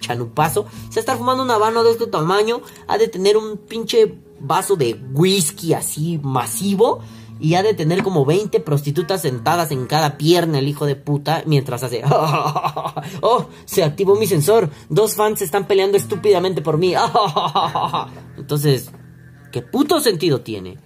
chanupazo. 0.00 0.64
Se 0.88 0.94
de 0.94 1.00
estar 1.00 1.18
fumando 1.18 1.42
un 1.42 1.50
habano 1.50 1.84
de 1.84 1.90
este 1.90 2.06
tamaño. 2.06 2.62
Ha 2.86 2.96
de 2.96 3.08
tener 3.08 3.36
un 3.36 3.58
pinche 3.58 4.14
vaso 4.40 4.76
de 4.76 4.94
whisky 5.12 5.74
así 5.74 6.18
masivo. 6.22 7.00
Y 7.40 7.54
ha 7.54 7.62
de 7.62 7.74
tener 7.74 8.02
como 8.02 8.24
20 8.24 8.60
prostitutas 8.60 9.22
sentadas 9.22 9.70
en 9.70 9.86
cada 9.86 10.18
pierna 10.18 10.58
el 10.58 10.68
hijo 10.68 10.86
de 10.86 10.96
puta 10.96 11.42
mientras 11.46 11.82
hace... 11.82 12.02
¡Oh! 13.20 13.46
Se 13.64 13.84
activó 13.84 14.16
mi 14.16 14.26
sensor. 14.26 14.70
Dos 14.88 15.14
fans 15.14 15.42
están 15.42 15.66
peleando 15.66 15.96
estúpidamente 15.96 16.62
por 16.62 16.78
mí. 16.78 16.94
Entonces, 18.36 18.90
¿qué 19.52 19.62
puto 19.62 20.00
sentido 20.00 20.40
tiene? 20.40 20.78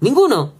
Ninguno. 0.00 0.54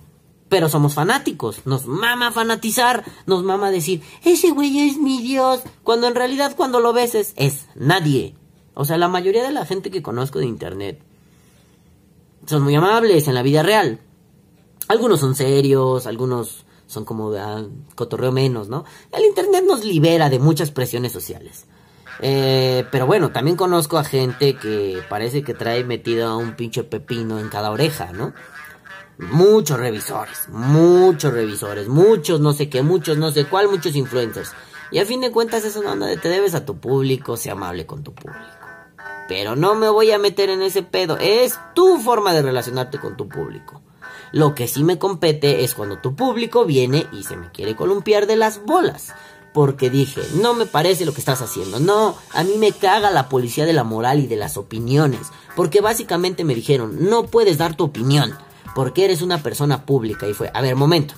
Pero 0.48 0.70
somos 0.70 0.94
fanáticos, 0.94 1.66
nos 1.66 1.84
mama 1.84 2.32
fanatizar, 2.32 3.04
nos 3.26 3.44
mama 3.44 3.70
decir, 3.70 4.02
ese 4.24 4.50
güey 4.50 4.88
es 4.88 4.96
mi 4.96 5.20
Dios, 5.20 5.60
cuando 5.84 6.08
en 6.08 6.14
realidad 6.14 6.54
cuando 6.56 6.80
lo 6.80 6.94
ves 6.94 7.14
es, 7.14 7.34
es 7.36 7.66
nadie. 7.74 8.34
O 8.72 8.86
sea, 8.86 8.96
la 8.96 9.08
mayoría 9.08 9.42
de 9.42 9.52
la 9.52 9.66
gente 9.66 9.90
que 9.90 10.02
conozco 10.02 10.38
de 10.38 10.46
internet 10.46 11.02
son 12.46 12.62
muy 12.62 12.74
amables 12.74 13.28
en 13.28 13.34
la 13.34 13.42
vida 13.42 13.62
real. 13.62 14.00
Algunos 14.88 15.20
son 15.20 15.34
serios, 15.34 16.06
algunos 16.06 16.64
son 16.86 17.04
como 17.04 17.32
ah, 17.34 17.64
cotorreo 17.94 18.32
menos, 18.32 18.68
¿no? 18.68 18.84
El 19.12 19.24
internet 19.24 19.64
nos 19.66 19.84
libera 19.84 20.30
de 20.30 20.38
muchas 20.38 20.70
presiones 20.70 21.12
sociales. 21.12 21.66
Eh, 22.20 22.84
pero 22.90 23.06
bueno, 23.06 23.30
también 23.30 23.56
conozco 23.56 23.98
a 23.98 24.04
gente 24.04 24.56
que 24.56 25.02
parece 25.08 25.42
que 25.42 25.54
trae 25.54 25.84
metido 25.84 26.36
un 26.36 26.56
pinche 26.56 26.82
pepino 26.82 27.38
en 27.38 27.48
cada 27.48 27.70
oreja, 27.70 28.12
¿no? 28.12 28.32
Muchos 29.18 29.78
revisores, 29.78 30.48
muchos 30.48 31.32
revisores, 31.32 31.88
muchos 31.88 32.40
no 32.40 32.52
sé 32.52 32.68
qué, 32.68 32.82
muchos 32.82 33.18
no 33.18 33.30
sé 33.30 33.44
cuál, 33.44 33.68
muchos 33.68 33.94
influencers. 33.94 34.52
Y 34.90 34.98
a 35.00 35.06
fin 35.06 35.20
de 35.20 35.30
cuentas 35.30 35.64
es 35.64 35.76
una 35.76 35.92
onda 35.92 36.08
te 36.16 36.28
debes 36.28 36.54
a 36.54 36.64
tu 36.64 36.78
público, 36.78 37.36
sea 37.36 37.52
amable 37.52 37.84
con 37.84 38.02
tu 38.02 38.14
público. 38.14 38.42
Pero 39.28 39.54
no 39.54 39.74
me 39.74 39.90
voy 39.90 40.10
a 40.10 40.18
meter 40.18 40.48
en 40.48 40.62
ese 40.62 40.82
pedo, 40.82 41.18
es 41.18 41.58
tu 41.74 41.98
forma 41.98 42.32
de 42.32 42.42
relacionarte 42.42 42.98
con 42.98 43.16
tu 43.16 43.28
público. 43.28 43.82
Lo 44.32 44.54
que 44.54 44.68
sí 44.68 44.84
me 44.84 44.98
compete 44.98 45.64
es 45.64 45.74
cuando 45.74 45.98
tu 45.98 46.14
público 46.14 46.64
viene 46.64 47.06
y 47.12 47.24
se 47.24 47.36
me 47.36 47.50
quiere 47.50 47.76
columpiar 47.76 48.26
de 48.26 48.36
las 48.36 48.64
bolas. 48.64 49.14
Porque 49.54 49.90
dije, 49.90 50.20
no 50.34 50.54
me 50.54 50.66
parece 50.66 51.06
lo 51.06 51.12
que 51.12 51.20
estás 51.20 51.40
haciendo. 51.40 51.80
No, 51.80 52.16
a 52.32 52.44
mí 52.44 52.52
me 52.58 52.72
caga 52.72 53.10
la 53.10 53.28
policía 53.28 53.64
de 53.64 53.72
la 53.72 53.84
moral 53.84 54.20
y 54.20 54.26
de 54.26 54.36
las 54.36 54.56
opiniones. 54.56 55.28
Porque 55.56 55.80
básicamente 55.80 56.44
me 56.44 56.54
dijeron, 56.54 57.08
no 57.08 57.26
puedes 57.26 57.58
dar 57.58 57.74
tu 57.74 57.84
opinión 57.84 58.34
porque 58.74 59.04
eres 59.04 59.22
una 59.22 59.42
persona 59.42 59.84
pública. 59.84 60.28
Y 60.28 60.34
fue, 60.34 60.52
a 60.54 60.60
ver, 60.60 60.76
momento. 60.76 61.14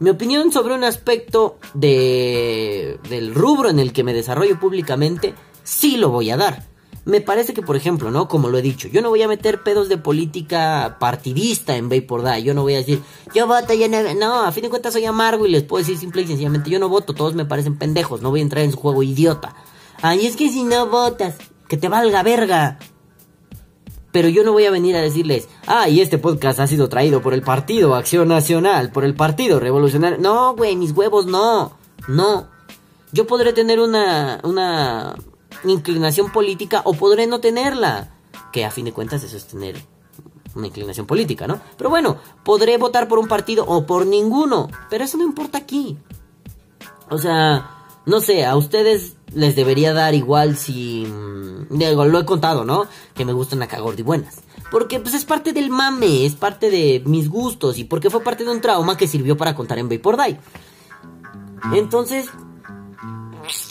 Mi 0.00 0.10
opinión 0.10 0.50
sobre 0.50 0.74
un 0.74 0.82
aspecto 0.82 1.58
de, 1.74 2.98
del 3.08 3.32
rubro 3.34 3.68
en 3.68 3.78
el 3.78 3.92
que 3.92 4.02
me 4.02 4.12
desarrollo 4.12 4.58
públicamente, 4.58 5.34
sí 5.62 5.96
lo 5.96 6.08
voy 6.08 6.30
a 6.30 6.36
dar. 6.36 6.71
Me 7.04 7.20
parece 7.20 7.52
que, 7.52 7.62
por 7.62 7.74
ejemplo, 7.74 8.12
¿no? 8.12 8.28
Como 8.28 8.48
lo 8.48 8.58
he 8.58 8.62
dicho, 8.62 8.86
yo 8.86 9.02
no 9.02 9.08
voy 9.08 9.22
a 9.22 9.28
meter 9.28 9.62
pedos 9.64 9.88
de 9.88 9.98
política 9.98 10.98
partidista 11.00 11.76
en 11.76 11.88
Vapor 11.88 12.22
Die. 12.22 12.44
Yo 12.44 12.54
no 12.54 12.62
voy 12.62 12.74
a 12.74 12.78
decir, 12.78 13.02
yo 13.34 13.48
voto, 13.48 13.72
no. 13.90 14.14
No, 14.14 14.44
a 14.44 14.52
fin 14.52 14.62
de 14.62 14.70
cuentas 14.70 14.92
soy 14.92 15.04
amargo 15.04 15.44
y 15.46 15.50
les 15.50 15.64
puedo 15.64 15.82
decir 15.82 15.98
simple 15.98 16.22
y 16.22 16.28
sencillamente, 16.28 16.70
yo 16.70 16.78
no 16.78 16.88
voto, 16.88 17.12
todos 17.12 17.34
me 17.34 17.44
parecen 17.44 17.76
pendejos, 17.76 18.22
no 18.22 18.30
voy 18.30 18.38
a 18.38 18.44
entrar 18.44 18.64
en 18.64 18.70
su 18.70 18.76
juego 18.76 19.02
idiota. 19.02 19.56
Ay, 20.00 20.26
es 20.26 20.36
que 20.36 20.48
si 20.48 20.62
no 20.62 20.86
votas, 20.86 21.36
que 21.66 21.76
te 21.76 21.88
valga 21.88 22.22
verga. 22.22 22.78
Pero 24.12 24.28
yo 24.28 24.44
no 24.44 24.52
voy 24.52 24.66
a 24.66 24.70
venir 24.70 24.94
a 24.94 25.00
decirles, 25.00 25.48
ah, 25.66 25.88
y 25.88 26.00
este 26.00 26.18
podcast 26.18 26.60
ha 26.60 26.66
sido 26.66 26.88
traído 26.88 27.20
por 27.20 27.34
el 27.34 27.42
Partido 27.42 27.94
Acción 27.94 28.28
Nacional, 28.28 28.92
por 28.92 29.04
el 29.04 29.14
Partido 29.14 29.58
Revolucionario. 29.58 30.18
No, 30.18 30.54
güey, 30.54 30.76
mis 30.76 30.92
huevos, 30.92 31.26
no. 31.26 31.72
No. 32.06 32.46
Yo 33.10 33.26
podré 33.26 33.52
tener 33.52 33.80
una, 33.80 34.38
una 34.44 35.14
inclinación 35.64 36.32
política 36.32 36.82
o 36.84 36.94
podré 36.94 37.26
no 37.26 37.40
tenerla. 37.40 38.14
Que 38.52 38.64
a 38.64 38.70
fin 38.70 38.84
de 38.84 38.92
cuentas 38.92 39.22
eso 39.22 39.36
es 39.36 39.46
tener 39.46 39.76
una 40.54 40.66
inclinación 40.66 41.06
política, 41.06 41.46
¿no? 41.46 41.60
Pero 41.76 41.90
bueno, 41.90 42.18
podré 42.44 42.76
votar 42.78 43.08
por 43.08 43.18
un 43.18 43.28
partido 43.28 43.64
o 43.66 43.86
por 43.86 44.06
ninguno, 44.06 44.68
pero 44.90 45.04
eso 45.04 45.16
no 45.16 45.24
importa 45.24 45.58
aquí. 45.58 45.96
O 47.08 47.18
sea, 47.18 47.86
no 48.06 48.20
sé, 48.20 48.44
a 48.44 48.56
ustedes 48.56 49.16
les 49.34 49.56
debería 49.56 49.92
dar 49.92 50.14
igual 50.14 50.56
si... 50.56 51.06
mm, 51.06 51.78
lo 51.78 52.18
he 52.18 52.24
contado, 52.24 52.64
¿no? 52.64 52.86
Que 53.14 53.24
me 53.24 53.32
gustan 53.32 53.62
acá 53.62 53.80
gordibuenas. 53.80 54.42
Porque 54.70 55.00
pues 55.00 55.14
es 55.14 55.24
parte 55.24 55.52
del 55.52 55.70
mame, 55.70 56.24
es 56.24 56.34
parte 56.34 56.70
de 56.70 57.02
mis 57.04 57.28
gustos 57.28 57.78
y 57.78 57.84
porque 57.84 58.10
fue 58.10 58.22
parte 58.22 58.44
de 58.44 58.50
un 58.50 58.60
trauma 58.60 58.96
que 58.96 59.06
sirvió 59.06 59.36
para 59.36 59.54
contar 59.54 59.78
en 59.78 59.88
Vapor 59.88 60.16
Die. 60.16 60.38
Entonces, 61.74 62.28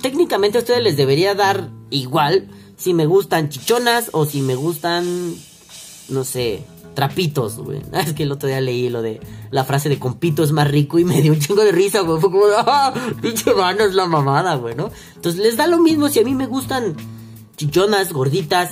técnicamente 0.02 0.58
a 0.58 0.62
ustedes 0.62 0.84
les 0.84 0.98
debería 0.98 1.36
dar 1.36 1.70
igual 1.90 2.50
si 2.78 2.94
me 2.94 3.06
gustan 3.06 3.50
chichonas 3.50 4.10
o 4.14 4.26
si 4.26 4.42
me 4.42 4.56
gustan, 4.56 5.36
no 6.10 6.24
sé, 6.24 6.64
trapitos, 6.94 7.58
güey. 7.58 7.82
Es 7.94 8.14
que 8.14 8.24
el 8.24 8.32
otro 8.32 8.50
día 8.50 8.62
leí 8.62 8.90
lo 8.90 9.02
de 9.02 9.20
la 9.52 9.64
frase 9.64 9.90
de 9.90 10.00
compito 10.00 10.44
es 10.44 10.52
más 10.52 10.70
rico 10.70 11.00
y 11.00 11.06
me 11.06 11.22
dio 11.22 11.34
un 11.34 11.40
chingo 11.40 11.64
de 11.64 11.72
risa, 11.72 12.02
güey. 12.02 12.20
Fue 12.20 12.32
como, 12.32 12.46
¡ah! 12.58 12.94
Pinche 13.22 13.52
es 13.80 13.94
la 13.94 14.06
mamada, 14.06 14.56
güey, 14.56 14.76
¿no? 14.76 14.92
Entonces 15.16 15.42
les 15.42 15.58
da 15.58 15.68
lo 15.68 15.80
mismo 15.80 16.10
si 16.10 16.20
a 16.20 16.24
mí 16.24 16.34
me 16.34 16.48
gustan 16.48 16.96
chichonas, 17.58 18.12
gorditas. 18.12 18.72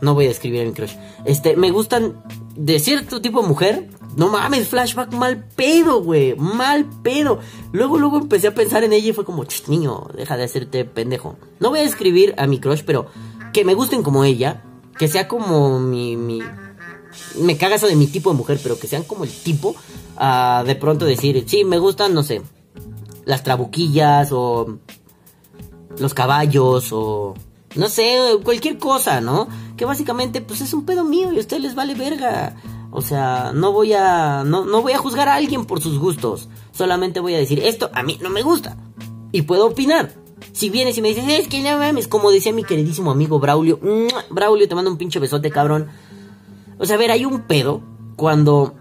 No 0.00 0.14
voy 0.14 0.26
a 0.26 0.30
escribir 0.30 0.62
a 0.62 0.64
mi 0.64 0.72
crush. 0.72 0.94
Este, 1.24 1.56
me 1.56 1.70
gustan 1.70 2.22
de 2.56 2.78
cierto 2.78 3.20
tipo 3.20 3.42
de 3.42 3.48
mujer. 3.48 3.90
No 4.16 4.28
mames, 4.28 4.68
flashback 4.68 5.12
mal 5.12 5.44
pedo, 5.56 6.02
güey. 6.02 6.34
Mal 6.36 6.86
pedo. 7.02 7.38
Luego, 7.72 7.98
luego 7.98 8.18
empecé 8.18 8.48
a 8.48 8.54
pensar 8.54 8.82
en 8.84 8.92
ella 8.92 9.10
y 9.10 9.12
fue 9.12 9.24
como, 9.24 9.44
"Ch, 9.44 9.68
niño, 9.68 10.08
deja 10.16 10.36
de 10.36 10.44
hacerte 10.44 10.84
pendejo. 10.84 11.36
No 11.60 11.70
voy 11.70 11.80
a 11.80 11.84
escribir 11.84 12.34
a 12.38 12.46
mi 12.46 12.58
crush, 12.58 12.82
pero 12.84 13.06
que 13.52 13.64
me 13.64 13.74
gusten 13.74 14.02
como 14.02 14.24
ella. 14.24 14.64
Que 14.98 15.06
sea 15.08 15.28
como 15.28 15.78
mi, 15.78 16.16
mi... 16.16 16.40
Me 17.40 17.56
caga 17.56 17.76
eso 17.76 17.86
de 17.86 17.96
mi 17.96 18.06
tipo 18.08 18.30
de 18.30 18.36
mujer, 18.36 18.58
pero 18.62 18.78
que 18.78 18.86
sean 18.88 19.04
como 19.04 19.24
el 19.24 19.30
tipo. 19.30 19.76
a 20.16 20.64
de 20.66 20.74
pronto 20.74 21.04
decir, 21.04 21.44
sí, 21.46 21.64
me 21.64 21.78
gustan, 21.78 22.12
no 22.12 22.24
sé, 22.24 22.42
las 23.24 23.44
trabuquillas 23.44 24.30
o 24.32 24.78
los 25.98 26.14
caballos 26.14 26.88
o 26.92 27.34
no 27.76 27.88
sé, 27.88 28.18
cualquier 28.42 28.78
cosa, 28.78 29.20
¿no? 29.20 29.48
Que 29.76 29.84
básicamente 29.84 30.40
pues 30.40 30.60
es 30.60 30.72
un 30.72 30.84
pedo 30.84 31.04
mío 31.04 31.32
y 31.32 31.36
a 31.36 31.40
ustedes 31.40 31.62
les 31.62 31.74
vale 31.74 31.94
verga. 31.94 32.56
O 32.90 33.02
sea, 33.02 33.52
no 33.54 33.72
voy 33.72 33.92
a 33.92 34.44
no, 34.44 34.64
no 34.64 34.82
voy 34.82 34.92
a 34.92 34.98
juzgar 34.98 35.28
a 35.28 35.34
alguien 35.34 35.66
por 35.66 35.80
sus 35.80 35.98
gustos. 35.98 36.48
Solamente 36.72 37.20
voy 37.20 37.34
a 37.34 37.38
decir, 37.38 37.60
esto 37.60 37.90
a 37.92 38.02
mí 38.02 38.18
no 38.22 38.30
me 38.30 38.42
gusta. 38.42 38.76
Y 39.32 39.42
puedo 39.42 39.66
opinar. 39.66 40.12
Si 40.52 40.70
vienes 40.70 40.96
y 40.96 41.02
me 41.02 41.08
dices, 41.08 41.24
es 41.28 41.48
que 41.48 41.62
no 41.62 41.78
mames, 41.78 42.08
como 42.08 42.30
decía 42.30 42.52
mi 42.52 42.64
queridísimo 42.64 43.10
amigo 43.10 43.38
Braulio. 43.38 43.78
Braulio, 44.30 44.68
te 44.68 44.74
mando 44.74 44.90
un 44.90 44.96
pinche 44.96 45.18
besote, 45.18 45.50
cabrón. 45.50 45.88
O 46.78 46.86
sea, 46.86 46.96
a 46.96 46.98
ver, 46.98 47.10
hay 47.10 47.24
un 47.24 47.42
pedo 47.42 47.82
cuando 48.16 48.74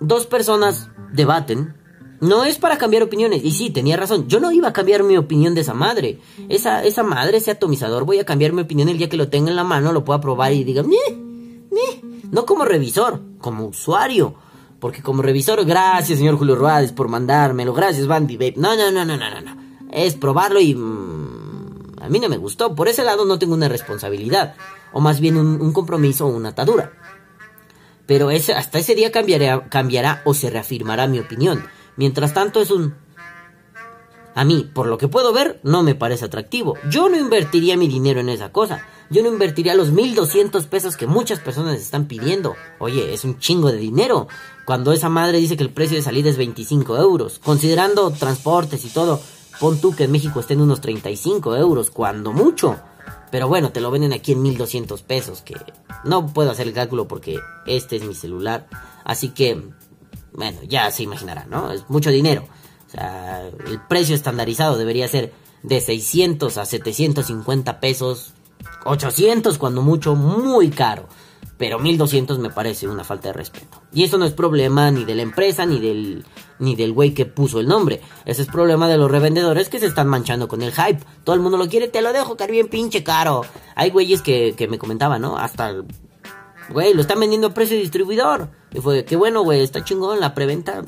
dos 0.00 0.26
personas 0.26 0.90
debaten. 1.12 1.74
No 2.20 2.44
es 2.44 2.58
para 2.58 2.78
cambiar 2.78 3.02
opiniones. 3.02 3.44
Y 3.44 3.50
sí, 3.50 3.70
tenía 3.70 3.96
razón. 3.96 4.28
Yo 4.28 4.40
no 4.40 4.50
iba 4.52 4.68
a 4.68 4.72
cambiar 4.72 5.02
mi 5.02 5.16
opinión 5.16 5.54
de 5.54 5.60
esa 5.60 5.74
madre. 5.74 6.20
Esa, 6.48 6.82
esa 6.84 7.02
madre, 7.02 7.36
ese 7.36 7.50
atomizador, 7.50 8.04
voy 8.04 8.18
a 8.18 8.24
cambiar 8.24 8.52
mi 8.52 8.62
opinión 8.62 8.88
el 8.88 8.96
día 8.96 9.08
que 9.08 9.16
lo 9.16 9.28
tenga 9.28 9.50
en 9.50 9.56
la 9.56 9.64
mano, 9.64 9.92
lo 9.92 10.04
pueda 10.04 10.20
probar 10.20 10.52
y 10.52 10.64
diga, 10.64 10.82
"Ñe, 10.82 11.23
ñe". 11.74 12.22
no 12.30 12.46
como 12.46 12.64
revisor, 12.64 13.20
como 13.38 13.66
usuario. 13.66 14.34
Porque 14.80 15.02
como 15.02 15.22
revisor, 15.22 15.64
gracias, 15.64 16.18
señor 16.18 16.36
Julio 16.36 16.56
Ruárez, 16.56 16.92
por 16.92 17.08
mandármelo. 17.08 17.72
Gracias, 17.72 18.06
Bandy 18.06 18.36
Babe. 18.36 18.54
No, 18.56 18.76
no, 18.76 18.90
no, 18.90 19.04
no, 19.04 19.16
no, 19.16 19.40
no. 19.40 19.56
Es 19.90 20.14
probarlo 20.14 20.60
y. 20.60 20.74
mm, 20.74 22.02
a 22.02 22.08
mí 22.10 22.20
no 22.20 22.28
me 22.28 22.36
gustó. 22.36 22.74
Por 22.74 22.88
ese 22.88 23.02
lado 23.02 23.24
no 23.24 23.38
tengo 23.38 23.54
una 23.54 23.68
responsabilidad. 23.68 24.56
O 24.92 25.00
más 25.00 25.20
bien 25.20 25.38
un, 25.38 25.72
compromiso 25.72 26.26
o 26.26 26.36
una 26.36 26.50
atadura. 26.50 26.92
Pero 28.06 28.30
ese, 28.30 28.52
hasta 28.52 28.78
ese 28.78 28.94
día 28.94 29.10
cambiará 29.10 30.20
o 30.26 30.34
se 30.34 30.50
reafirmará 30.50 31.06
mi 31.06 31.18
opinión. 31.18 31.64
Mientras 31.96 32.34
tanto 32.34 32.60
es 32.60 32.70
un... 32.70 32.94
A 34.34 34.44
mí, 34.44 34.68
por 34.72 34.86
lo 34.86 34.98
que 34.98 35.08
puedo 35.08 35.32
ver, 35.32 35.60
no 35.62 35.82
me 35.82 35.94
parece 35.94 36.24
atractivo. 36.24 36.74
Yo 36.90 37.08
no 37.08 37.16
invertiría 37.16 37.76
mi 37.76 37.86
dinero 37.86 38.20
en 38.20 38.28
esa 38.28 38.50
cosa. 38.50 38.84
Yo 39.10 39.22
no 39.22 39.28
invertiría 39.28 39.74
los 39.74 39.92
1200 39.92 40.66
pesos 40.66 40.96
que 40.96 41.06
muchas 41.06 41.38
personas 41.38 41.80
están 41.80 42.06
pidiendo. 42.06 42.56
Oye, 42.80 43.14
es 43.14 43.24
un 43.24 43.38
chingo 43.38 43.70
de 43.70 43.78
dinero. 43.78 44.26
Cuando 44.64 44.92
esa 44.92 45.08
madre 45.08 45.38
dice 45.38 45.56
que 45.56 45.62
el 45.62 45.70
precio 45.70 45.96
de 45.96 46.02
salida 46.02 46.30
es 46.30 46.36
25 46.36 46.96
euros. 46.96 47.38
Considerando 47.44 48.10
transportes 48.10 48.84
y 48.84 48.88
todo, 48.88 49.20
pon 49.60 49.80
tú 49.80 49.94
que 49.94 50.04
en 50.04 50.12
México 50.12 50.40
estén 50.40 50.60
unos 50.60 50.80
35 50.80 51.56
euros, 51.56 51.90
cuando 51.90 52.32
mucho. 52.32 52.76
Pero 53.30 53.46
bueno, 53.46 53.70
te 53.70 53.80
lo 53.80 53.90
venden 53.90 54.12
aquí 54.12 54.32
en 54.32 54.42
1200 54.42 55.02
pesos, 55.02 55.42
que 55.42 55.54
no 56.04 56.26
puedo 56.26 56.50
hacer 56.50 56.66
el 56.66 56.72
cálculo 56.72 57.06
porque 57.06 57.38
este 57.66 57.96
es 57.96 58.04
mi 58.04 58.14
celular. 58.14 58.66
Así 59.04 59.28
que, 59.28 59.62
bueno, 60.32 60.58
ya 60.68 60.90
se 60.90 61.04
imaginarán, 61.04 61.50
¿no? 61.50 61.70
Es 61.70 61.88
mucho 61.88 62.10
dinero. 62.10 62.48
Sea, 62.94 63.48
el 63.66 63.80
precio 63.88 64.14
estandarizado 64.14 64.78
debería 64.78 65.08
ser 65.08 65.32
de 65.62 65.80
600 65.80 66.58
a 66.58 66.66
750 66.66 67.80
pesos, 67.80 68.34
800 68.84 69.58
cuando 69.58 69.82
mucho, 69.82 70.14
muy 70.14 70.70
caro. 70.70 71.08
Pero 71.56 71.78
1200 71.78 72.40
me 72.40 72.50
parece 72.50 72.88
una 72.88 73.04
falta 73.04 73.28
de 73.28 73.34
respeto. 73.34 73.80
Y 73.92 74.02
eso 74.02 74.18
no 74.18 74.24
es 74.24 74.32
problema 74.32 74.90
ni 74.90 75.04
de 75.04 75.14
la 75.14 75.22
empresa 75.22 75.64
ni 75.64 75.78
del 75.78 76.24
ni 76.58 76.74
del 76.74 76.92
güey 76.92 77.14
que 77.14 77.26
puso 77.26 77.60
el 77.60 77.68
nombre. 77.68 78.00
Ese 78.24 78.42
es 78.42 78.48
problema 78.48 78.88
de 78.88 78.98
los 78.98 79.10
revendedores 79.10 79.68
que 79.68 79.78
se 79.78 79.86
están 79.86 80.08
manchando 80.08 80.48
con 80.48 80.62
el 80.62 80.72
hype. 80.72 81.00
Todo 81.22 81.34
el 81.34 81.42
mundo 81.42 81.56
lo 81.56 81.68
quiere, 81.68 81.88
te 81.88 82.02
lo 82.02 82.12
dejo 82.12 82.36
caer 82.36 82.50
bien 82.50 82.68
pinche 82.68 83.04
caro. 83.04 83.42
Hay 83.76 83.90
güeyes 83.90 84.20
que, 84.20 84.54
me 84.68 84.78
comentaban, 84.78 85.22
¿no? 85.22 85.36
Hasta 85.36 85.74
Güey, 86.70 86.94
lo 86.94 87.02
están 87.02 87.20
vendiendo 87.20 87.48
a 87.48 87.54
precio 87.54 87.76
distribuidor. 87.76 88.48
Y 88.72 88.80
fue, 88.80 89.04
qué 89.04 89.16
bueno, 89.16 89.42
güey, 89.42 89.62
está 89.62 89.84
chingón 89.84 90.20
la 90.20 90.34
preventa. 90.34 90.82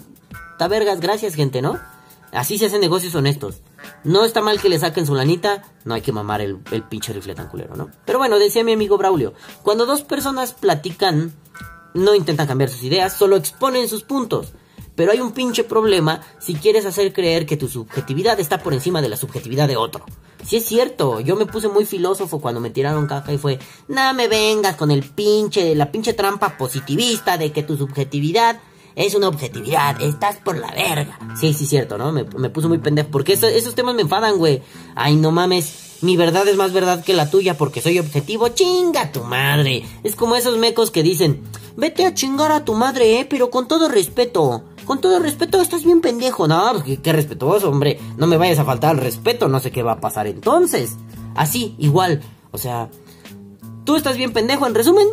Está 0.53 0.69
vergas, 0.69 1.01
gracias, 1.01 1.35
gente, 1.35 1.61
¿no? 1.63 1.79
Así 2.33 2.59
se 2.59 2.67
hacen 2.67 2.81
negocios 2.81 3.15
honestos. 3.15 3.63
No 4.05 4.25
está 4.25 4.43
mal 4.43 4.61
que 4.61 4.69
le 4.69 4.79
saquen 4.79 5.07
su 5.07 5.15
lanita, 5.15 5.65
no 5.85 5.95
hay 5.95 6.03
que 6.03 6.13
mamar 6.13 6.41
el, 6.41 6.59
el 6.71 6.83
pinche 6.83 7.13
rifle 7.13 7.35
tan 7.35 7.49
culero, 7.49 7.77
¿no? 7.77 7.91
Pero 8.05 8.19
bueno, 8.19 8.39
decía 8.39 8.65
mi 8.65 8.73
amigo 8.73 8.99
Braulio, 8.99 9.35
cuando 9.63 9.87
dos 9.87 10.03
personas 10.03 10.53
platican, 10.53 11.33
no 11.95 12.15
intentan 12.15 12.47
cambiar 12.47 12.71
sus 12.71 12.83
ideas, 12.83 13.17
solo 13.17 13.37
exponen 13.37 13.89
sus 13.89 14.03
puntos. 14.03 14.53
Pero 14.95 15.13
hay 15.13 15.21
un 15.21 15.33
pinche 15.33 15.63
problema 15.63 16.23
si 16.39 16.55
quieres 16.55 16.87
hacer 16.87 17.13
creer 17.13 17.45
que 17.47 17.59
tu 17.59 17.69
subjetividad 17.69 18.41
está 18.41 18.63
por 18.63 18.73
encima 18.73 19.03
de 19.03 19.11
la 19.11 19.17
subjetividad 19.17 19.69
de 19.69 19.77
otro. 19.77 20.05
Si 20.45 20.57
es 20.57 20.65
cierto, 20.65 21.21
yo 21.21 21.37
me 21.37 21.45
puse 21.45 21.69
muy 21.69 21.85
filósofo 21.85 22.41
cuando 22.41 22.61
me 22.61 22.71
tiraron 22.71 23.07
caca 23.07 23.33
y 23.33 23.39
fue, 23.39 23.59
no 23.89 24.15
me 24.15 24.27
vengas 24.27 24.77
con 24.77 24.91
el 24.91 25.03
pinche, 25.03 25.75
la 25.75 25.93
pinche 25.93 26.15
trampa 26.15 26.57
positivista 26.57 27.37
de 27.37 27.53
que 27.53 27.63
tu 27.63 27.77
subjetividad 27.77 28.59
es 28.97 29.15
una 29.15 29.29
objetividad, 29.29 30.01
estás 30.03 30.37
por 30.37 30.57
la 30.59 30.73
verga. 30.73 31.19
Sí, 31.39 31.53
sí, 31.53 31.67
cierto, 31.67 31.97
¿no? 31.99 32.11
Me, 32.11 32.25
me 32.25 32.51
puso 32.51 32.69
muy 32.69 32.79
pendejo. 32.79 33.09
Porque 33.13 33.35
eso- 33.35 33.47
esos 33.47 33.75
temas 33.77 33.95
me 33.95 34.03
enfadan, 34.03 34.37
güey. 34.39 34.63
Ay, 34.97 35.15
no 35.17 35.31
mames. 35.31 35.99
Mi 36.03 36.17
verdad 36.17 36.47
es 36.49 36.57
más 36.57 36.73
verdad 36.73 37.03
que 37.05 37.15
la 37.15 37.31
tuya 37.31 37.57
porque 37.57 37.81
soy 37.81 37.99
objetivo. 37.99 38.49
Chinga 38.49 39.13
tu 39.13 39.23
madre. 39.23 39.85
Es 40.03 40.17
como 40.17 40.35
esos 40.37 40.59
mecos 40.59 40.91
que 40.91 41.03
dicen, 41.03 41.43
vete 41.77 42.05
a 42.05 42.13
chingar 42.15 42.51
a 42.53 42.65
tu 42.65 42.75
madre, 42.75 43.21
eh, 43.21 43.27
pero 43.29 43.51
con 43.51 43.69
todo 43.69 43.89
respeto. 43.89 44.65
Con 44.85 45.01
todo 45.01 45.19
respeto, 45.19 45.61
estás 45.61 45.85
bien 45.85 46.01
pendejo. 46.01 46.47
No, 46.49 46.69
pues, 46.73 46.85
qué, 46.85 46.97
qué 47.03 47.13
respetuoso, 47.13 47.69
hombre. 47.71 47.99
No 48.19 48.27
me 48.27 48.37
vayas 48.37 48.59
a 48.59 48.65
faltar 48.65 48.91
al 48.91 48.99
respeto, 49.03 49.49
no 49.49 49.59
sé 49.61 49.71
qué 49.71 49.83
va 49.83 49.93
a 49.93 50.01
pasar 50.01 50.27
entonces. 50.27 50.93
Así, 51.35 51.75
igual. 51.79 52.21
O 52.53 52.59
sea, 52.59 52.89
tú 53.85 53.97
estás 53.97 54.17
bien 54.17 54.33
pendejo, 54.33 54.67
en 54.67 54.75
resumen. 54.75 55.09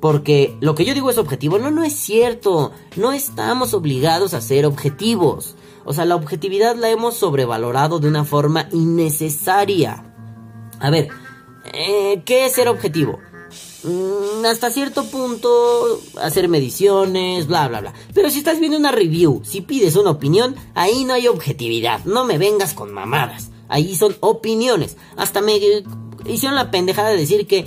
Porque 0.00 0.56
lo 0.60 0.74
que 0.74 0.84
yo 0.84 0.94
digo 0.94 1.10
es 1.10 1.18
objetivo. 1.18 1.58
No, 1.58 1.70
no 1.70 1.84
es 1.84 1.94
cierto. 1.94 2.72
No 2.96 3.12
estamos 3.12 3.74
obligados 3.74 4.34
a 4.34 4.40
ser 4.40 4.66
objetivos. 4.66 5.56
O 5.84 5.94
sea, 5.94 6.04
la 6.04 6.16
objetividad 6.16 6.76
la 6.76 6.90
hemos 6.90 7.16
sobrevalorado 7.16 7.98
de 7.98 8.08
una 8.08 8.24
forma 8.24 8.68
innecesaria. 8.72 10.04
A 10.80 10.90
ver, 10.90 11.08
eh, 11.72 12.22
¿qué 12.24 12.46
es 12.46 12.52
ser 12.52 12.68
objetivo? 12.68 13.18
Mm, 13.84 14.44
hasta 14.44 14.70
cierto 14.70 15.04
punto, 15.04 16.00
hacer 16.20 16.48
mediciones, 16.48 17.46
bla, 17.46 17.68
bla, 17.68 17.80
bla. 17.80 17.94
Pero 18.12 18.28
si 18.28 18.38
estás 18.38 18.58
viendo 18.60 18.76
una 18.76 18.92
review, 18.92 19.42
si 19.44 19.60
pides 19.60 19.96
una 19.96 20.10
opinión, 20.10 20.56
ahí 20.74 21.04
no 21.04 21.14
hay 21.14 21.28
objetividad. 21.28 22.04
No 22.04 22.24
me 22.24 22.38
vengas 22.38 22.74
con 22.74 22.92
mamadas. 22.92 23.50
Ahí 23.68 23.94
son 23.96 24.16
opiniones. 24.20 24.96
Hasta 25.16 25.40
me 25.40 25.58
hicieron 26.26 26.56
la 26.56 26.70
pendejada 26.70 27.10
de 27.10 27.18
decir 27.18 27.46
que 27.46 27.66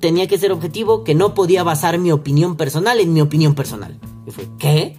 tenía 0.00 0.26
que 0.26 0.38
ser 0.38 0.52
objetivo, 0.52 1.04
que 1.04 1.14
no 1.14 1.34
podía 1.34 1.62
basar 1.62 1.98
mi 1.98 2.12
opinión 2.12 2.56
personal 2.56 3.00
en 3.00 3.12
mi 3.12 3.20
opinión 3.20 3.54
personal. 3.54 3.98
Y 4.26 4.30
fue, 4.30 4.48
¿qué? 4.58 4.98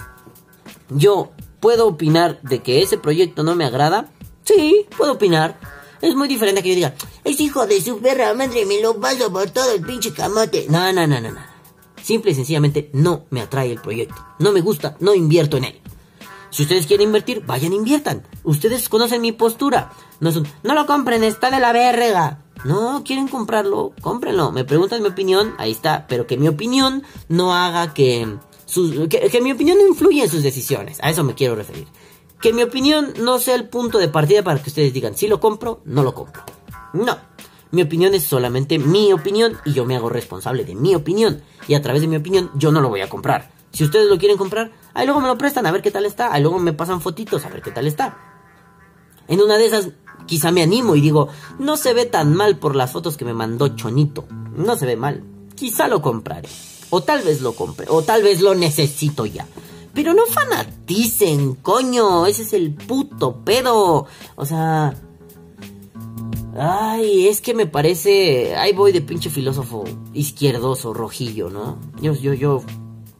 Yo 0.87 1.31
puedo 1.59 1.85
opinar 1.85 2.41
de 2.43 2.63
que 2.63 2.81
ese 2.81 2.97
proyecto 2.97 3.43
no 3.43 3.57
me 3.57 3.65
agrada. 3.65 4.09
Sí, 4.45 4.85
puedo 4.97 5.11
opinar. 5.11 5.59
Es 5.99 6.15
muy 6.15 6.29
diferente 6.29 6.61
a 6.61 6.63
que 6.63 6.69
yo 6.69 6.75
diga, 6.75 6.95
es 7.25 7.37
hijo 7.41 7.67
de 7.67 7.81
su 7.81 7.99
perra 7.99 8.33
madre, 8.33 8.65
me 8.65 8.81
lo 8.81 8.97
paso 9.01 9.29
por 9.33 9.49
todo 9.49 9.69
el 9.73 9.81
pinche 9.81 10.13
camote. 10.13 10.65
No, 10.69 10.93
no, 10.93 11.05
no, 11.05 11.19
no, 11.19 11.31
no. 11.31 11.58
Simple 12.01 12.31
y 12.31 12.35
sencillamente 12.35 12.89
no 12.93 13.25
me 13.29 13.41
atrae 13.41 13.71
el 13.71 13.81
proyecto. 13.81 14.15
No 14.39 14.51
me 14.51 14.61
gusta, 14.61 14.95
no 14.99 15.13
invierto 15.13 15.57
en 15.57 15.65
él. 15.65 15.81
Si 16.51 16.63
ustedes 16.63 16.87
quieren 16.87 17.07
invertir, 17.07 17.43
vayan 17.45 17.73
inviertan. 17.73 18.23
Ustedes 18.43 18.89
conocen 18.89 19.21
mi 19.21 19.31
postura. 19.31 19.91
No 20.19 20.31
no 20.63 20.73
lo 20.73 20.85
compren, 20.85 21.23
está 21.23 21.51
de 21.51 21.59
la 21.59 21.71
verga. 21.71 22.43
No, 22.65 23.03
quieren 23.05 23.27
comprarlo, 23.27 23.93
cómprenlo. 24.01 24.51
Me 24.51 24.65
preguntan 24.65 25.01
mi 25.01 25.09
opinión, 25.09 25.53
ahí 25.57 25.71
está. 25.71 26.07
Pero 26.07 26.27
que 26.27 26.37
mi 26.37 26.47
opinión 26.47 27.03
no 27.27 27.53
haga 27.53 27.93
que, 27.93 28.37
que, 29.09 29.29
que 29.29 29.41
mi 29.41 29.51
opinión 29.51 29.77
no 29.77 29.87
influya 29.87 30.23
en 30.23 30.29
sus 30.29 30.43
decisiones. 30.43 30.99
A 31.01 31.09
eso 31.09 31.23
me 31.23 31.35
quiero 31.35 31.55
referir. 31.55 31.87
Que 32.41 32.51
mi 32.51 32.63
opinión 32.63 33.13
no 33.19 33.37
sea 33.37 33.55
el 33.55 33.69
punto 33.69 33.97
de 33.97 34.07
partida 34.07 34.43
para 34.43 34.61
que 34.61 34.69
ustedes 34.69 34.93
digan 34.93 35.15
si 35.15 35.27
lo 35.27 35.39
compro, 35.39 35.81
no 35.85 36.03
lo 36.03 36.13
compro. 36.13 36.43
No. 36.93 37.28
Mi 37.71 37.83
opinión 37.83 38.13
es 38.15 38.23
solamente 38.23 38.79
mi 38.79 39.13
opinión 39.13 39.57
y 39.63 39.73
yo 39.73 39.85
me 39.85 39.95
hago 39.95 40.09
responsable 40.09 40.65
de 40.65 40.75
mi 40.75 40.95
opinión. 40.95 41.41
Y 41.67 41.75
a 41.75 41.81
través 41.81 42.01
de 42.01 42.07
mi 42.07 42.15
opinión 42.15 42.49
yo 42.55 42.71
no 42.71 42.81
lo 42.81 42.89
voy 42.89 43.01
a 43.01 43.09
comprar. 43.09 43.51
Si 43.71 43.83
ustedes 43.83 44.09
lo 44.09 44.17
quieren 44.17 44.37
comprar, 44.37 44.71
ahí 44.93 45.05
luego 45.05 45.21
me 45.21 45.27
lo 45.27 45.37
prestan 45.37 45.67
a 45.67 45.71
ver 45.71 45.81
qué 45.81 45.91
tal 45.91 46.05
está. 46.05 46.33
Ahí 46.33 46.41
luego 46.41 46.59
me 46.59 46.73
pasan 46.73 47.01
fotitos 47.01 47.45
a 47.45 47.49
ver 47.49 47.61
qué 47.61 47.71
tal 47.71 47.85
está. 47.85 48.17
En 49.27 49.41
una 49.41 49.57
de 49.57 49.67
esas 49.67 49.89
quizá 50.25 50.51
me 50.51 50.63
animo 50.63 50.95
y 50.95 51.01
digo, 51.01 51.29
no 51.59 51.77
se 51.77 51.93
ve 51.93 52.05
tan 52.05 52.35
mal 52.35 52.57
por 52.57 52.75
las 52.75 52.91
fotos 52.91 53.17
que 53.17 53.25
me 53.25 53.33
mandó 53.33 53.67
Chonito. 53.69 54.25
No 54.55 54.75
se 54.75 54.85
ve 54.85 54.95
mal. 54.95 55.23
Quizá 55.55 55.87
lo 55.87 56.01
compraré. 56.01 56.49
O 56.89 57.01
tal 57.01 57.21
vez 57.21 57.41
lo 57.41 57.53
compre. 57.53 57.85
O 57.89 58.01
tal 58.01 58.23
vez 58.23 58.41
lo 58.41 58.55
necesito 58.55 59.25
ya. 59.27 59.45
Pero 59.93 60.13
no 60.13 60.25
fanaticen, 60.25 61.55
coño. 61.55 62.25
Ese 62.25 62.43
es 62.43 62.53
el 62.53 62.73
puto 62.73 63.43
pedo. 63.43 64.07
O 64.35 64.45
sea, 64.45 64.95
Ay, 66.57 67.27
es 67.27 67.41
que 67.41 67.53
me 67.53 67.67
parece. 67.67 68.55
Ahí 68.55 68.73
voy 68.73 68.91
de 68.91 69.01
pinche 69.01 69.29
filósofo 69.29 69.83
izquierdoso, 70.13 70.93
rojillo, 70.93 71.49
¿no? 71.49 71.77
Yo, 72.01 72.13
yo, 72.13 72.33
yo 72.33 72.63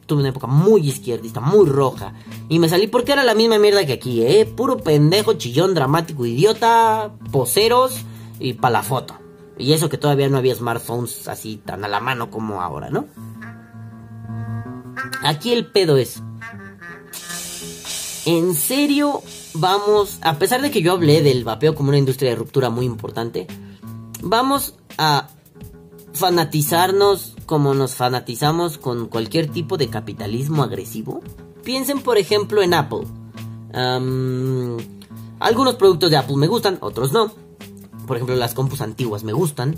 tuve 0.06 0.20
una 0.20 0.30
época 0.30 0.48
muy 0.48 0.88
izquierdista, 0.88 1.40
muy 1.40 1.66
roja. 1.66 2.14
Y 2.48 2.58
me 2.58 2.68
salí 2.68 2.88
porque 2.88 3.12
era 3.12 3.22
la 3.22 3.34
misma 3.34 3.58
mierda 3.58 3.86
que 3.86 3.92
aquí, 3.92 4.22
¿eh? 4.22 4.44
Puro 4.44 4.78
pendejo, 4.78 5.34
chillón, 5.34 5.74
dramático, 5.74 6.26
idiota, 6.26 7.12
poseros 7.30 8.00
y 8.40 8.54
pa' 8.54 8.70
la 8.70 8.82
foto. 8.82 9.14
Y 9.56 9.72
eso 9.74 9.88
que 9.88 9.98
todavía 9.98 10.28
no 10.28 10.38
había 10.38 10.54
smartphones 10.54 11.28
así 11.28 11.58
tan 11.58 11.84
a 11.84 11.88
la 11.88 12.00
mano 12.00 12.30
como 12.30 12.62
ahora, 12.62 12.90
¿no? 12.90 13.06
Aquí 15.22 15.52
el 15.52 15.66
pedo 15.66 15.96
es. 15.96 16.20
¿En 18.26 18.54
serio 18.54 19.22
vamos, 19.54 20.18
a 20.22 20.38
pesar 20.38 20.62
de 20.62 20.70
que 20.70 20.82
yo 20.82 20.92
hablé 20.92 21.22
del 21.22 21.44
vapeo 21.44 21.74
como 21.74 21.88
una 21.88 21.98
industria 21.98 22.30
de 22.30 22.36
ruptura 22.36 22.70
muy 22.70 22.86
importante, 22.86 23.46
vamos 24.22 24.74
a 24.98 25.28
fanatizarnos 26.12 27.34
como 27.46 27.74
nos 27.74 27.94
fanatizamos 27.94 28.78
con 28.78 29.08
cualquier 29.08 29.48
tipo 29.48 29.76
de 29.76 29.88
capitalismo 29.88 30.62
agresivo? 30.62 31.22
Piensen 31.64 32.00
por 32.00 32.18
ejemplo 32.18 32.62
en 32.62 32.74
Apple. 32.74 33.06
algunos 35.40 35.74
productos 35.74 36.10
de 36.10 36.16
Apple 36.16 36.36
me 36.36 36.46
gustan, 36.46 36.78
otros 36.80 37.12
no. 37.12 37.32
Por 38.06 38.16
ejemplo, 38.16 38.36
las 38.36 38.54
compus 38.54 38.80
antiguas 38.80 39.24
me 39.24 39.32
gustan. 39.32 39.76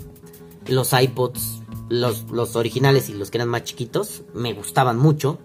Los 0.67 0.93
iPods, 0.93 1.61
los, 1.89 2.29
los 2.31 2.55
originales 2.55 3.09
y 3.09 3.13
los 3.13 3.29
que 3.29 3.37
eran 3.37 3.49
más 3.49 3.63
chiquitos, 3.63 4.23
me 4.33 4.53
gustaban 4.53 4.97
mucho. 4.97 5.39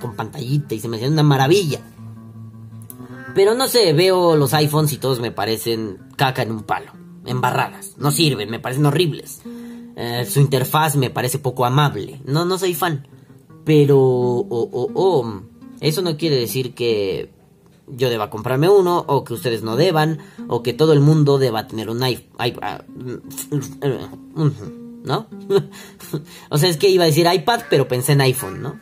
Con 0.00 0.16
pantallita 0.16 0.74
y 0.74 0.80
se 0.80 0.88
me 0.88 0.96
hacían 0.96 1.12
una 1.12 1.22
maravilla. 1.22 1.80
Pero 3.34 3.54
no 3.54 3.68
sé, 3.68 3.92
veo 3.92 4.36
los 4.36 4.54
iPhones 4.54 4.92
y 4.92 4.98
todos 4.98 5.20
me 5.20 5.32
parecen 5.32 5.98
caca 6.16 6.42
en 6.42 6.52
un 6.52 6.62
palo. 6.62 6.92
Embarradas. 7.26 7.94
No 7.96 8.10
sirven, 8.10 8.50
me 8.50 8.60
parecen 8.60 8.86
horribles. 8.86 9.42
Eh, 9.96 10.26
su 10.28 10.40
interfaz 10.40 10.96
me 10.96 11.10
parece 11.10 11.38
poco 11.38 11.64
amable. 11.64 12.20
No, 12.24 12.44
no 12.44 12.58
soy 12.58 12.74
fan. 12.74 13.08
Pero, 13.64 13.98
oh, 13.98 14.46
oh, 14.50 14.90
oh, 14.94 15.42
eso 15.80 16.02
no 16.02 16.16
quiere 16.16 16.36
decir 16.36 16.74
que 16.74 17.30
yo 17.86 18.10
deba 18.10 18.30
comprarme 18.30 18.68
uno, 18.68 19.04
o 19.06 19.24
que 19.24 19.34
ustedes 19.34 19.62
no 19.62 19.76
deban, 19.76 20.18
o 20.48 20.62
que 20.62 20.72
todo 20.72 20.92
el 20.92 21.00
mundo 21.00 21.38
deba 21.38 21.66
tener 21.66 21.90
un 21.90 22.02
iPhone. 22.02 22.60
Ah, 22.60 22.84
¿No? 25.04 25.26
o 26.50 26.58
sea, 26.58 26.68
es 26.68 26.76
que 26.76 26.88
iba 26.88 27.04
a 27.04 27.06
decir 27.06 27.26
iPad, 27.30 27.62
pero 27.68 27.88
pensé 27.88 28.12
en 28.12 28.22
iPhone, 28.22 28.62
¿no? 28.62 28.80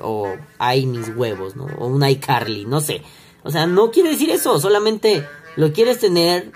O 0.00 0.28
ay 0.58 0.86
mis 0.86 1.14
huevos, 1.14 1.56
¿no? 1.56 1.66
O 1.78 1.86
un 1.86 2.06
iCarly, 2.06 2.64
no 2.64 2.80
sé. 2.80 3.02
O 3.44 3.50
sea, 3.50 3.66
no 3.66 3.90
quiere 3.90 4.10
decir 4.10 4.30
eso, 4.30 4.58
solamente 4.58 5.26
lo 5.56 5.72
quieres 5.72 5.98
tener, 5.98 6.52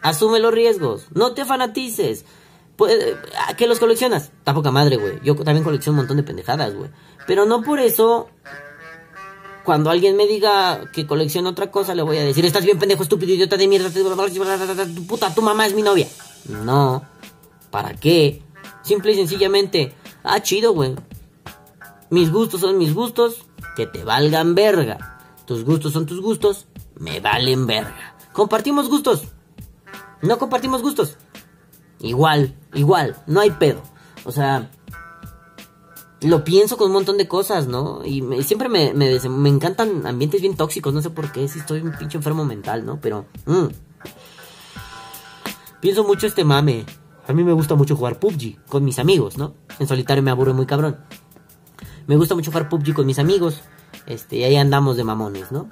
asume 0.00 0.40
los 0.40 0.52
riesgos, 0.52 1.06
no 1.14 1.32
te 1.34 1.44
fanatices. 1.44 2.24
Pues, 2.76 3.16
que 3.56 3.66
los 3.66 3.78
coleccionas, 3.78 4.24
está 4.24 4.54
poca 4.54 4.70
madre, 4.70 4.96
güey. 4.96 5.20
Yo 5.22 5.34
también 5.36 5.62
colecciono 5.62 5.94
un 5.94 5.98
montón 5.98 6.16
de 6.16 6.22
pendejadas, 6.22 6.74
güey. 6.74 6.90
Pero 7.26 7.44
no 7.44 7.62
por 7.62 7.80
eso, 7.80 8.28
cuando 9.64 9.90
alguien 9.90 10.16
me 10.16 10.26
diga 10.26 10.90
que 10.92 11.06
colecciona 11.06 11.50
otra 11.50 11.70
cosa, 11.70 11.94
le 11.94 12.02
voy 12.02 12.18
a 12.18 12.24
decir, 12.24 12.44
estás 12.44 12.64
bien 12.64 12.78
pendejo, 12.78 13.02
estúpido, 13.02 13.32
idiota 13.32 13.56
de 13.56 13.68
mierda, 13.68 13.90
tu 13.90 15.06
puta, 15.06 15.34
tu 15.34 15.42
mamá 15.42 15.66
es 15.66 15.74
mi 15.74 15.82
novia. 15.82 16.08
No, 16.48 17.04
¿para 17.70 17.94
qué? 17.94 18.42
Simple 18.82 19.12
y 19.12 19.16
sencillamente, 19.16 19.94
ah, 20.24 20.40
chido, 20.42 20.72
güey. 20.72 20.94
Mis 22.10 22.32
gustos 22.32 22.62
son 22.62 22.78
mis 22.78 22.94
gustos, 22.94 23.46
que 23.76 23.86
te 23.86 24.02
valgan 24.04 24.54
verga. 24.54 25.11
Tus 25.46 25.64
gustos 25.64 25.92
son 25.92 26.06
tus 26.06 26.20
gustos, 26.20 26.66
me 26.98 27.20
valen 27.20 27.66
verga. 27.66 28.16
Compartimos 28.32 28.88
gustos. 28.88 29.24
No 30.22 30.38
compartimos 30.38 30.82
gustos. 30.82 31.16
Igual, 32.00 32.56
igual, 32.74 33.16
no 33.26 33.40
hay 33.40 33.50
pedo. 33.50 33.82
O 34.24 34.32
sea, 34.32 34.70
lo 36.20 36.44
pienso 36.44 36.76
con 36.76 36.88
un 36.88 36.94
montón 36.94 37.18
de 37.18 37.28
cosas, 37.28 37.66
¿no? 37.66 38.04
Y 38.04 38.22
siempre 38.42 38.68
me, 38.68 38.94
me, 38.94 39.48
encantan 39.48 40.06
ambientes 40.06 40.40
bien 40.40 40.56
tóxicos, 40.56 40.94
no 40.94 41.02
sé 41.02 41.10
por 41.10 41.32
qué, 41.32 41.48
si 41.48 41.58
estoy 41.58 41.80
un 41.80 41.92
pinche 41.92 42.16
enfermo 42.16 42.44
mental, 42.44 42.84
¿no? 42.86 43.00
Pero... 43.00 43.26
Mm. 43.46 43.66
Pienso 45.80 46.04
mucho 46.04 46.28
este 46.28 46.44
mame. 46.44 46.86
A 47.26 47.32
mí 47.32 47.42
me 47.42 47.52
gusta 47.52 47.74
mucho 47.74 47.96
jugar 47.96 48.20
PUBG 48.20 48.64
con 48.68 48.84
mis 48.84 49.00
amigos, 49.00 49.36
¿no? 49.36 49.54
En 49.80 49.88
solitario 49.88 50.22
me 50.22 50.30
aburre 50.30 50.52
muy 50.52 50.66
cabrón. 50.66 50.98
Me 52.06 52.16
gusta 52.16 52.36
mucho 52.36 52.52
jugar 52.52 52.68
PUBG 52.68 52.94
con 52.94 53.06
mis 53.06 53.18
amigos. 53.18 53.62
Este, 54.06 54.36
y 54.36 54.44
ahí 54.44 54.56
andamos 54.56 54.96
de 54.96 55.04
mamones, 55.04 55.52
¿no? 55.52 55.68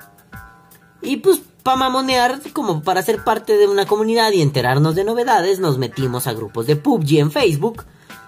Y 1.02 1.16
pues 1.18 1.40
para 1.62 1.76
mamonear, 1.76 2.40
como 2.52 2.82
para 2.82 3.02
ser 3.02 3.24
parte 3.24 3.56
de 3.56 3.66
una 3.66 3.86
comunidad 3.86 4.32
y 4.32 4.42
enterarnos 4.42 4.94
de 4.94 5.04
novedades, 5.04 5.60
nos 5.60 5.78
metimos 5.78 6.26
a 6.26 6.32
grupos 6.32 6.66
de 6.66 6.76
PUBG 6.76 7.18
en 7.18 7.30
Facebook. 7.30 7.84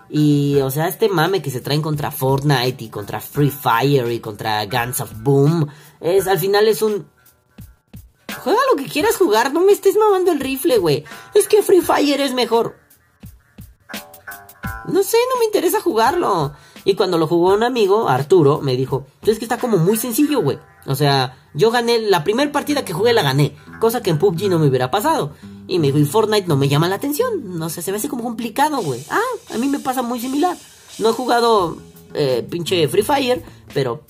Y, 0.09 0.61
o 0.61 0.71
sea, 0.71 0.89
este 0.89 1.09
mame 1.09 1.41
que 1.41 1.51
se 1.51 1.61
traen 1.61 1.81
contra 1.81 2.11
Fortnite 2.11 2.85
y 2.85 2.89
contra 2.89 3.21
Free 3.21 3.51
Fire 3.51 4.11
y 4.11 4.21
contra 4.21 4.67
Guns 4.67 5.01
of 5.01 5.13
Boom, 5.23 5.69
es, 6.01 6.27
al 6.27 6.39
final 6.39 6.69
es 6.69 6.83
un 6.83 7.07
juega 8.43 8.59
lo 8.71 8.77
que 8.77 8.91
quieras 8.91 9.17
jugar, 9.17 9.53
no 9.53 9.61
me 9.61 9.73
estés 9.73 9.97
mamando 9.97 10.33
el 10.33 10.41
rifle, 10.41 10.79
güey. 10.79 11.05
Es 11.35 11.49
que 11.49 11.63
Free 11.63 11.81
Fire 11.81 12.21
es 12.21 12.35
mejor. 12.35 12.77
No 14.89 15.03
sé, 15.03 15.17
no 15.33 15.39
me 15.39 15.45
interesa 15.47 15.81
jugarlo. 15.81 16.53
Y 16.85 16.95
cuando 16.95 17.19
lo 17.19 17.27
jugó 17.27 17.55
un 17.55 17.63
amigo, 17.63 18.09
Arturo, 18.09 18.61
me 18.61 18.77
dijo, 18.77 19.07
es 19.25 19.39
que 19.39 19.45
está 19.45 19.59
como 19.59 19.79
muy 19.79 19.97
sencillo, 19.97 20.43
güey. 20.43 20.59
O 20.87 20.95
sea, 20.95 21.37
yo 21.55 21.71
gané, 21.71 21.99
la 21.99 22.25
primera 22.25 22.51
partida 22.51 22.85
que 22.85 22.93
jugué 22.93 23.13
la 23.13 23.23
gané, 23.23 23.55
cosa 23.81 24.03
que 24.03 24.11
en 24.11 24.19
PUBG 24.19 24.49
no 24.49 24.59
me 24.59 24.67
hubiera 24.67 24.91
pasado. 24.91 25.33
Y 25.69 25.79
me 25.79 25.89
dijo, 25.89 25.99
y 25.99 26.05
Fortnite 26.05 26.49
no 26.49 26.57
me 26.57 26.69
llama 26.69 26.89
la 26.89 26.97
atención, 26.97 27.59
no 27.59 27.71
sé, 27.71 27.83
se 27.83 27.93
me 27.93 27.99
hace 27.99 28.09
como 28.09 28.25
complicado, 28.25 28.79
güey. 28.83 29.05
Ah, 29.11 29.55
a 29.55 29.59
mí 29.59 29.69
me 29.69 29.79
pasa 29.79 30.03
muy 30.03 30.19
similar. 30.19 30.57
No 30.99 31.11
he 31.11 31.13
jugado 31.13 31.77
eh, 32.15 32.47
pinche 32.49 32.89
Free 32.89 33.03
Fire, 33.03 33.43
pero 33.73 34.03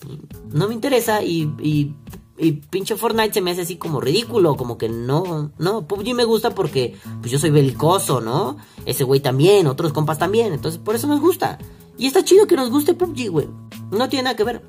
no 0.51 0.67
me 0.67 0.75
interesa 0.75 1.23
y, 1.23 1.53
y, 1.61 1.95
y, 2.39 2.53
pinche 2.53 2.97
Fortnite 2.97 3.35
se 3.35 3.41
me 3.41 3.51
hace 3.51 3.63
así 3.63 3.77
como 3.77 4.01
ridículo, 4.01 4.57
como 4.57 4.79
que 4.79 4.89
no, 4.89 5.53
no, 5.59 5.87
PUBG 5.87 6.15
me 6.15 6.25
gusta 6.25 6.51
porque 6.55 6.97
pues 7.21 7.31
yo 7.31 7.39
soy 7.39 7.51
belicoso, 7.51 8.21
¿no? 8.21 8.57
Ese 8.87 9.05
güey 9.05 9.21
también, 9.21 9.67
otros 9.67 9.93
compas 9.93 10.19
también, 10.19 10.53
entonces 10.53 10.81
por 10.81 10.95
eso 10.95 11.07
nos 11.07 11.21
gusta. 11.21 11.59
Y 11.99 12.07
está 12.07 12.25
chido 12.25 12.47
que 12.47 12.57
nos 12.57 12.71
guste 12.71 12.95
PUBG, 12.95 13.29
güey. 13.29 13.49
No 13.91 14.09
tiene 14.09 14.25
nada 14.25 14.37
que 14.37 14.45
ver. 14.45 14.63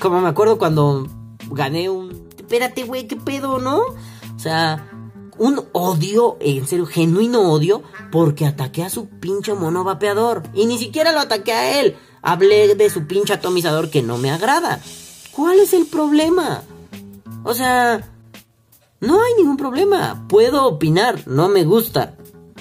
Como 0.00 0.20
me 0.20 0.28
acuerdo 0.28 0.58
cuando 0.58 1.06
gané 1.50 1.90
un... 1.90 2.28
Espérate, 2.36 2.84
güey, 2.84 3.06
qué 3.06 3.16
pedo, 3.16 3.58
¿no? 3.58 3.78
O 3.78 4.38
sea, 4.38 4.90
un 5.38 5.64
odio, 5.72 6.36
en 6.40 6.66
serio, 6.66 6.86
genuino 6.86 7.50
odio, 7.50 7.82
porque 8.10 8.46
ataqué 8.46 8.84
a 8.84 8.90
su 8.90 9.08
pinche 9.08 9.54
mono 9.54 9.84
vapeador. 9.84 10.42
Y 10.54 10.66
ni 10.66 10.78
siquiera 10.78 11.12
lo 11.12 11.20
ataqué 11.20 11.52
a 11.52 11.80
él. 11.80 11.96
Hablé 12.22 12.74
de 12.74 12.90
su 12.90 13.06
pinche 13.06 13.34
atomizador 13.34 13.90
que 13.90 14.02
no 14.02 14.18
me 14.18 14.30
agrada. 14.30 14.80
¿Cuál 15.32 15.60
es 15.60 15.72
el 15.72 15.86
problema? 15.86 16.62
O 17.44 17.54
sea, 17.54 18.10
no 19.00 19.22
hay 19.22 19.34
ningún 19.38 19.56
problema. 19.56 20.26
Puedo 20.28 20.66
opinar, 20.66 21.22
no 21.26 21.48
me 21.48 21.64
gusta. 21.64 22.16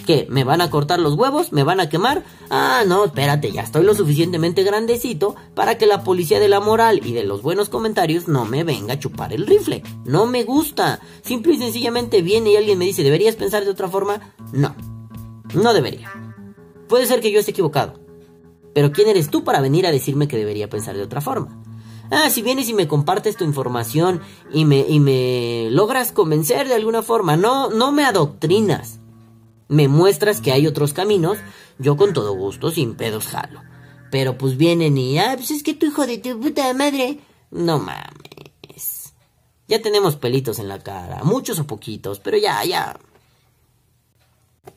¿Qué? 0.07 0.25
¿Me 0.29 0.45
van 0.45 0.61
a 0.61 0.69
cortar 0.69 1.01
los 1.01 1.15
huevos? 1.15 1.51
¿Me 1.51 1.63
van 1.63 1.81
a 1.81 1.89
quemar? 1.89 2.23
Ah, 2.49 2.85
no, 2.87 3.03
espérate, 3.03 3.51
ya 3.51 3.63
estoy 3.63 3.83
lo 3.83 3.93
suficientemente 3.93 4.63
grandecito 4.63 5.35
para 5.53 5.77
que 5.77 5.85
la 5.85 6.05
policía 6.05 6.39
de 6.39 6.47
la 6.47 6.61
moral 6.61 7.01
y 7.03 7.11
de 7.11 7.25
los 7.25 7.41
buenos 7.41 7.67
comentarios 7.67 8.29
no 8.29 8.45
me 8.45 8.63
venga 8.63 8.93
a 8.93 8.99
chupar 8.99 9.33
el 9.33 9.45
rifle. 9.45 9.83
No 10.05 10.25
me 10.25 10.45
gusta. 10.45 11.01
Simple 11.23 11.55
y 11.55 11.57
sencillamente 11.57 12.21
viene 12.21 12.51
y 12.51 12.55
alguien 12.55 12.79
me 12.79 12.85
dice, 12.85 13.03
¿deberías 13.03 13.35
pensar 13.35 13.65
de 13.65 13.69
otra 13.69 13.89
forma? 13.89 14.33
No, 14.53 14.73
no 15.53 15.73
debería. 15.73 16.09
Puede 16.87 17.05
ser 17.05 17.19
que 17.19 17.33
yo 17.33 17.41
esté 17.41 17.51
equivocado. 17.51 17.99
Pero 18.73 18.93
¿quién 18.93 19.09
eres 19.09 19.29
tú 19.29 19.43
para 19.43 19.59
venir 19.59 19.85
a 19.85 19.91
decirme 19.91 20.29
que 20.29 20.37
debería 20.37 20.69
pensar 20.69 20.95
de 20.95 21.03
otra 21.03 21.19
forma? 21.19 21.61
Ah, 22.11 22.29
si 22.29 22.41
vienes 22.41 22.69
y 22.69 22.73
me 22.73 22.87
compartes 22.87 23.35
tu 23.35 23.43
información 23.43 24.21
y 24.53 24.63
me, 24.63 24.85
y 24.87 25.01
me 25.01 25.67
logras 25.69 26.13
convencer 26.13 26.69
de 26.69 26.75
alguna 26.75 27.03
forma, 27.03 27.35
no, 27.35 27.69
no 27.71 27.91
me 27.91 28.05
adoctrinas 28.05 29.01
me 29.67 29.87
muestras 29.87 30.41
que 30.41 30.51
hay 30.51 30.67
otros 30.67 30.93
caminos, 30.93 31.37
yo 31.77 31.97
con 31.97 32.13
todo 32.13 32.33
gusto, 32.33 32.71
sin 32.71 32.95
pedos 32.95 33.27
jalo. 33.27 33.61
Pero 34.11 34.37
pues 34.37 34.57
vienen 34.57 34.97
y, 34.97 35.19
ah, 35.19 35.33
pues 35.35 35.51
es 35.51 35.63
que 35.63 35.73
tu 35.73 35.87
hijo 35.87 36.05
de 36.05 36.17
tu 36.17 36.39
puta 36.39 36.73
madre. 36.73 37.19
No 37.51 37.79
mames. 37.79 39.13
Ya 39.67 39.81
tenemos 39.81 40.15
pelitos 40.15 40.59
en 40.59 40.69
la 40.69 40.79
cara, 40.79 41.23
muchos 41.23 41.59
o 41.59 41.67
poquitos, 41.67 42.19
pero 42.19 42.37
ya, 42.37 42.63
ya. 42.63 42.97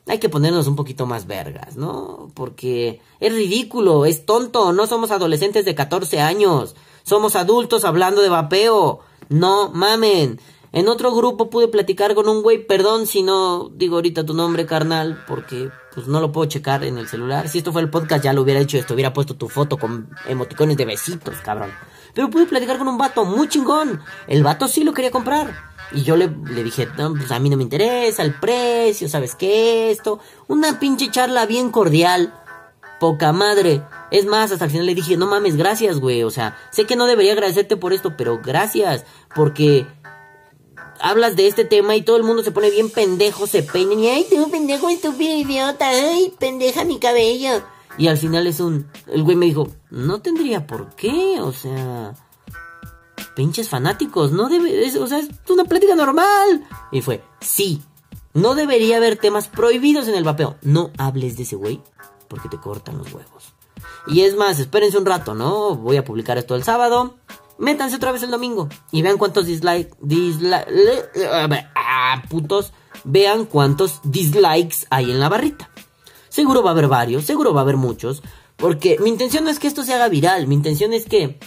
Hay 0.07 0.18
que 0.18 0.28
ponernos 0.28 0.66
un 0.66 0.74
poquito 0.74 1.07
más 1.07 1.26
vergas, 1.28 1.76
¿no? 1.76 2.32
Porque 2.34 3.01
es 3.20 3.32
ridículo, 3.32 4.05
es 4.05 4.26
tonto, 4.26 4.72
no 4.72 4.88
somos 4.88 5.12
adolescentes 5.12 5.64
de 5.64 5.76
14 5.76 6.20
años, 6.20 6.74
somos 7.05 7.36
adultos 7.36 7.84
hablando 7.84 8.20
de 8.20 8.28
vapeo. 8.28 9.01
No 9.28 9.70
mamen. 9.70 10.41
En 10.73 10.89
otro 10.89 11.12
grupo 11.14 11.51
pude 11.51 11.66
platicar 11.66 12.14
con 12.14 12.29
un 12.29 12.43
güey, 12.43 12.64
perdón 12.64 13.07
si 13.07 13.23
no 13.23 13.71
digo 13.75 13.97
ahorita 13.97 14.25
tu 14.25 14.35
nombre, 14.35 14.66
carnal, 14.66 15.25
porque 15.27 15.71
pues 15.93 16.07
no 16.07 16.21
lo 16.21 16.31
puedo 16.31 16.49
checar 16.49 16.85
en 16.85 16.97
el 16.97 17.09
celular. 17.09 17.49
Si 17.49 17.59
esto 17.59 17.73
fue 17.73 17.83
el 17.83 17.91
podcast 17.91 18.23
ya 18.23 18.33
lo 18.33 18.43
hubiera 18.43 18.61
hecho 18.61 18.79
esto, 18.79 18.95
hubiera 18.95 19.12
puesto 19.12 19.35
tu 19.35 19.49
foto 19.49 19.77
con 19.79 20.09
emoticones 20.29 20.77
de 20.77 20.85
besitos, 20.85 21.37
cabrón. 21.43 21.71
Pero 22.14 22.31
pude 22.31 22.47
platicar 22.47 22.79
con 22.79 22.87
un 22.87 22.99
vato 22.99 23.25
muy 23.25 23.49
chingón. 23.49 24.01
El 24.29 24.43
vato 24.45 24.68
sí 24.68 24.85
lo 24.85 24.93
quería 24.93 25.11
comprar. 25.11 25.71
Y 25.93 26.03
yo 26.03 26.16
le, 26.16 26.29
le 26.29 26.62
dije, 26.62 26.89
no, 26.97 27.14
pues 27.14 27.31
a 27.33 27.41
mí 27.41 27.51
no 27.51 27.57
me 27.57 27.64
interesa 27.64 28.23
el 28.23 28.35
precio, 28.35 29.09
¿sabes 29.09 29.35
qué? 29.35 29.91
Esto. 29.91 30.21
Una 30.47 30.79
pinche 30.79 31.11
charla 31.11 31.47
bien 31.47 31.71
cordial. 31.71 32.35
Poca 33.01 33.33
madre. 33.33 33.83
Es 34.11 34.27
más, 34.27 34.53
hasta 34.53 34.66
el 34.66 34.71
final 34.71 34.87
le 34.87 34.95
dije, 34.95 35.16
no 35.16 35.27
mames, 35.27 35.57
gracias, 35.57 35.99
güey. 35.99 36.23
O 36.23 36.31
sea, 36.31 36.57
sé 36.71 36.85
que 36.85 36.97
no 36.97 37.07
debería 37.07 37.33
agradecerte 37.33 37.77
por 37.77 37.93
esto, 37.93 38.16
pero 38.16 38.41
gracias. 38.43 39.05
Porque 39.35 39.87
hablas 41.01 41.37
de 41.37 41.47
este 41.47 41.65
tema 41.65 41.97
y 41.97 42.03
todo 42.03 42.17
el 42.17 42.23
mundo 42.23 42.43
se 42.43 42.51
pone 42.51 42.71
bien 42.71 42.91
pendejo, 42.91 43.47
se 43.47 43.63
peina 43.63 43.95
y 43.95 44.09
ay, 44.09 44.27
tú 44.31 44.51
pendejo, 44.51 44.89
estúpido 44.89 45.37
idiota, 45.37 45.89
ay, 45.89 46.33
pendeja 46.39 46.85
mi 46.85 46.99
cabello. 46.99 47.63
Y 47.99 48.09
al 48.09 48.19
final 48.19 48.47
es 48.47 48.61
un, 48.61 48.87
el 49.09 49.23
güey 49.23 49.37
me 49.37 49.47
dijo, 49.47 49.69
no 49.91 50.21
tendría 50.21 50.67
por 50.67 50.95
qué, 50.95 51.41
o 51.41 51.53
sea, 51.53 52.15
pinches 53.35 53.69
fanáticos, 53.69 54.33
no 54.33 54.49
debe, 54.49 54.87
o 54.99 55.07
sea, 55.07 55.19
es 55.19 55.29
una 55.49 55.65
plática 55.65 55.95
normal. 55.95 56.67
Y 56.93 57.03
fue, 57.03 57.23
sí, 57.41 57.83
no 58.33 58.55
debería 58.55 58.99
haber 58.99 59.17
temas 59.17 59.49
prohibidos 59.49 60.09
en 60.09 60.15
el 60.15 60.25
vapeo. 60.25 60.57
No 60.63 60.91
hables 60.99 61.37
de 61.37 61.43
ese 61.43 61.57
güey 61.57 61.81
porque 62.29 62.49
te 62.49 62.59
cortan 62.59 62.99
los 62.99 63.13
huevos. 63.13 63.55
Y 64.07 64.23
es 64.23 64.37
más, 64.37 64.59
espérense 64.61 64.99
un 64.99 65.07
rato, 65.07 65.35
¿no? 65.35 65.75
Voy 65.75 65.97
a 65.97 66.05
publicar 66.05 66.39
esto 66.39 66.55
el 66.55 66.63
sábado 66.63 67.17
métanse 67.61 67.97
otra 67.97 68.11
vez 68.11 68.23
el 68.23 68.31
domingo 68.31 68.69
y 68.91 69.03
vean 69.03 69.19
cuántos 69.19 69.47
dislikes, 69.47 69.95
vean 73.05 73.45
cuántos 73.45 74.01
dislikes 74.03 74.87
hay 74.91 75.11
en 75.11 75.21
la 75.21 75.29
barrita. 75.29 75.71
Seguro 76.29 76.63
va 76.63 76.71
a 76.71 76.73
haber 76.73 76.89
varios, 76.89 77.25
seguro 77.25 77.53
va 77.55 77.61
a 77.61 77.63
haber 77.63 77.77
muchos, 77.77 78.23
porque 78.57 78.99
mi 79.01 79.11
intención 79.11 79.45
no 79.45 79.51
es 79.51 79.59
que 79.59 79.67
esto 79.69 79.85
se 79.85 79.95
haga 79.95 80.09
viral, 80.09 80.47
mi 80.47 80.55
intención 80.55 80.93
es 80.93 81.07
que, 81.07 81.39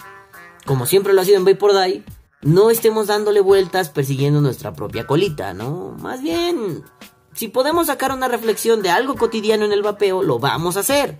como 0.66 0.86
siempre 0.86 1.12
lo 1.12 1.20
ha 1.20 1.24
sido 1.24 1.38
en 1.38 1.44
Vapor 1.44 1.72
Die, 1.72 2.04
no 2.42 2.70
estemos 2.70 3.06
dándole 3.06 3.40
vueltas 3.40 3.88
persiguiendo 3.88 4.40
nuestra 4.40 4.74
propia 4.74 5.06
colita, 5.06 5.54
¿no? 5.54 5.96
Más 6.00 6.20
bien, 6.20 6.84
si 7.32 7.48
podemos 7.48 7.86
sacar 7.86 8.12
una 8.12 8.28
reflexión 8.28 8.82
de 8.82 8.90
algo 8.90 9.16
cotidiano 9.16 9.64
en 9.64 9.72
el 9.72 9.82
vapeo, 9.82 10.22
lo 10.22 10.38
vamos 10.38 10.76
a 10.76 10.80
hacer. 10.80 11.18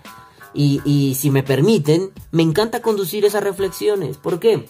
Y, 0.53 0.81
y 0.85 1.15
si 1.17 1.31
me 1.31 1.43
permiten, 1.43 2.13
me 2.31 2.43
encanta 2.43 2.83
conducir 2.83 3.25
esas 3.25 3.43
reflexiones. 3.43 4.19
¿Por 4.19 4.39
qué? 4.39 4.69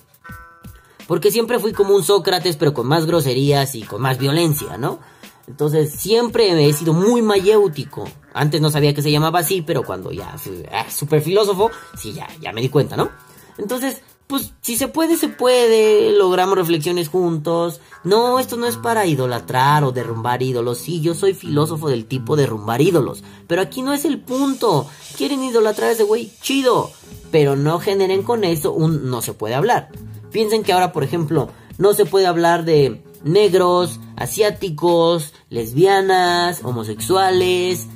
Porque 1.06 1.30
siempre 1.30 1.58
fui 1.58 1.72
como 1.72 1.94
un 1.94 2.02
Sócrates, 2.02 2.56
pero 2.56 2.74
con 2.74 2.86
más 2.86 3.06
groserías 3.06 3.74
y 3.74 3.82
con 3.82 4.00
más 4.00 4.18
violencia, 4.18 4.78
¿no? 4.78 5.00
Entonces 5.46 5.92
siempre 5.92 6.68
he 6.68 6.72
sido 6.72 6.92
muy 6.94 7.20
mayéutico. 7.20 8.04
Antes 8.32 8.60
no 8.60 8.70
sabía 8.70 8.94
que 8.94 9.02
se 9.02 9.10
llamaba 9.10 9.40
así, 9.40 9.62
pero 9.62 9.82
cuando 9.82 10.10
ya 10.10 10.36
fui 10.38 10.64
ah, 10.72 11.20
filósofo, 11.20 11.70
sí, 11.96 12.12
ya, 12.12 12.28
ya 12.40 12.52
me 12.52 12.62
di 12.62 12.68
cuenta, 12.68 12.96
¿no? 12.96 13.10
Entonces, 13.58 14.00
pues 14.26 14.52
si 14.62 14.76
se 14.76 14.88
puede, 14.88 15.16
se 15.16 15.28
puede, 15.28 16.10
logramos 16.12 16.56
reflexiones 16.56 17.08
juntos. 17.08 17.80
No, 18.04 18.38
esto 18.38 18.56
no 18.56 18.66
es 18.66 18.76
para 18.76 19.06
idolatrar 19.06 19.84
o 19.84 19.92
derrumbar 19.92 20.42
ídolos. 20.42 20.78
Sí, 20.78 21.00
yo 21.00 21.14
soy 21.14 21.34
filósofo 21.34 21.88
del 21.88 22.06
tipo 22.06 22.36
derrumbar 22.36 22.80
ídolos. 22.80 23.22
Pero 23.46 23.60
aquí 23.60 23.82
no 23.82 23.92
es 23.92 24.04
el 24.06 24.20
punto. 24.20 24.88
Quieren 25.16 25.44
idolatrar 25.44 25.90
a 25.90 25.92
ese 25.92 26.04
güey, 26.04 26.32
chido. 26.40 26.90
Pero 27.30 27.54
no 27.54 27.78
generen 27.80 28.22
con 28.22 28.44
eso 28.44 28.72
un 28.72 29.10
no 29.10 29.20
se 29.20 29.34
puede 29.34 29.54
hablar. 29.54 29.90
Piensen 30.34 30.62
que 30.64 30.72
ahora, 30.72 30.92
por 30.92 31.04
ejemplo, 31.04 31.48
no 31.78 31.94
se 31.94 32.06
puede 32.06 32.26
hablar 32.26 32.64
de 32.64 33.04
negros, 33.22 34.00
asiáticos, 34.16 35.32
lesbianas, 35.48 36.64
homosexuales, 36.64 37.86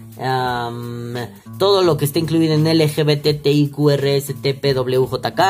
todo 1.59 1.82
lo 1.82 1.97
que 1.97 2.05
esté 2.05 2.20
incluido 2.20 2.55
en 2.55 2.62
LGBTIQRSTPWJK, 2.62 5.41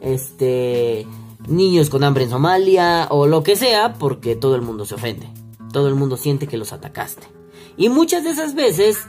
este, 0.00 1.06
niños 1.46 1.90
con 1.90 2.02
hambre 2.02 2.24
en 2.24 2.30
Somalia 2.30 3.08
o 3.10 3.26
lo 3.26 3.42
que 3.42 3.54
sea, 3.54 3.92
porque 3.98 4.34
todo 4.34 4.54
el 4.54 4.62
mundo 4.62 4.86
se 4.86 4.94
ofende. 4.94 5.28
Todo 5.70 5.88
el 5.88 5.96
mundo 5.96 6.16
siente 6.16 6.46
que 6.46 6.56
los 6.56 6.72
atacaste. 6.72 7.26
Y 7.76 7.90
muchas 7.90 8.24
de 8.24 8.30
esas 8.30 8.54
veces 8.54 9.00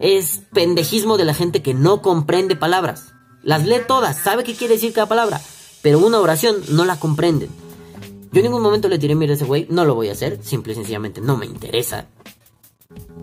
es 0.00 0.42
pendejismo 0.52 1.16
de 1.16 1.26
la 1.26 1.34
gente 1.34 1.62
que 1.62 1.74
no 1.74 2.02
comprende 2.02 2.56
palabras. 2.56 3.12
Las 3.44 3.64
lee 3.64 3.82
todas, 3.86 4.18
sabe 4.18 4.42
qué 4.42 4.56
quiere 4.56 4.74
decir 4.74 4.92
cada 4.92 5.06
palabra, 5.06 5.40
pero 5.86 6.00
una 6.00 6.18
oración 6.18 6.56
no 6.70 6.84
la 6.84 6.98
comprenden. 6.98 7.48
Yo 8.32 8.40
en 8.40 8.42
ningún 8.42 8.60
momento 8.60 8.88
le 8.88 8.98
tiré 8.98 9.14
mira 9.14 9.34
a 9.34 9.36
ese 9.36 9.44
güey, 9.44 9.68
no 9.70 9.84
lo 9.84 9.94
voy 9.94 10.08
a 10.08 10.14
hacer, 10.14 10.40
simple 10.42 10.72
y 10.72 10.74
sencillamente 10.74 11.20
no 11.20 11.36
me 11.36 11.46
interesa. 11.46 12.08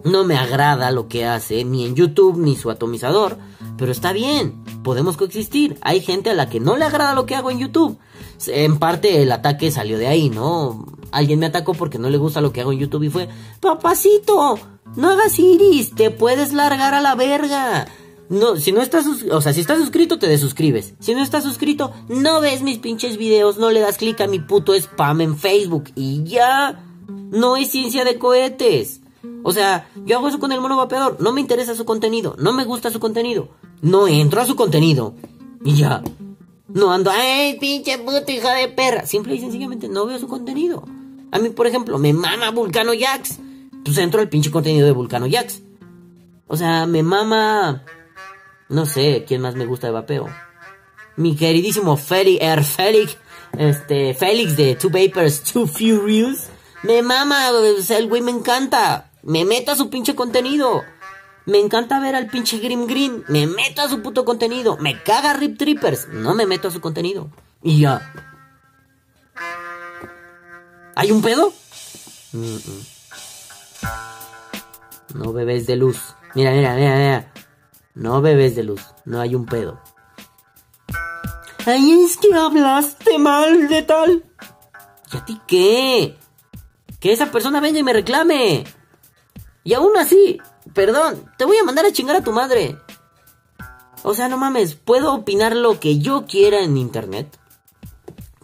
No 0.06 0.24
me 0.24 0.38
agrada 0.38 0.90
lo 0.92 1.10
que 1.10 1.26
hace, 1.26 1.66
ni 1.66 1.86
en 1.86 1.94
YouTube, 1.94 2.38
ni 2.38 2.56
su 2.56 2.72
atomizador, 2.72 3.38
pero 3.78 3.92
está 3.92 4.14
bien, 4.14 4.64
podemos 4.82 5.18
coexistir. 5.18 5.78
Hay 5.82 6.00
gente 6.00 6.30
a 6.30 6.36
la 6.36 6.48
que 6.48 6.62
no 6.62 6.78
le 6.78 6.86
agrada 6.86 7.16
lo 7.16 7.26
que 7.26 7.36
hago 7.36 7.52
en 7.52 7.60
YouTube. 7.60 7.98
En 8.48 8.80
parte 8.80 9.22
el 9.22 9.34
ataque 9.34 9.70
salió 9.70 9.98
de 9.98 10.08
ahí, 10.08 10.30
¿no? 10.30 10.86
Alguien 11.12 11.40
me 11.40 11.48
atacó 11.48 11.74
porque 11.74 12.00
no 12.00 12.10
le 12.10 12.18
gusta 12.18 12.40
lo 12.40 12.54
que 12.54 12.62
hago 12.62 12.72
en 12.72 12.80
YouTube 12.80 13.04
y 13.04 13.10
fue, 13.10 13.28
papacito, 13.60 14.58
no 14.96 15.10
hagas 15.10 15.38
iris, 15.38 15.94
te 15.96 16.12
puedes 16.12 16.54
largar 16.54 16.94
a 16.94 17.02
la 17.02 17.16
verga. 17.16 17.88
No, 18.34 18.58
si 18.58 18.72
no 18.72 18.82
estás, 18.82 19.06
o 19.30 19.42
sea, 19.42 19.54
si 19.54 19.62
estás 19.62 19.78
suscrito, 19.78 20.18
te 20.18 20.28
desuscribes. 20.28 20.96
Si 21.00 21.14
no 21.14 21.22
estás 21.22 21.44
suscrito, 21.44 21.94
no 22.10 22.42
ves 22.42 22.64
mis 22.64 22.80
pinches 22.80 23.18
videos, 23.18 23.58
no 23.58 23.70
le 23.70 23.80
das 23.80 24.00
clic 24.00 24.20
a 24.22 24.28
mi 24.28 24.40
puto 24.40 24.74
spam 24.74 25.22
en 25.22 25.38
Facebook 25.38 25.92
y 25.96 26.24
ya. 26.24 26.84
No 27.08 27.58
es 27.58 27.70
ciencia 27.70 28.04
de 28.04 28.18
cohetes. 28.18 29.02
O 29.44 29.52
sea, 29.54 29.88
yo 30.06 30.18
hago 30.18 30.30
eso 30.30 30.40
con 30.40 30.52
el 30.52 30.62
mono 30.62 30.78
vapeador. 30.78 31.18
No 31.20 31.32
me 31.32 31.42
interesa 31.42 31.76
su 31.76 31.86
contenido. 31.86 32.36
No 32.40 32.54
me 32.54 32.66
gusta 32.66 32.90
su 32.90 33.00
contenido. 33.00 33.50
No 33.82 34.08
entro 34.08 34.42
a 34.42 34.48
su 34.48 34.56
contenido. 34.56 35.14
Y 35.64 35.76
ya. 35.76 36.02
No 36.68 36.92
ando, 36.92 37.12
ay, 37.12 37.60
pinche 37.60 38.00
puta 38.00 38.32
hija 38.32 38.56
de 38.56 38.68
perra. 38.68 39.06
Simple 39.06 39.36
y 39.36 39.40
sencillamente 39.40 39.90
no 39.90 40.08
veo 40.08 40.18
su 40.18 40.28
contenido. 40.28 40.84
A 41.32 41.38
mí, 41.38 41.50
por 41.50 41.68
ejemplo, 41.68 42.00
me 42.00 42.14
mama 42.14 42.50
Vulcano 42.50 42.94
Jax. 43.00 43.38
Pues 43.86 43.98
entro 44.00 44.22
al 44.22 44.30
pinche 44.30 44.50
contenido 44.50 44.88
de 44.88 44.92
Vulcano 44.92 45.28
Jax. 45.30 45.62
O 46.48 46.58
sea, 46.58 46.88
me 46.88 47.04
mama. 47.04 47.84
No 48.74 48.88
sé 48.88 49.24
quién 49.28 49.40
más 49.40 49.54
me 49.54 49.68
gusta 49.68 49.86
de 49.86 49.94
vapeo. 49.94 50.28
Mi 51.16 51.36
queridísimo 51.36 51.96
Félix, 51.96 52.42
Er 52.42 52.64
Félix, 52.64 53.18
este, 53.56 54.16
Félix 54.16 54.58
de 54.58 54.74
Two 54.74 54.90
Papers, 54.90 55.44
Two 55.44 55.68
Furious. 55.68 56.48
Me 56.82 57.04
mama, 57.04 57.50
el 57.90 58.08
güey 58.10 58.24
me 58.24 58.32
encanta. 58.32 59.12
Me 59.22 59.46
meto 59.46 59.72
a 59.72 59.76
su 59.76 59.92
pinche 59.92 60.16
contenido. 60.16 60.82
Me 61.46 61.60
encanta 61.60 62.00
ver 62.00 62.16
al 62.16 62.26
pinche 62.26 62.58
Grim 62.58 62.88
Green. 62.88 63.24
Me 63.28 63.46
meto 63.46 63.84
a 63.84 63.90
su 63.90 64.02
puto 64.02 64.26
contenido. 64.26 64.76
Me 64.78 65.04
caga 65.04 65.34
Rip 65.34 65.60
Trippers. 65.60 66.08
No 66.08 66.34
me 66.34 66.48
meto 66.48 66.70
a 66.70 66.72
su 66.72 66.82
contenido. 66.82 67.30
Y 67.62 67.82
ya. 67.82 68.12
¿Hay 70.96 71.12
un 71.12 71.22
pedo? 71.22 71.54
No 75.14 75.32
bebés 75.32 75.68
de 75.68 75.76
luz. 75.76 76.16
Mira, 76.34 76.50
mira, 76.54 76.74
mira, 76.74 76.96
mira. 76.96 77.33
No 77.96 78.22
bebés 78.22 78.56
de 78.56 78.64
luz. 78.64 78.82
No 79.06 79.20
hay 79.20 79.36
un 79.36 79.46
pedo. 79.46 79.80
Ay, 81.66 82.04
es 82.04 82.18
que 82.18 82.34
hablaste 82.34 83.18
mal 83.20 83.68
de 83.68 83.84
tal. 83.84 84.24
¿Y 85.12 85.18
a 85.18 85.26
ti 85.26 85.40
qué? 85.48 86.18
Que 87.00 87.14
esa 87.14 87.32
persona 87.32 87.62
venga 87.62 87.80
y 87.80 87.84
me 87.84 87.94
reclame. 87.94 88.66
Y 89.64 89.74
aún 89.74 89.96
así, 89.98 90.40
perdón, 90.74 91.32
te 91.38 91.46
voy 91.46 91.58
a 91.58 91.64
mandar 91.64 91.86
a 91.86 91.94
chingar 91.94 92.18
a 92.18 92.24
tu 92.24 92.32
madre. 92.32 92.78
O 94.04 94.14
sea, 94.14 94.28
no 94.28 94.38
mames, 94.38 94.76
¿puedo 94.76 95.14
opinar 95.14 95.56
lo 95.56 95.80
que 95.80 96.00
yo 96.00 96.26
quiera 96.26 96.62
en 96.62 96.76
internet? 96.76 97.40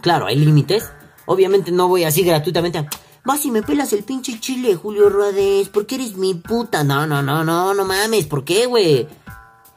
Claro, 0.01 0.27
hay 0.27 0.37
límites. 0.37 0.89
Obviamente 1.25 1.71
no 1.71 1.87
voy 1.87 2.05
así 2.05 2.23
gratuitamente 2.23 2.77
a... 2.77 2.89
Vas 3.25 3.45
y 3.45 3.51
me 3.51 3.61
pelas 3.61 3.91
el 3.91 4.03
pinche 4.05 4.39
chile, 4.39 4.75
Julio 4.75 5.09
Rodés, 5.09 5.67
porque 5.67 5.95
eres 5.95 6.15
mi 6.15 6.35
puta. 6.35 6.85
No, 6.85 7.05
no, 7.05 7.21
no, 7.21 7.43
no, 7.43 7.73
no 7.73 7.85
mames, 7.85 8.25
¿por 8.25 8.45
qué, 8.45 8.65
güey? 8.65 9.07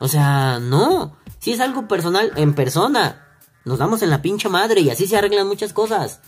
O 0.03 0.09
sea, 0.09 0.59
no. 0.59 1.17
Si 1.39 1.53
es 1.53 1.61
algo 1.61 1.87
personal, 1.87 2.33
en 2.35 2.55
persona. 2.55 3.39
Nos 3.65 3.79
damos 3.79 4.03
en 4.03 4.11
la 4.11 4.21
pinche 4.21 4.49
madre 4.49 4.81
y 4.81 4.91
así 4.91 5.07
se 5.07 5.17
arreglan 5.17 5.47
muchas 5.47 5.73
cosas. 5.73 6.21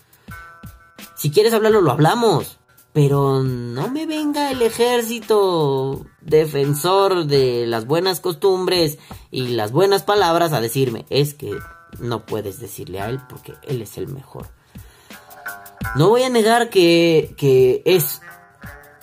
Si 1.16 1.32
quieres 1.32 1.52
hablarlo, 1.52 1.80
lo 1.80 1.90
hablamos. 1.90 2.60
Pero 2.92 3.42
no 3.42 3.88
me 3.90 4.06
venga 4.06 4.52
el 4.52 4.62
ejército 4.62 6.06
defensor 6.20 7.26
de 7.26 7.66
las 7.66 7.84
buenas 7.84 8.20
costumbres 8.20 8.98
y 9.32 9.48
las 9.48 9.72
buenas 9.72 10.04
palabras 10.04 10.52
a 10.52 10.60
decirme, 10.60 11.04
es 11.10 11.34
que 11.34 11.58
no 11.98 12.24
puedes 12.24 12.60
decirle 12.60 13.00
a 13.00 13.10
él 13.10 13.18
porque 13.28 13.54
él 13.64 13.82
es 13.82 13.98
el 13.98 14.06
mejor. 14.06 14.50
No 15.96 16.10
voy 16.10 16.22
a 16.22 16.30
negar 16.30 16.70
que, 16.70 17.34
que 17.36 17.82
es, 17.84 18.20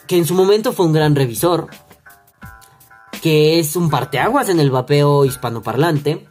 que 0.07 0.15
en 0.15 0.25
su 0.25 0.33
momento 0.33 0.71
fue 0.71 0.85
un 0.85 0.93
gran 0.93 1.13
revisor, 1.13 1.67
que 3.21 3.59
es 3.59 3.75
un 3.75 3.89
parteaguas 3.89 4.49
en 4.49 4.59
el 4.59 4.71
vapeo 4.71 5.25
hispanoparlante. 5.25 6.27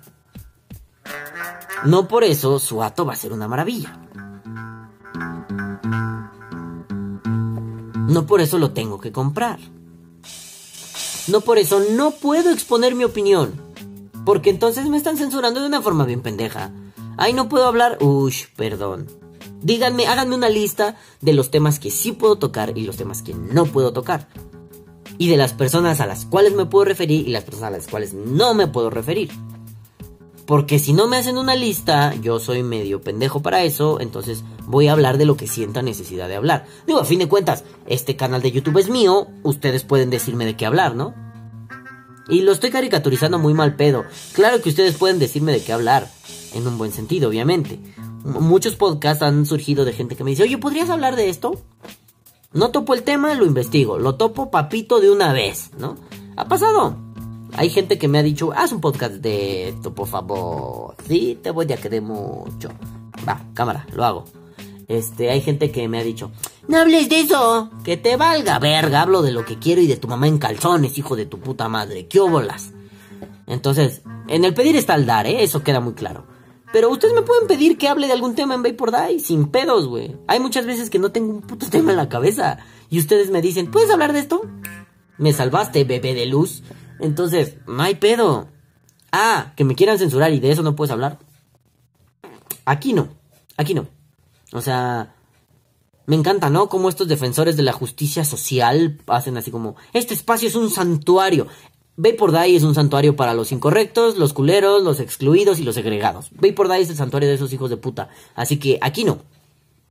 No 1.84 2.08
por 2.08 2.24
eso 2.24 2.58
su 2.58 2.82
ato 2.82 3.06
va 3.06 3.12
a 3.12 3.16
ser 3.16 3.32
una 3.32 3.48
maravilla. 3.48 3.98
No 8.08 8.26
por 8.26 8.40
eso 8.40 8.58
lo 8.58 8.72
tengo 8.72 9.00
que 9.00 9.12
comprar. 9.12 9.60
No 11.28 11.40
por 11.42 11.58
eso 11.58 11.80
no 11.92 12.10
puedo 12.10 12.50
exponer 12.50 12.96
mi 12.96 13.04
opinión. 13.04 13.52
Porque 14.26 14.50
entonces 14.50 14.86
me 14.88 14.96
están 14.96 15.16
censurando 15.16 15.60
de 15.60 15.68
una 15.68 15.80
forma 15.80 16.04
bien 16.04 16.20
pendeja. 16.20 16.72
Ay, 17.16 17.32
no 17.32 17.48
puedo 17.48 17.66
hablar. 17.66 17.98
Ush, 18.00 18.46
perdón. 18.56 19.06
Díganme, 19.62 20.06
háganme 20.06 20.34
una 20.34 20.48
lista 20.48 20.96
de 21.20 21.34
los 21.34 21.50
temas 21.50 21.78
que 21.78 21.90
sí 21.90 22.12
puedo 22.12 22.36
tocar 22.36 22.76
y 22.76 22.84
los 22.84 22.96
temas 22.96 23.22
que 23.22 23.34
no 23.34 23.66
puedo 23.66 23.92
tocar. 23.92 24.28
Y 25.20 25.28
de 25.28 25.36
las 25.36 25.52
personas 25.52 26.00
a 26.00 26.06
las 26.06 26.24
cuales 26.24 26.54
me 26.54 26.64
puedo 26.64 26.86
referir 26.86 27.28
y 27.28 27.30
las 27.30 27.44
personas 27.44 27.68
a 27.68 27.76
las 27.76 27.86
cuales 27.88 28.14
no 28.14 28.54
me 28.54 28.68
puedo 28.68 28.88
referir. 28.88 29.30
Porque 30.46 30.78
si 30.78 30.94
no 30.94 31.08
me 31.08 31.18
hacen 31.18 31.36
una 31.36 31.54
lista, 31.54 32.14
yo 32.22 32.40
soy 32.40 32.62
medio 32.62 33.02
pendejo 33.02 33.42
para 33.42 33.62
eso, 33.62 34.00
entonces 34.00 34.44
voy 34.66 34.88
a 34.88 34.92
hablar 34.92 35.18
de 35.18 35.26
lo 35.26 35.36
que 35.36 35.46
sienta 35.46 35.82
necesidad 35.82 36.26
de 36.26 36.36
hablar. 36.36 36.64
Digo, 36.86 37.00
a 37.00 37.04
fin 37.04 37.18
de 37.18 37.28
cuentas, 37.28 37.64
este 37.86 38.16
canal 38.16 38.40
de 38.40 38.50
YouTube 38.50 38.78
es 38.78 38.88
mío, 38.88 39.28
ustedes 39.42 39.84
pueden 39.84 40.08
decirme 40.08 40.46
de 40.46 40.56
qué 40.56 40.64
hablar, 40.64 40.96
¿no? 40.96 41.14
Y 42.30 42.40
lo 42.40 42.52
estoy 42.52 42.70
caricaturizando 42.70 43.38
muy 43.38 43.52
mal 43.52 43.76
pedo. 43.76 44.06
Claro 44.32 44.62
que 44.62 44.70
ustedes 44.70 44.96
pueden 44.96 45.18
decirme 45.18 45.52
de 45.52 45.62
qué 45.62 45.74
hablar, 45.74 46.10
en 46.54 46.66
un 46.66 46.78
buen 46.78 46.92
sentido, 46.92 47.28
obviamente. 47.28 47.78
Muchos 48.24 48.74
podcasts 48.74 49.22
han 49.22 49.44
surgido 49.44 49.84
de 49.84 49.92
gente 49.92 50.16
que 50.16 50.24
me 50.24 50.30
dice, 50.30 50.44
oye, 50.44 50.56
¿podrías 50.56 50.88
hablar 50.88 51.14
de 51.14 51.28
esto? 51.28 51.60
No 52.52 52.70
topo 52.72 52.94
el 52.94 53.04
tema, 53.04 53.34
lo 53.34 53.46
investigo. 53.46 53.98
Lo 53.98 54.16
topo 54.16 54.50
papito 54.50 55.00
de 55.00 55.10
una 55.10 55.32
vez, 55.32 55.70
¿no? 55.78 55.96
Ha 56.36 56.46
pasado. 56.46 56.96
Hay 57.52 57.70
gente 57.70 57.98
que 57.98 58.08
me 58.08 58.18
ha 58.18 58.22
dicho, 58.22 58.52
haz 58.52 58.72
un 58.72 58.80
podcast 58.80 59.14
de 59.14 59.68
esto, 59.68 59.94
por 59.94 60.08
favor. 60.08 60.96
Sí, 61.06 61.38
te 61.42 61.50
voy 61.50 61.72
a 61.72 61.76
querer 61.76 62.02
mucho. 62.02 62.70
Va, 63.28 63.40
cámara, 63.54 63.86
lo 63.92 64.04
hago. 64.04 64.24
Este, 64.88 65.30
hay 65.30 65.40
gente 65.40 65.70
que 65.70 65.86
me 65.88 66.00
ha 66.00 66.02
dicho, 66.02 66.32
no 66.66 66.78
hables 66.78 67.08
de 67.08 67.20
eso, 67.20 67.70
que 67.84 67.96
te 67.96 68.16
valga 68.16 68.58
verga, 68.58 69.02
hablo 69.02 69.22
de 69.22 69.30
lo 69.30 69.44
que 69.44 69.58
quiero 69.58 69.80
y 69.80 69.86
de 69.86 69.96
tu 69.96 70.08
mamá 70.08 70.26
en 70.26 70.38
calzones, 70.38 70.98
hijo 70.98 71.14
de 71.14 71.26
tu 71.26 71.38
puta 71.38 71.68
madre, 71.68 72.08
qué 72.08 72.18
óbolas. 72.18 72.72
Entonces, 73.46 74.02
en 74.26 74.44
el 74.44 74.54
pedir 74.54 74.74
está 74.74 74.96
el 74.96 75.06
dar, 75.06 75.28
¿eh? 75.28 75.44
Eso 75.44 75.62
queda 75.62 75.78
muy 75.78 75.94
claro. 75.94 76.26
Pero 76.72 76.90
ustedes 76.90 77.14
me 77.14 77.22
pueden 77.22 77.48
pedir 77.48 77.78
que 77.78 77.88
hable 77.88 78.06
de 78.06 78.12
algún 78.12 78.34
tema 78.34 78.54
en 78.54 78.62
Vapor 78.62 78.92
Die 78.92 79.18
sin 79.18 79.48
pedos, 79.48 79.88
güey. 79.88 80.16
Hay 80.28 80.38
muchas 80.38 80.66
veces 80.66 80.88
que 80.88 80.98
no 81.00 81.10
tengo 81.10 81.32
un 81.32 81.42
puto 81.42 81.68
tema 81.68 81.90
en 81.90 81.96
la 81.96 82.08
cabeza. 82.08 82.58
Y 82.90 82.98
ustedes 82.98 83.30
me 83.30 83.42
dicen, 83.42 83.70
¿puedes 83.70 83.90
hablar 83.90 84.12
de 84.12 84.20
esto? 84.20 84.42
Me 85.18 85.32
salvaste, 85.32 85.84
bebé 85.84 86.14
de 86.14 86.26
luz. 86.26 86.62
Entonces, 87.00 87.56
no 87.66 87.82
hay 87.82 87.96
pedo. 87.96 88.48
Ah, 89.10 89.52
que 89.56 89.64
me 89.64 89.74
quieran 89.74 89.98
censurar 89.98 90.32
y 90.32 90.38
de 90.38 90.52
eso 90.52 90.62
no 90.62 90.76
puedes 90.76 90.92
hablar. 90.92 91.18
Aquí 92.64 92.92
no. 92.92 93.08
Aquí 93.56 93.74
no. 93.74 93.88
O 94.52 94.60
sea, 94.60 95.14
me 96.06 96.16
encanta, 96.16 96.50
¿no? 96.50 96.68
Como 96.68 96.88
estos 96.88 97.08
defensores 97.08 97.56
de 97.56 97.62
la 97.62 97.72
justicia 97.72 98.24
social 98.24 99.00
hacen 99.06 99.36
así 99.36 99.50
como, 99.50 99.76
este 99.92 100.14
espacio 100.14 100.48
es 100.48 100.54
un 100.54 100.70
santuario. 100.70 101.48
Vapor 101.96 102.34
es 102.46 102.62
un 102.62 102.74
santuario 102.74 103.14
para 103.14 103.34
los 103.34 103.52
incorrectos, 103.52 104.16
los 104.16 104.32
culeros, 104.32 104.82
los 104.82 105.00
excluidos 105.00 105.58
y 105.58 105.64
los 105.64 105.74
segregados. 105.74 106.30
Vapor 106.32 106.68
Die 106.68 106.80
es 106.80 106.90
el 106.90 106.96
santuario 106.96 107.28
de 107.28 107.34
esos 107.34 107.52
hijos 107.52 107.68
de 107.68 107.76
puta. 107.76 108.08
Así 108.34 108.58
que 108.58 108.78
aquí 108.80 109.04
no. 109.04 109.18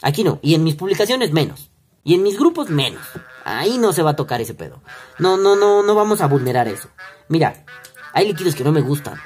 Aquí 0.02 0.24
no. 0.24 0.40
Y 0.42 0.56
en 0.56 0.64
mis 0.64 0.76
publicaciones 0.76 1.32
menos. 1.32 1.70
Y 2.04 2.16
en 2.16 2.24
mis 2.24 2.38
grupos 2.38 2.70
menos. 2.70 3.02
Ahí 3.44 3.78
no 3.78 3.94
se 3.94 4.02
va 4.02 4.12
a 4.12 4.16
tocar 4.16 4.42
ese 4.42 4.54
pedo. 4.54 4.82
No, 5.20 5.38
no, 5.38 5.56
no, 5.56 5.84
no 5.84 5.96
vamos 5.96 6.22
a 6.22 6.28
vulnerar 6.28 6.68
eso. 6.68 6.90
Mira, 7.28 7.66
hay 8.14 8.28
líquidos 8.28 8.56
que 8.56 8.64
no 8.64 8.72
me 8.72 8.82
gustan. 8.82 9.20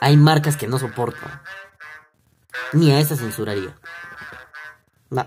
Hay 0.00 0.16
marcas 0.16 0.56
que 0.56 0.66
no 0.66 0.78
soporto. 0.78 1.26
Ni 2.72 2.90
a 2.90 2.98
esa 2.98 3.16
censuraría. 3.16 3.76
No. 5.10 5.26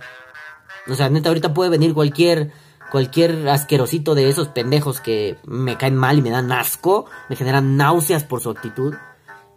O 0.88 0.96
sea, 0.96 1.10
neta, 1.10 1.30
ahorita 1.30 1.54
puede 1.54 1.70
venir 1.70 1.94
cualquier 1.94 2.52
cualquier 2.94 3.50
asquerosito 3.50 4.14
de 4.14 4.30
esos 4.30 4.50
pendejos 4.50 5.00
que 5.00 5.40
me 5.48 5.80
caen 5.80 5.96
mal 5.96 6.20
y 6.20 6.22
me 6.22 6.30
dan 6.30 6.52
asco, 6.52 7.08
me 7.28 7.36
generan 7.36 7.76
náuseas 7.76 8.24
por 8.24 8.40
su 8.40 8.52
actitud. 8.52 8.94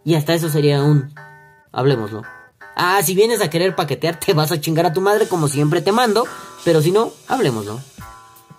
Y 0.03 0.15
hasta 0.15 0.33
eso 0.33 0.49
sería 0.49 0.81
un 0.81 1.13
hablemoslo. 1.71 2.23
Ah, 2.75 2.99
si 3.03 3.13
vienes 3.13 3.39
a 3.43 3.51
querer 3.51 3.75
paquetear, 3.75 4.19
te 4.19 4.33
vas 4.33 4.51
a 4.51 4.59
chingar 4.59 4.87
a 4.87 4.93
tu 4.93 5.01
madre 5.01 5.27
como 5.27 5.47
siempre 5.47 5.81
te 5.81 5.91
mando, 5.91 6.25
pero 6.65 6.81
si 6.81 6.89
no, 6.89 7.11
hablemoslo. 7.27 7.79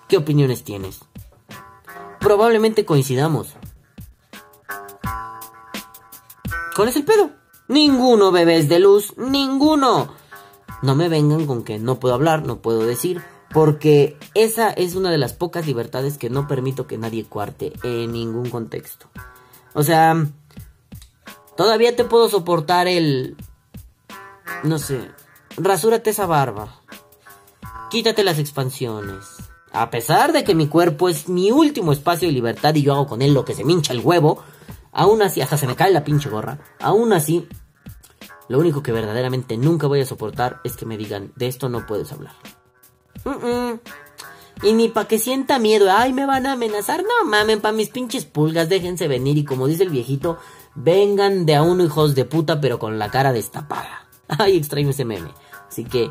¿Qué 0.07 0.17
opiniones 0.17 0.63
tienes? 0.63 1.01
Probablemente 2.21 2.85
coincidamos. 2.85 3.55
¿Cuál 6.77 6.89
es 6.91 6.95
el 6.95 7.05
pedo? 7.05 7.31
Ninguno, 7.67 8.31
bebés 8.31 8.69
de 8.69 8.79
luz, 8.79 9.13
ninguno. 9.17 10.15
No 10.83 10.95
me 10.95 11.09
vengan 11.09 11.47
con 11.47 11.65
que 11.65 11.81
no 11.81 11.99
puedo 11.99 12.15
hablar, 12.15 12.47
no 12.47 12.59
puedo 12.63 12.87
decir, 12.87 13.25
porque 13.53 14.17
esa 14.35 14.71
es 14.71 14.95
una 14.95 15.11
de 15.11 15.19
las 15.19 15.33
pocas 15.33 15.67
libertades 15.67 16.19
que 16.19 16.31
no 16.31 16.47
permito 16.47 16.87
que 16.87 16.99
nadie 16.99 17.25
cuarte 17.25 17.73
en 17.83 18.13
ningún 18.13 18.51
contexto. 18.51 19.09
O 19.75 19.83
sea, 19.83 20.27
todavía 21.57 21.97
te 21.97 22.05
puedo 22.05 22.29
soportar 22.29 22.89
el... 22.89 23.37
No 24.65 24.79
sé, 24.79 25.11
rasúrate 25.57 26.11
esa 26.11 26.27
barba. 26.27 26.81
Quítate 27.91 28.25
las 28.25 28.39
expansiones. 28.39 29.25
A 29.73 29.91
pesar 29.91 30.33
de 30.33 30.45
que 30.45 30.55
mi 30.55 30.67
cuerpo 30.67 31.09
es 31.09 31.29
mi 31.29 31.51
último 31.51 31.93
espacio 31.93 32.29
de 32.29 32.33
libertad 32.33 32.75
y 32.75 32.83
yo 32.83 32.95
hago 32.95 33.07
con 33.07 33.23
él 33.23 33.35
lo 33.35 33.45
que 33.45 33.55
se 33.55 33.65
me 33.65 33.73
hincha 33.73 33.93
el 33.93 34.01
huevo, 34.01 34.43
aún 34.93 35.23
así, 35.23 35.41
hasta 35.41 35.59
se 35.59 35.67
me 35.67 35.77
cae 35.77 35.93
la 35.93 36.05
pinche 36.05 36.31
gorra, 36.31 36.59
aún 36.81 37.13
así, 37.13 37.47
lo 38.49 38.59
único 38.59 38.83
que 38.83 38.93
verdaderamente 38.93 39.59
nunca 39.59 39.87
voy 39.87 40.01
a 40.01 40.07
soportar 40.07 40.61
es 40.65 40.75
que 40.75 40.87
me 40.87 40.97
digan, 40.97 41.33
de 41.37 41.49
esto 41.49 41.69
no 41.69 41.87
puedes 41.87 42.13
hablar. 42.13 42.33
Y 44.63 44.73
ni 44.73 44.89
pa' 44.89 45.07
que 45.07 45.19
sienta 45.19 45.59
miedo, 45.59 45.89
ay, 45.91 46.13
me 46.13 46.27
van 46.27 46.47
a 46.47 46.53
amenazar. 46.53 47.03
No 47.03 47.29
mamen, 47.29 47.61
pa' 47.61 47.73
mis 47.73 47.91
pinches 47.91 48.25
pulgas, 48.25 48.69
déjense 48.69 49.07
venir. 49.07 49.39
Y 49.39 49.45
como 49.45 49.67
dice 49.69 49.85
el 49.85 49.91
viejito, 49.91 50.39
vengan 50.75 51.47
de 51.47 51.55
a 51.55 51.63
uno, 51.63 51.85
hijos 51.85 52.15
de 52.15 52.25
puta, 52.25 52.61
pero 52.61 52.79
con 52.79 52.99
la 52.99 53.11
cara 53.11 53.33
destapada. 53.33 54.09
Ay, 54.29 54.57
extraño 54.57 54.91
ese 54.91 55.05
meme. 55.05 55.31
Así 55.69 55.85
que, 55.85 56.11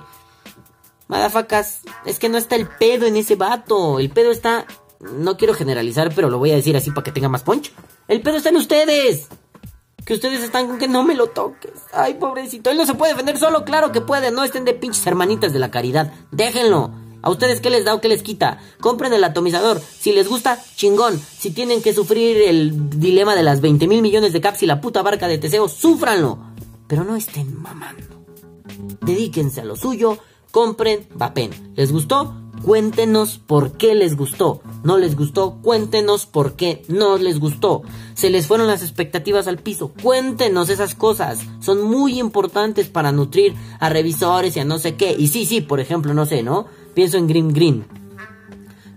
madafacas, 1.07 1.81
es 2.05 2.19
que 2.19 2.29
no 2.29 2.37
está 2.37 2.55
el 2.55 2.67
pedo 2.67 3.05
en 3.05 3.17
ese 3.17 3.35
vato. 3.35 3.99
El 3.99 4.09
pedo 4.11 4.31
está, 4.31 4.65
no 4.99 5.35
quiero 5.35 5.53
generalizar, 5.53 6.13
pero 6.15 6.29
lo 6.29 6.39
voy 6.39 6.51
a 6.51 6.55
decir 6.55 6.77
así 6.77 6.91
para 6.91 7.03
que 7.03 7.11
tenga 7.11 7.29
más 7.29 7.43
punch. 7.43 7.73
El 8.07 8.21
pedo 8.21 8.37
está 8.37 8.49
en 8.49 8.57
ustedes. 8.57 9.27
Que 10.07 10.13
ustedes 10.13 10.41
están 10.41 10.67
con 10.67 10.77
que 10.77 10.87
no 10.87 11.03
me 11.03 11.15
lo 11.15 11.27
toques. 11.27 11.73
Ay, 11.91 12.13
pobrecito. 12.13 12.69
Él 12.69 12.77
no 12.77 12.85
se 12.85 12.93
puede 12.93 13.11
defender 13.11 13.37
solo. 13.37 13.65
Claro 13.65 13.91
que 13.91 13.99
puede. 13.99 14.31
No 14.31 14.45
estén 14.45 14.63
de 14.63 14.73
pinches 14.73 15.05
hermanitas 15.05 15.51
de 15.51 15.59
la 15.59 15.69
caridad. 15.69 16.13
Déjenlo. 16.31 16.91
¿A 17.21 17.29
ustedes 17.29 17.59
qué 17.59 17.69
les 17.69 17.83
da 17.83 17.93
o 17.93 17.99
qué 17.99 18.07
les 18.07 18.23
quita? 18.23 18.59
Compren 18.79 19.11
el 19.11 19.25
atomizador. 19.25 19.81
Si 19.81 20.13
les 20.13 20.29
gusta, 20.29 20.63
chingón. 20.77 21.19
Si 21.19 21.51
tienen 21.51 21.81
que 21.81 21.93
sufrir 21.93 22.37
el 22.43 22.89
dilema 22.89 23.35
de 23.35 23.43
las 23.43 23.59
20 23.59 23.85
mil 23.89 24.01
millones 24.01 24.31
de 24.31 24.39
caps 24.39 24.63
y 24.63 24.65
la 24.65 24.79
puta 24.79 25.01
barca 25.01 25.27
de 25.27 25.39
Teseo, 25.39 25.67
súfranlo. 25.67 26.39
Pero 26.87 27.03
no 27.03 27.17
estén 27.17 27.61
mamando. 27.61 28.23
Dedíquense 29.01 29.59
a 29.59 29.65
lo 29.65 29.75
suyo. 29.75 30.19
Compren 30.51 31.05
vapen. 31.15 31.73
¿Les 31.75 31.91
gustó? 31.91 32.33
Cuéntenos 32.63 33.39
por 33.39 33.73
qué 33.73 33.93
les 33.93 34.15
gustó. 34.15 34.61
No 34.83 34.97
les 34.97 35.15
gustó, 35.15 35.57
cuéntenos 35.61 36.25
por 36.25 36.55
qué 36.55 36.83
no 36.87 37.17
les 37.17 37.39
gustó. 37.39 37.83
Se 38.18 38.32
les 38.32 38.47
fueron 38.47 38.65
las 38.65 38.82
expectativas 38.82 39.47
al 39.47 39.59
piso. 39.59 39.93
Cuéntenos 40.01 40.72
esas 40.72 40.95
cosas. 40.95 41.38
Son 41.59 41.84
muy 41.84 42.20
importantes 42.20 42.88
para 42.88 43.11
nutrir 43.11 43.53
a 43.80 43.89
revisores 43.89 44.57
y 44.57 44.59
a 44.59 44.65
no 44.65 44.80
sé 44.80 44.95
qué. 44.95 45.15
Y 45.15 45.28
sí, 45.28 45.45
sí, 45.45 45.61
por 45.61 45.80
ejemplo, 45.80 46.15
no 46.15 46.26
sé, 46.26 46.41
¿no? 46.41 46.65
Pienso 46.95 47.18
en 47.18 47.28
Grim 47.28 47.49
Green. 47.53 47.86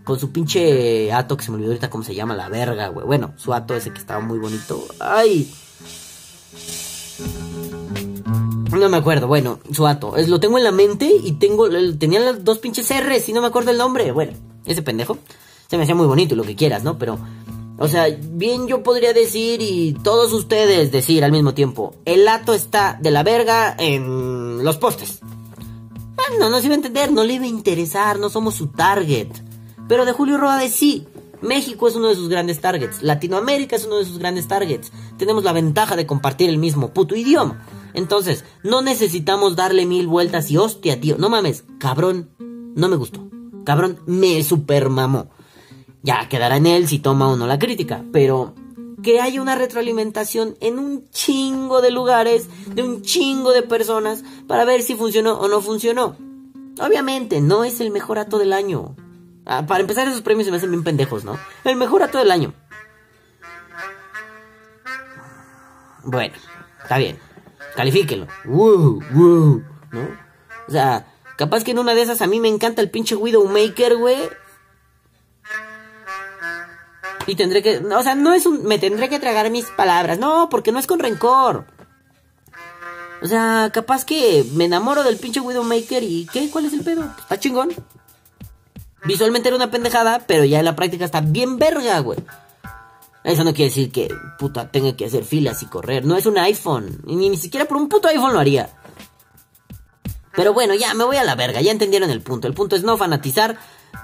Con 0.05 0.18
su 0.18 0.33
pinche 0.33 1.12
ato 1.12 1.37
que 1.37 1.45
se 1.45 1.51
me 1.51 1.57
olvidó 1.57 1.73
ahorita 1.73 1.91
cómo 1.91 2.03
se 2.03 2.14
llama, 2.14 2.35
la 2.35 2.49
verga, 2.49 2.89
güey. 2.89 3.07
Bueno, 3.07 3.35
su 3.37 3.53
ato 3.53 3.77
ese 3.77 3.91
que 3.93 3.99
estaba 3.99 4.21
muy 4.21 4.39
bonito. 4.39 4.83
¡Ay! 5.01 5.53
No 8.71 8.89
me 8.89 8.97
acuerdo, 8.97 9.27
bueno, 9.27 9.61
su 9.71 9.87
ato. 9.87 10.16
Es, 10.16 10.31
lo 10.31 10.41
tengo 10.41 10.57
en 10.57 10.64
la 10.64 10.73
mente 10.73 11.12
y 11.23 11.33
tengo. 11.33 11.68
Tenía 11.99 12.21
las 12.21 12.43
dos 12.43 12.57
pinches 12.57 12.89
R's 12.89 13.29
y 13.29 13.35
no 13.35 13.43
me 13.43 13.49
acuerdo 13.49 13.71
el 13.71 13.77
nombre. 13.77 14.12
Bueno, 14.12 14.33
ese 14.64 14.81
pendejo. 14.81 15.18
Se 15.68 15.77
me 15.77 15.83
hacía 15.83 15.95
muy 15.95 16.07
bonito 16.07 16.35
lo 16.35 16.43
que 16.43 16.57
quieras, 16.57 16.85
¿no? 16.85 16.97
Pero. 16.97 17.18
O 17.83 17.89
sea, 17.89 18.14
bien 18.20 18.68
yo 18.68 18.83
podría 18.83 19.14
decir 19.14 19.62
y 19.62 19.95
todos 19.95 20.35
ustedes 20.35 20.93
decir 20.93 21.24
al 21.24 21.33
mismo 21.33 21.55
tiempo. 21.55 21.95
El 22.05 22.28
ato 22.28 22.53
está 22.53 22.99
de 23.01 23.11
la 23.11 23.22
verga 23.22 23.74
en 23.78 24.62
los 24.62 24.76
postes. 24.76 25.20
No, 26.39 26.51
no 26.51 26.61
se 26.61 26.66
iba 26.66 26.74
a 26.74 26.76
entender, 26.76 27.11
no 27.11 27.24
le 27.24 27.33
iba 27.33 27.45
a 27.45 27.49
interesar, 27.49 28.18
no 28.18 28.28
somos 28.28 28.55
su 28.55 28.66
target. 28.66 29.28
Pero 29.89 30.05
de 30.05 30.12
Julio 30.12 30.37
Rodades 30.37 30.74
sí. 30.74 31.07
México 31.41 31.89
es 31.89 31.97
uno 31.97 32.09
de 32.09 32.16
sus 32.16 32.28
grandes 32.28 32.61
targets. 32.61 33.03
Latinoamérica 33.03 33.76
es 33.76 33.87
uno 33.87 33.97
de 33.97 34.05
sus 34.05 34.18
grandes 34.18 34.47
targets. 34.47 34.93
Tenemos 35.16 35.43
la 35.43 35.55
ventaja 35.55 35.97
de 35.97 36.07
compartir 36.07 36.51
el 36.51 36.59
mismo 36.59 36.93
puto 36.93 37.16
idioma. 37.16 37.66
Entonces, 37.95 38.45
no 38.62 38.83
necesitamos 38.83 39.57
darle 39.57 39.87
mil 39.87 40.07
vueltas 40.07 40.51
y 40.51 40.59
hostia, 40.59 41.01
tío. 41.01 41.16
No 41.16 41.31
mames, 41.31 41.64
cabrón, 41.78 42.28
no 42.39 42.91
me 42.91 42.97
gustó. 42.97 43.26
Cabrón, 43.64 44.01
me 44.05 44.43
supermamó. 44.43 45.31
Ya 46.03 46.28
quedará 46.28 46.57
en 46.57 46.66
él 46.66 46.88
si 46.88 46.98
toma 46.98 47.28
o 47.28 47.36
no 47.36 47.46
la 47.46 47.59
crítica, 47.59 48.05
pero 48.12 48.55
que 49.03 49.20
haya 49.20 49.40
una 49.40 49.55
retroalimentación 49.55 50.57
en 50.61 50.78
un 50.78 51.09
chingo 51.11 51.80
de 51.80 51.90
lugares, 51.90 52.48
de 52.74 52.82
un 52.82 53.03
chingo 53.03 53.53
de 53.53 53.62
personas, 53.62 54.22
para 54.46 54.64
ver 54.64 54.82
si 54.82 54.94
funcionó 54.94 55.34
o 55.38 55.48
no 55.48 55.61
funcionó. 55.61 56.16
Obviamente, 56.80 57.40
no 57.40 57.64
es 57.64 57.80
el 57.80 57.90
mejor 57.90 58.18
ato 58.18 58.38
del 58.38 58.53
año. 58.53 58.96
Ah, 59.46 59.66
para 59.66 59.80
empezar, 59.80 60.07
esos 60.07 60.22
premios 60.22 60.46
se 60.46 60.51
me 60.51 60.59
hacen 60.59 60.70
bien 60.70 60.84
pendejos, 60.84 61.24
¿no? 61.24 61.38
El 61.64 61.76
mejor 61.76 62.03
ato 62.03 62.18
del 62.18 62.30
año. 62.30 62.55
Bueno, 66.05 66.34
está 66.82 66.98
bien 66.98 67.30
califíquenlo. 67.80 68.26
Wow, 68.44 69.03
wow, 69.12 69.62
¿no? 69.92 70.01
O 70.68 70.70
sea, 70.70 71.07
capaz 71.36 71.64
que 71.64 71.70
en 71.70 71.78
una 71.78 71.94
de 71.94 72.03
esas 72.03 72.20
a 72.22 72.26
mí 72.26 72.40
me 72.40 72.48
encanta 72.48 72.82
el 72.82 72.90
pinche 72.90 73.16
Widowmaker, 73.16 73.96
güey. 73.96 74.18
Y 77.31 77.37
tendré 77.37 77.62
que, 77.62 77.78
o 77.78 78.03
sea, 78.03 78.16
no 78.16 78.35
es 78.35 78.45
un, 78.45 78.64
me 78.64 78.81
tendré 78.81 79.09
que 79.09 79.20
tragar 79.20 79.49
mis 79.51 79.66
palabras, 79.66 80.18
no, 80.18 80.49
porque 80.51 80.72
no 80.72 80.81
es 80.81 80.89
con 80.89 80.99
rencor. 80.99 81.64
O 83.22 83.26
sea, 83.28 83.70
capaz 83.72 84.05
que 84.05 84.45
me 84.55 84.64
enamoro 84.64 85.05
del 85.05 85.16
pinche 85.16 85.39
Widowmaker 85.39 86.03
y 86.03 86.26
¿qué? 86.33 86.51
¿Cuál 86.51 86.64
es 86.64 86.72
el 86.72 86.83
pedo? 86.83 87.05
Está 87.20 87.39
chingón. 87.39 87.70
Visualmente 89.05 89.49
era 89.49 89.55
una 89.57 89.70
pendejada, 89.70 90.24
pero 90.26 90.45
ya 90.45 90.59
en 90.59 90.64
la 90.64 90.74
práctica 90.74 91.05
está 91.05 91.20
bien 91.20 91.57
verga, 91.57 92.01
güey. 92.01 92.18
Eso 93.22 93.45
no 93.45 93.55
quiere 93.55 93.68
decir 93.68 93.93
que, 93.93 94.12
puta, 94.37 94.68
tenga 94.72 94.97
que 94.97 95.05
hacer 95.05 95.24
filas 95.24 95.62
y 95.62 95.66
correr. 95.66 96.05
No 96.05 96.16
es 96.16 96.26
un 96.26 96.37
iPhone. 96.37 97.01
Ni, 97.05 97.28
ni 97.28 97.37
siquiera 97.37 97.66
por 97.66 97.76
un 97.76 97.89
puto 97.89 98.09
iPhone 98.09 98.33
lo 98.33 98.41
haría. 98.41 98.70
Pero 100.35 100.53
bueno, 100.53 100.74
ya, 100.74 100.95
me 100.95 101.05
voy 101.05 101.16
a 101.16 101.22
la 101.22 101.37
verga. 101.37 101.61
Ya 101.61 101.70
entendieron 101.70 102.11
el 102.11 102.22
punto. 102.22 102.49
El 102.49 102.55
punto 102.55 102.74
es 102.74 102.83
no 102.83 102.97
fanatizar. 102.97 103.57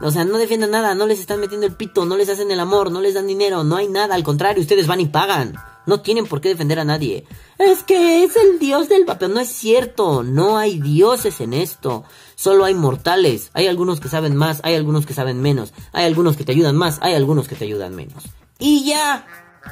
O 0.03 0.11
sea, 0.11 0.25
no 0.25 0.39
defiendan 0.39 0.71
nada. 0.71 0.95
No 0.95 1.07
les 1.07 1.21
están 1.21 1.41
metiendo 1.41 1.67
el 1.67 1.75
pito. 1.75 2.05
No 2.05 2.17
les 2.17 2.29
hacen 2.29 2.51
el 2.51 2.61
amor. 2.61 2.91
No 2.91 3.01
les 3.01 3.15
dan 3.15 3.27
dinero. 3.27 3.65
No 3.65 3.77
hay 3.77 3.89
nada. 3.89 4.15
Al 4.15 4.25
contrario, 4.25 4.63
ustedes 4.63 4.87
van 4.87 5.01
y 5.01 5.07
pagan. 5.07 5.55
No 5.87 6.01
tienen 6.01 6.27
por 6.27 6.41
qué 6.41 6.49
defender 6.49 6.81
a 6.81 6.85
nadie. 6.85 7.27
Es 7.59 7.83
que 7.83 8.25
es 8.25 8.37
el 8.37 8.59
dios 8.59 8.89
del 8.89 9.05
papel. 9.05 9.33
No 9.33 9.41
es 9.41 9.49
cierto. 9.49 10.23
No 10.23 10.59
hay 10.59 10.81
dioses 10.81 11.41
en 11.41 11.53
esto. 11.53 12.05
Solo 12.35 12.65
hay 12.65 12.75
mortales. 12.75 13.51
Hay 13.55 13.67
algunos 13.67 14.01
que 14.01 14.09
saben 14.09 14.37
más. 14.37 14.61
Hay 14.65 14.75
algunos 14.75 15.07
que 15.07 15.15
saben 15.15 15.41
menos. 15.41 15.73
Hay 15.93 16.05
algunos 16.05 16.37
que 16.37 16.45
te 16.45 16.53
ayudan 16.53 16.77
más. 16.77 16.99
Hay 17.03 17.15
algunos 17.15 17.49
que 17.49 17.55
te 17.55 17.65
ayudan 17.65 17.95
menos. 17.95 18.25
Y 18.59 18.85
ya, 18.85 19.27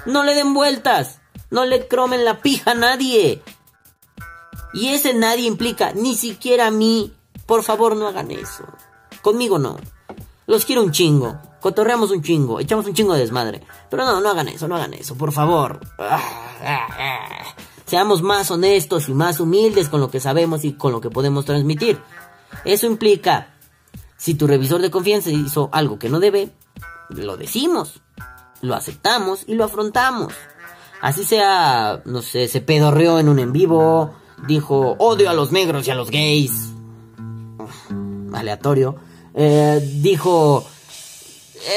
no 0.07 0.25
le 0.25 0.35
den 0.35 0.53
vueltas, 0.53 1.21
no 1.51 1.65
le 1.65 1.89
cromen 1.89 2.25
la 2.25 2.43
pija 2.43 2.73
a 2.73 2.75
nadie. 2.75 3.43
Y 4.75 4.89
ese 4.89 5.15
nadie 5.15 5.47
implica 5.47 5.93
ni 5.93 6.15
siquiera 6.15 6.67
a 6.67 6.71
mí. 6.71 7.15
Por 7.47 7.63
favor, 7.63 7.97
no 7.97 8.09
hagan 8.09 8.31
eso. 8.31 8.65
Conmigo 9.23 9.59
no. 9.59 9.79
Los 10.47 10.65
quiero 10.65 10.83
un 10.83 10.93
chingo. 10.93 11.39
Cotorreamos 11.61 12.11
un 12.11 12.23
chingo. 12.23 12.61
Echamos 12.61 12.87
un 12.87 12.95
chingo 12.95 13.15
de 13.15 13.21
desmadre. 13.21 13.63
Pero 13.91 14.05
no, 14.05 14.21
no 14.21 14.29
hagan 14.29 14.49
eso, 14.49 14.69
no 14.69 14.77
hagan 14.77 14.95
eso, 14.95 15.15
por 15.17 15.33
favor. 15.33 15.81
Seamos 17.87 18.23
más 18.23 18.51
honestos 18.51 19.09
y 19.09 19.15
más 19.15 19.41
humildes 19.41 19.89
con 19.89 20.01
lo 20.01 20.11
que 20.11 20.21
sabemos 20.21 20.65
y 20.65 20.75
con 20.75 20.93
lo 20.93 21.01
que 21.01 21.11
podemos 21.11 21.45
transmitir. 21.45 22.01
Eso 22.65 22.87
implica, 22.87 23.55
si 24.17 24.35
tu 24.35 24.47
revisor 24.47 24.81
de 24.81 24.91
confianza 24.91 25.31
hizo 25.31 25.69
algo 25.73 25.99
que 25.99 26.09
no 26.09 26.21
debe, 26.21 26.51
lo 27.11 27.37
decimos 27.37 28.01
lo 28.65 28.75
aceptamos 28.75 29.45
y 29.47 29.55
lo 29.55 29.65
afrontamos. 29.65 30.33
Así 31.01 31.25
sea, 31.25 32.03
no 32.07 32.23
sé, 32.23 32.49
se 32.49 32.61
pedorreó 32.61 33.19
en 33.19 33.29
un 33.29 33.39
en 33.39 33.53
vivo, 33.53 34.15
dijo 34.47 34.97
odio 34.99 35.29
a 35.29 35.35
los 35.35 35.53
negros 35.53 35.87
y 35.87 35.91
a 35.91 35.95
los 35.95 36.11
gays. 36.11 36.73
aleatorio. 38.33 38.97
Eh, 39.35 39.81
dijo, 40.01 40.65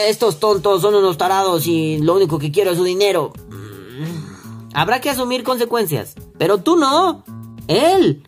estos 0.07 0.39
tontos 0.39 0.81
son 0.81 0.95
unos 0.95 1.17
tarados 1.17 1.65
y 1.67 1.97
lo 1.99 2.15
único 2.15 2.39
que 2.39 2.51
quiero 2.51 2.71
es 2.71 2.77
su 2.77 2.83
dinero. 2.83 3.33
Mm, 3.49 4.69
habrá 4.73 5.01
que 5.01 5.09
asumir 5.09 5.43
consecuencias. 5.43 6.15
Pero 6.37 6.59
tú 6.59 6.77
no. 6.77 7.23
Él. 7.67 8.23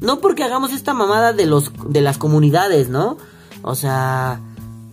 No 0.00 0.20
porque 0.20 0.44
hagamos 0.44 0.72
esta 0.72 0.94
mamada 0.94 1.32
de 1.32 1.46
los 1.46 1.72
de 1.88 2.00
las 2.00 2.18
comunidades, 2.18 2.88
¿no? 2.88 3.16
O 3.62 3.74
sea, 3.74 4.40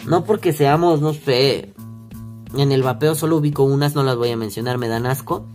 no 0.06 0.24
porque 0.24 0.54
seamos, 0.54 1.02
no 1.02 1.14
sé, 1.14 1.74
en 2.56 2.72
el 2.72 2.84
vapeo 2.84 3.16
solo 3.16 3.38
ubico 3.38 3.64
unas, 3.64 3.96
no 3.96 4.04
las 4.04 4.16
voy 4.16 4.32
a 4.32 4.38
mencionar, 4.38 4.78
me 4.78 4.88
dan 4.88 5.06
asco. 5.06 5.46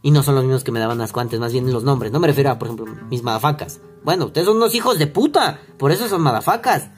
Y 0.00 0.10
no 0.10 0.22
son 0.22 0.36
los 0.36 0.44
mismos 0.44 0.64
que 0.64 0.72
me 0.72 0.80
daban 0.80 1.00
asco 1.00 1.20
antes, 1.20 1.40
más 1.40 1.52
bien 1.52 1.70
los 1.72 1.84
nombres. 1.84 2.12
No 2.12 2.20
me 2.20 2.28
refiero 2.28 2.50
a, 2.50 2.58
por 2.58 2.68
ejemplo, 2.68 2.86
mis 3.10 3.22
madafacas. 3.22 3.80
Bueno, 4.04 4.26
ustedes 4.26 4.46
son 4.46 4.56
unos 4.56 4.74
hijos 4.74 4.98
de 4.98 5.06
puta, 5.06 5.60
por 5.76 5.90
eso 5.90 6.08
son 6.08 6.22
madafacas. 6.22 6.90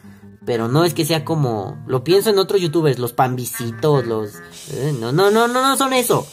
Pero 0.44 0.68
no 0.68 0.84
es 0.84 0.94
que 0.94 1.04
sea 1.04 1.24
como. 1.24 1.82
Lo 1.86 2.02
pienso 2.02 2.30
en 2.30 2.38
otros 2.38 2.60
youtubers, 2.60 2.98
los 2.98 3.12
pambisitos, 3.12 4.06
los. 4.06 4.36
Eh, 4.72 4.94
no, 4.98 5.12
no, 5.12 5.30
no, 5.30 5.48
no, 5.48 5.62
no 5.62 5.76
son 5.76 5.92
eso. 5.92 6.26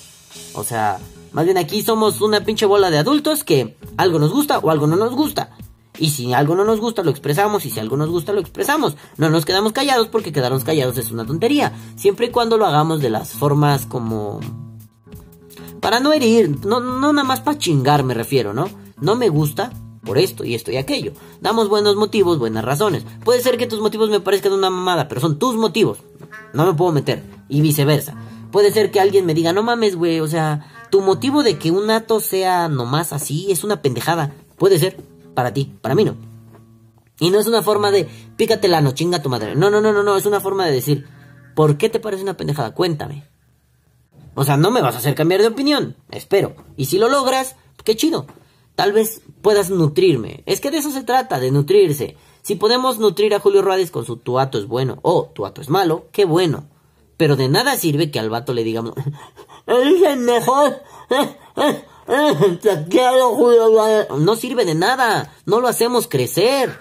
O 0.54 0.64
sea, 0.64 1.00
más 1.34 1.46
bien 1.46 1.58
aquí 1.58 1.82
somos 1.82 2.22
una 2.22 2.42
pinche 2.42 2.66
bola 2.66 2.90
de 2.90 2.98
adultos 2.98 3.44
que 3.44 3.78
algo 3.98 4.20
nos 4.20 4.32
gusta 4.32 4.60
o 4.60 4.70
algo 4.72 4.88
no 4.88 4.96
nos 4.96 5.14
gusta. 5.14 5.52
Y 6.00 6.12
si 6.12 6.34
algo 6.34 6.56
no 6.56 6.64
nos 6.64 6.80
gusta, 6.80 7.04
lo 7.04 7.12
expresamos. 7.12 7.66
Y 7.66 7.70
si 7.70 7.80
algo 7.80 7.98
nos 7.98 8.10
gusta, 8.10 8.32
lo 8.32 8.40
expresamos. 8.40 8.96
No 9.18 9.30
nos 9.30 9.46
quedamos 9.46 9.74
callados 9.74 10.08
porque 10.08 10.32
quedarnos 10.32 10.64
callados 10.64 10.98
es 10.98 11.12
una 11.12 11.26
tontería. 11.26 11.74
Siempre 11.96 12.28
y 12.28 12.32
cuando 12.32 12.58
lo 12.58 12.66
hagamos 12.66 13.02
de 13.02 13.10
las 13.10 13.32
formas 13.32 13.86
como... 13.86 14.40
Para 15.82 16.00
no 16.00 16.12
herir, 16.12 16.66
no, 16.66 16.80
no 16.80 17.14
nada 17.14 17.28
más 17.28 17.42
para 17.42 17.58
chingar 17.58 18.04
me 18.04 18.16
refiero, 18.16 18.52
¿no? 18.52 18.68
No 19.00 19.16
me 19.16 19.30
gusta 19.30 19.72
por 20.08 20.18
esto 20.18 20.46
y 20.46 20.56
esto 20.56 20.72
y 20.72 20.78
aquello. 20.78 21.12
Damos 21.42 21.68
buenos 21.68 21.98
motivos, 21.98 22.40
buenas 22.40 22.64
razones. 22.64 23.04
Puede 23.26 23.42
ser 23.42 23.58
que 23.58 23.68
tus 23.68 23.82
motivos 23.82 24.10
me 24.10 24.22
parezcan 24.22 24.54
una 24.54 24.70
mamada, 24.70 25.10
pero 25.10 25.20
son 25.20 25.38
tus 25.38 25.56
motivos. 25.56 26.00
No 26.54 26.66
me 26.66 26.74
puedo 26.74 26.94
meter. 26.94 27.22
Y 27.50 27.62
viceversa. 27.62 28.16
Puede 28.52 28.72
ser 28.72 28.90
que 28.90 29.02
alguien 29.02 29.26
me 29.26 29.34
diga, 29.34 29.52
no 29.52 29.62
mames, 29.62 29.98
güey, 29.98 30.22
o 30.22 30.28
sea, 30.28 30.66
tu 30.90 31.02
motivo 31.02 31.44
de 31.44 31.60
que 31.60 31.72
un 31.72 31.92
acto 31.92 32.22
sea 32.22 32.70
nomás 32.70 33.12
así 33.12 33.52
es 33.52 33.66
una 33.66 33.82
pendejada. 33.82 34.34
Puede 34.58 34.80
ser 34.80 34.98
para 35.34 35.54
ti, 35.54 35.74
para 35.82 35.94
mí 35.94 36.06
no. 36.06 36.16
Y 37.20 37.30
no 37.30 37.40
es 37.40 37.48
una 37.48 37.62
forma 37.62 37.92
de 37.92 38.08
pícate 38.38 38.68
la 38.68 38.82
no 38.82 38.92
chinga 38.92 39.22
tu 39.22 39.30
madre. 39.30 39.56
No, 39.56 39.70
no, 39.70 39.82
no, 39.82 39.92
no, 39.92 40.04
no, 40.04 40.16
es 40.16 40.26
una 40.26 40.40
forma 40.40 40.66
de 40.66 40.72
decir, 40.72 41.06
¿por 41.56 41.78
qué 41.78 41.90
te 41.90 42.00
parece 42.00 42.24
una 42.24 42.38
pendejada? 42.38 42.74
Cuéntame. 42.74 43.26
O 44.36 44.44
sea, 44.44 44.56
no 44.56 44.72
me 44.72 44.82
vas 44.82 44.96
a 44.96 45.00
hacer 45.00 45.16
cambiar 45.16 45.42
de 45.42 45.48
opinión, 45.48 45.96
espero. 46.12 46.56
Y 46.78 46.86
si 46.86 46.98
lo 46.98 47.10
logras, 47.10 47.56
qué 47.84 47.96
chido. 47.96 48.28
Tal 48.78 48.94
vez 48.94 49.24
puedas 49.42 49.72
nutrirme. 49.72 50.44
Es 50.46 50.62
que 50.62 50.70
de 50.70 50.78
eso 50.78 50.92
se 50.92 51.02
trata, 51.02 51.40
de 51.40 51.50
nutrirse. 51.50 52.16
Si 52.44 52.54
podemos 52.54 53.00
nutrir 53.00 53.34
a 53.34 53.40
Julio 53.40 53.64
Ruades 53.64 53.90
con 53.90 54.06
su 54.06 54.18
tuato 54.18 54.60
es 54.60 54.68
bueno 54.68 55.00
o 55.02 55.32
tuato 55.34 55.62
es 55.62 55.70
malo, 55.72 56.06
qué 56.12 56.26
bueno. 56.26 56.66
Pero 57.18 57.36
de 57.36 57.50
nada 57.50 57.76
sirve 57.76 58.12
que 58.12 58.20
al 58.20 58.30
vato 58.30 58.54
le 58.54 58.64
digamos, 58.64 58.94
el 59.66 60.18
mejor. 60.18 60.84
Julio. 63.36 64.08
No 64.20 64.36
sirve 64.36 64.64
de 64.64 64.76
nada. 64.76 65.34
No 65.48 65.60
lo 65.60 65.68
hacemos 65.68 66.08
crecer. 66.08 66.80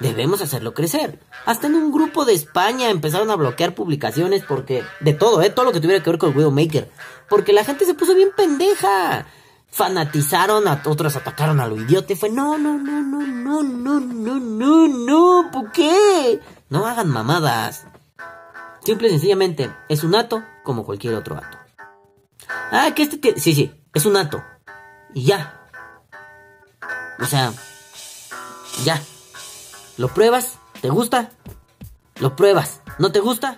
Debemos 0.00 0.42
hacerlo 0.42 0.74
crecer. 0.74 1.20
Hasta 1.46 1.68
en 1.68 1.74
un 1.76 1.90
grupo 1.90 2.26
de 2.26 2.34
España 2.34 2.90
empezaron 2.90 3.30
a 3.30 3.36
bloquear 3.36 3.74
publicaciones 3.74 4.42
porque... 4.46 4.84
De 5.00 5.14
todo, 5.14 5.40
¿eh? 5.40 5.48
Todo 5.48 5.64
lo 5.64 5.72
que 5.72 5.80
tuviera 5.80 6.04
que 6.04 6.10
ver 6.10 6.18
con 6.18 6.32
el 6.32 6.36
Widowmaker. 6.36 6.90
Porque 7.30 7.54
la 7.54 7.64
gente 7.64 7.86
se 7.86 7.94
puso 7.94 8.14
bien 8.14 8.28
pendeja. 8.36 9.26
Fanatizaron, 9.74 10.68
a 10.68 10.80
otros 10.86 11.16
atacaron 11.16 11.58
a 11.58 11.66
lo 11.66 11.76
idiota 11.76 12.14
fue... 12.14 12.30
No, 12.30 12.56
no, 12.56 12.78
no, 12.78 13.02
no, 13.02 13.26
no, 13.26 13.60
no, 13.64 13.98
no, 13.98 14.38
no, 14.38 14.86
no, 14.86 15.50
¿por 15.50 15.72
qué? 15.72 16.40
No 16.68 16.86
hagan 16.86 17.10
mamadas. 17.10 17.84
Simple 18.84 19.08
y 19.08 19.10
sencillamente, 19.10 19.74
es 19.88 20.04
un 20.04 20.14
ato 20.14 20.44
como 20.62 20.84
cualquier 20.86 21.14
otro 21.14 21.36
ato. 21.36 21.58
Ah, 22.70 22.92
que 22.94 23.02
este... 23.02 23.18
Que... 23.18 23.40
Sí, 23.40 23.52
sí, 23.52 23.74
es 23.92 24.06
un 24.06 24.16
ato. 24.16 24.44
Y 25.12 25.24
ya. 25.24 25.66
O 27.18 27.24
sea... 27.24 27.52
Ya. 28.84 29.02
¿Lo 29.96 30.06
pruebas? 30.06 30.60
¿Te 30.82 30.88
gusta? 30.88 31.30
Lo 32.20 32.36
pruebas. 32.36 32.80
¿No 33.00 33.10
te 33.10 33.18
gusta? 33.18 33.56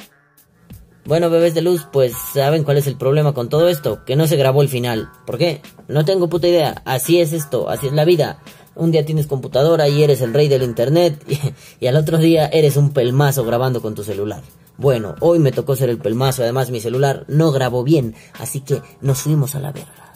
Bueno, 1.06 1.30
bebés 1.30 1.54
de 1.54 1.62
luz, 1.62 1.86
pues 1.92 2.14
saben 2.34 2.64
cuál 2.64 2.78
es 2.78 2.88
el 2.88 2.96
problema 2.96 3.32
con 3.32 3.48
todo 3.48 3.68
esto, 3.68 4.04
que 4.04 4.16
no 4.16 4.26
se 4.26 4.34
grabó 4.34 4.62
el 4.62 4.68
final. 4.68 5.08
¿Por 5.24 5.38
qué? 5.38 5.62
No 5.86 6.04
tengo 6.04 6.28
puta 6.28 6.48
idea. 6.48 6.82
Así 6.84 7.20
es 7.20 7.32
esto, 7.32 7.70
así 7.70 7.86
es 7.86 7.92
la 7.92 8.04
vida. 8.04 8.40
Un 8.74 8.90
día 8.90 9.06
tienes 9.06 9.28
computadora 9.28 9.88
y 9.88 10.02
eres 10.02 10.20
el 10.20 10.34
rey 10.34 10.48
del 10.48 10.64
internet 10.64 11.24
y, 11.80 11.86
al 11.86 11.94
otro 11.94 12.18
día 12.18 12.48
eres 12.48 12.76
un 12.76 12.92
pelmazo 12.92 13.44
grabando 13.44 13.80
con 13.80 13.94
tu 13.94 14.02
celular. 14.02 14.42
Bueno, 14.78 15.14
hoy 15.20 15.38
me 15.38 15.52
tocó 15.52 15.76
ser 15.76 15.90
el 15.90 15.98
pelmazo, 15.98 16.42
además 16.42 16.70
mi 16.70 16.80
celular 16.80 17.24
no 17.28 17.52
grabó 17.52 17.84
bien, 17.84 18.16
así 18.40 18.60
que 18.62 18.82
nos 19.00 19.20
fuimos 19.20 19.54
a 19.54 19.60
la 19.60 19.70
verga. 19.70 20.12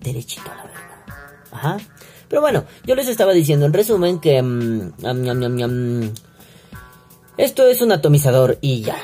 Derechito 0.00 0.50
a 0.50 0.56
la 0.56 0.64
verga. 0.64 1.04
Ajá. 1.52 1.76
Pero 2.28 2.42
bueno, 2.42 2.64
yo 2.84 2.96
les 2.96 3.06
estaba 3.06 3.32
diciendo 3.32 3.64
en 3.64 3.72
resumen 3.72 4.18
que... 4.18 4.42
Mm, 4.42 6.10
esto 7.38 7.66
es 7.66 7.80
un 7.80 7.92
atomizador 7.92 8.58
y 8.60 8.80
ya. 8.80 8.96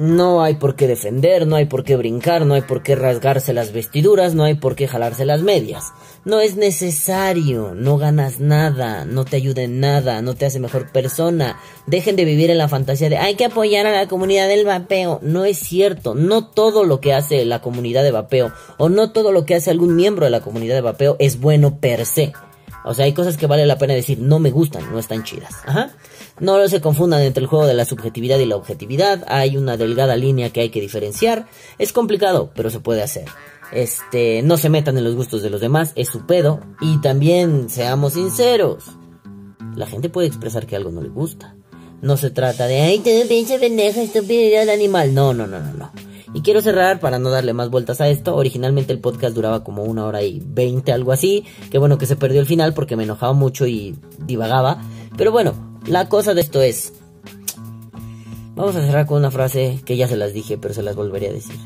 No 0.00 0.42
hay 0.42 0.54
por 0.54 0.76
qué 0.76 0.86
defender, 0.86 1.46
no 1.46 1.56
hay 1.56 1.66
por 1.66 1.84
qué 1.84 1.94
brincar, 1.94 2.46
no 2.46 2.54
hay 2.54 2.62
por 2.62 2.82
qué 2.82 2.96
rasgarse 2.96 3.52
las 3.52 3.70
vestiduras, 3.70 4.34
no 4.34 4.44
hay 4.44 4.54
por 4.54 4.74
qué 4.74 4.88
jalarse 4.88 5.26
las 5.26 5.42
medias. 5.42 5.92
No 6.24 6.40
es 6.40 6.56
necesario, 6.56 7.74
no 7.74 7.98
ganas 7.98 8.40
nada, 8.40 9.04
no 9.04 9.26
te 9.26 9.36
ayuda 9.36 9.60
en 9.60 9.78
nada, 9.78 10.22
no 10.22 10.34
te 10.34 10.46
hace 10.46 10.58
mejor 10.58 10.90
persona. 10.90 11.60
Dejen 11.86 12.16
de 12.16 12.24
vivir 12.24 12.48
en 12.48 12.56
la 12.56 12.68
fantasía 12.68 13.10
de 13.10 13.18
hay 13.18 13.34
que 13.34 13.44
apoyar 13.44 13.86
a 13.86 13.92
la 13.92 14.08
comunidad 14.08 14.48
del 14.48 14.64
vapeo. 14.64 15.18
No 15.20 15.44
es 15.44 15.58
cierto, 15.58 16.14
no 16.14 16.46
todo 16.46 16.84
lo 16.84 17.02
que 17.02 17.12
hace 17.12 17.44
la 17.44 17.60
comunidad 17.60 18.02
de 18.02 18.12
vapeo 18.12 18.54
o 18.78 18.88
no 18.88 19.12
todo 19.12 19.32
lo 19.32 19.44
que 19.44 19.54
hace 19.54 19.70
algún 19.70 19.96
miembro 19.96 20.24
de 20.24 20.30
la 20.30 20.40
comunidad 20.40 20.76
de 20.76 20.80
vapeo 20.80 21.16
es 21.18 21.38
bueno 21.40 21.76
per 21.78 22.06
se. 22.06 22.32
O 22.86 22.94
sea, 22.94 23.04
hay 23.04 23.12
cosas 23.12 23.36
que 23.36 23.46
vale 23.46 23.66
la 23.66 23.76
pena 23.76 23.92
decir, 23.92 24.18
no 24.18 24.38
me 24.38 24.50
gustan, 24.50 24.90
no 24.90 24.98
están 24.98 25.24
chidas. 25.24 25.52
Ajá. 25.66 25.90
No 26.40 26.66
se 26.68 26.80
confundan 26.80 27.22
entre 27.22 27.42
el 27.42 27.48
juego 27.48 27.66
de 27.66 27.74
la 27.74 27.84
subjetividad 27.84 28.38
y 28.38 28.46
la 28.46 28.56
objetividad. 28.56 29.24
Hay 29.28 29.56
una 29.56 29.76
delgada 29.76 30.16
línea 30.16 30.50
que 30.50 30.60
hay 30.60 30.70
que 30.70 30.80
diferenciar. 30.80 31.46
Es 31.78 31.92
complicado, 31.92 32.50
pero 32.54 32.70
se 32.70 32.80
puede 32.80 33.02
hacer. 33.02 33.26
Este, 33.72 34.42
no 34.42 34.56
se 34.56 34.68
metan 34.68 34.96
en 34.98 35.04
los 35.04 35.14
gustos 35.14 35.42
de 35.42 35.50
los 35.50 35.60
demás, 35.60 35.92
es 35.96 36.08
su 36.08 36.26
pedo. 36.26 36.60
Y 36.80 36.98
también, 37.00 37.68
seamos 37.68 38.14
sinceros. 38.14 38.84
La 39.76 39.86
gente 39.86 40.08
puede 40.08 40.28
expresar 40.28 40.66
que 40.66 40.76
algo 40.76 40.90
no 40.90 41.02
le 41.02 41.10
gusta. 41.10 41.56
No 42.00 42.16
se 42.16 42.30
trata 42.30 42.66
de, 42.66 42.80
ay, 42.80 43.00
te 43.00 43.26
pinche 43.26 43.58
pendeja, 43.58 44.00
estupidez 44.00 44.66
de 44.66 44.72
animal. 44.72 45.14
No, 45.14 45.34
no, 45.34 45.46
no, 45.46 45.60
no, 45.60 45.72
no. 45.74 45.92
Y 46.32 46.42
quiero 46.42 46.62
cerrar 46.62 47.00
para 47.00 47.18
no 47.18 47.30
darle 47.30 47.52
más 47.52 47.70
vueltas 47.70 48.00
a 48.00 48.08
esto. 48.08 48.36
Originalmente 48.36 48.92
el 48.92 49.00
podcast 49.00 49.34
duraba 49.34 49.62
como 49.62 49.82
una 49.82 50.06
hora 50.06 50.22
y 50.22 50.40
veinte, 50.44 50.92
algo 50.92 51.12
así. 51.12 51.44
Que 51.70 51.78
bueno 51.78 51.98
que 51.98 52.06
se 52.06 52.16
perdió 52.16 52.40
el 52.40 52.46
final 52.46 52.72
porque 52.72 52.96
me 52.96 53.04
enojaba 53.04 53.32
mucho 53.34 53.66
y 53.66 53.96
divagaba. 54.18 54.80
Pero 55.16 55.32
bueno, 55.32 55.69
la 55.86 56.08
cosa 56.08 56.34
de 56.34 56.40
esto 56.40 56.62
es... 56.62 56.92
Vamos 58.54 58.76
a 58.76 58.82
cerrar 58.84 59.06
con 59.06 59.18
una 59.18 59.30
frase 59.30 59.80
que 59.84 59.96
ya 59.96 60.06
se 60.06 60.16
las 60.16 60.32
dije, 60.32 60.58
pero 60.58 60.74
se 60.74 60.82
las 60.82 60.96
volveré 60.96 61.28
a 61.28 61.32
decir. 61.32 61.56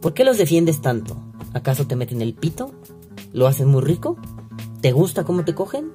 ¿Por 0.00 0.12
qué 0.12 0.24
los 0.24 0.36
defiendes 0.36 0.82
tanto? 0.82 1.16
¿Acaso 1.54 1.86
te 1.86 1.96
meten 1.96 2.20
el 2.20 2.34
pito? 2.34 2.72
¿Lo 3.32 3.46
hacen 3.46 3.68
muy 3.68 3.82
rico? 3.82 4.18
¿Te 4.82 4.92
gusta 4.92 5.24
cómo 5.24 5.44
te 5.44 5.54
cogen? 5.54 5.92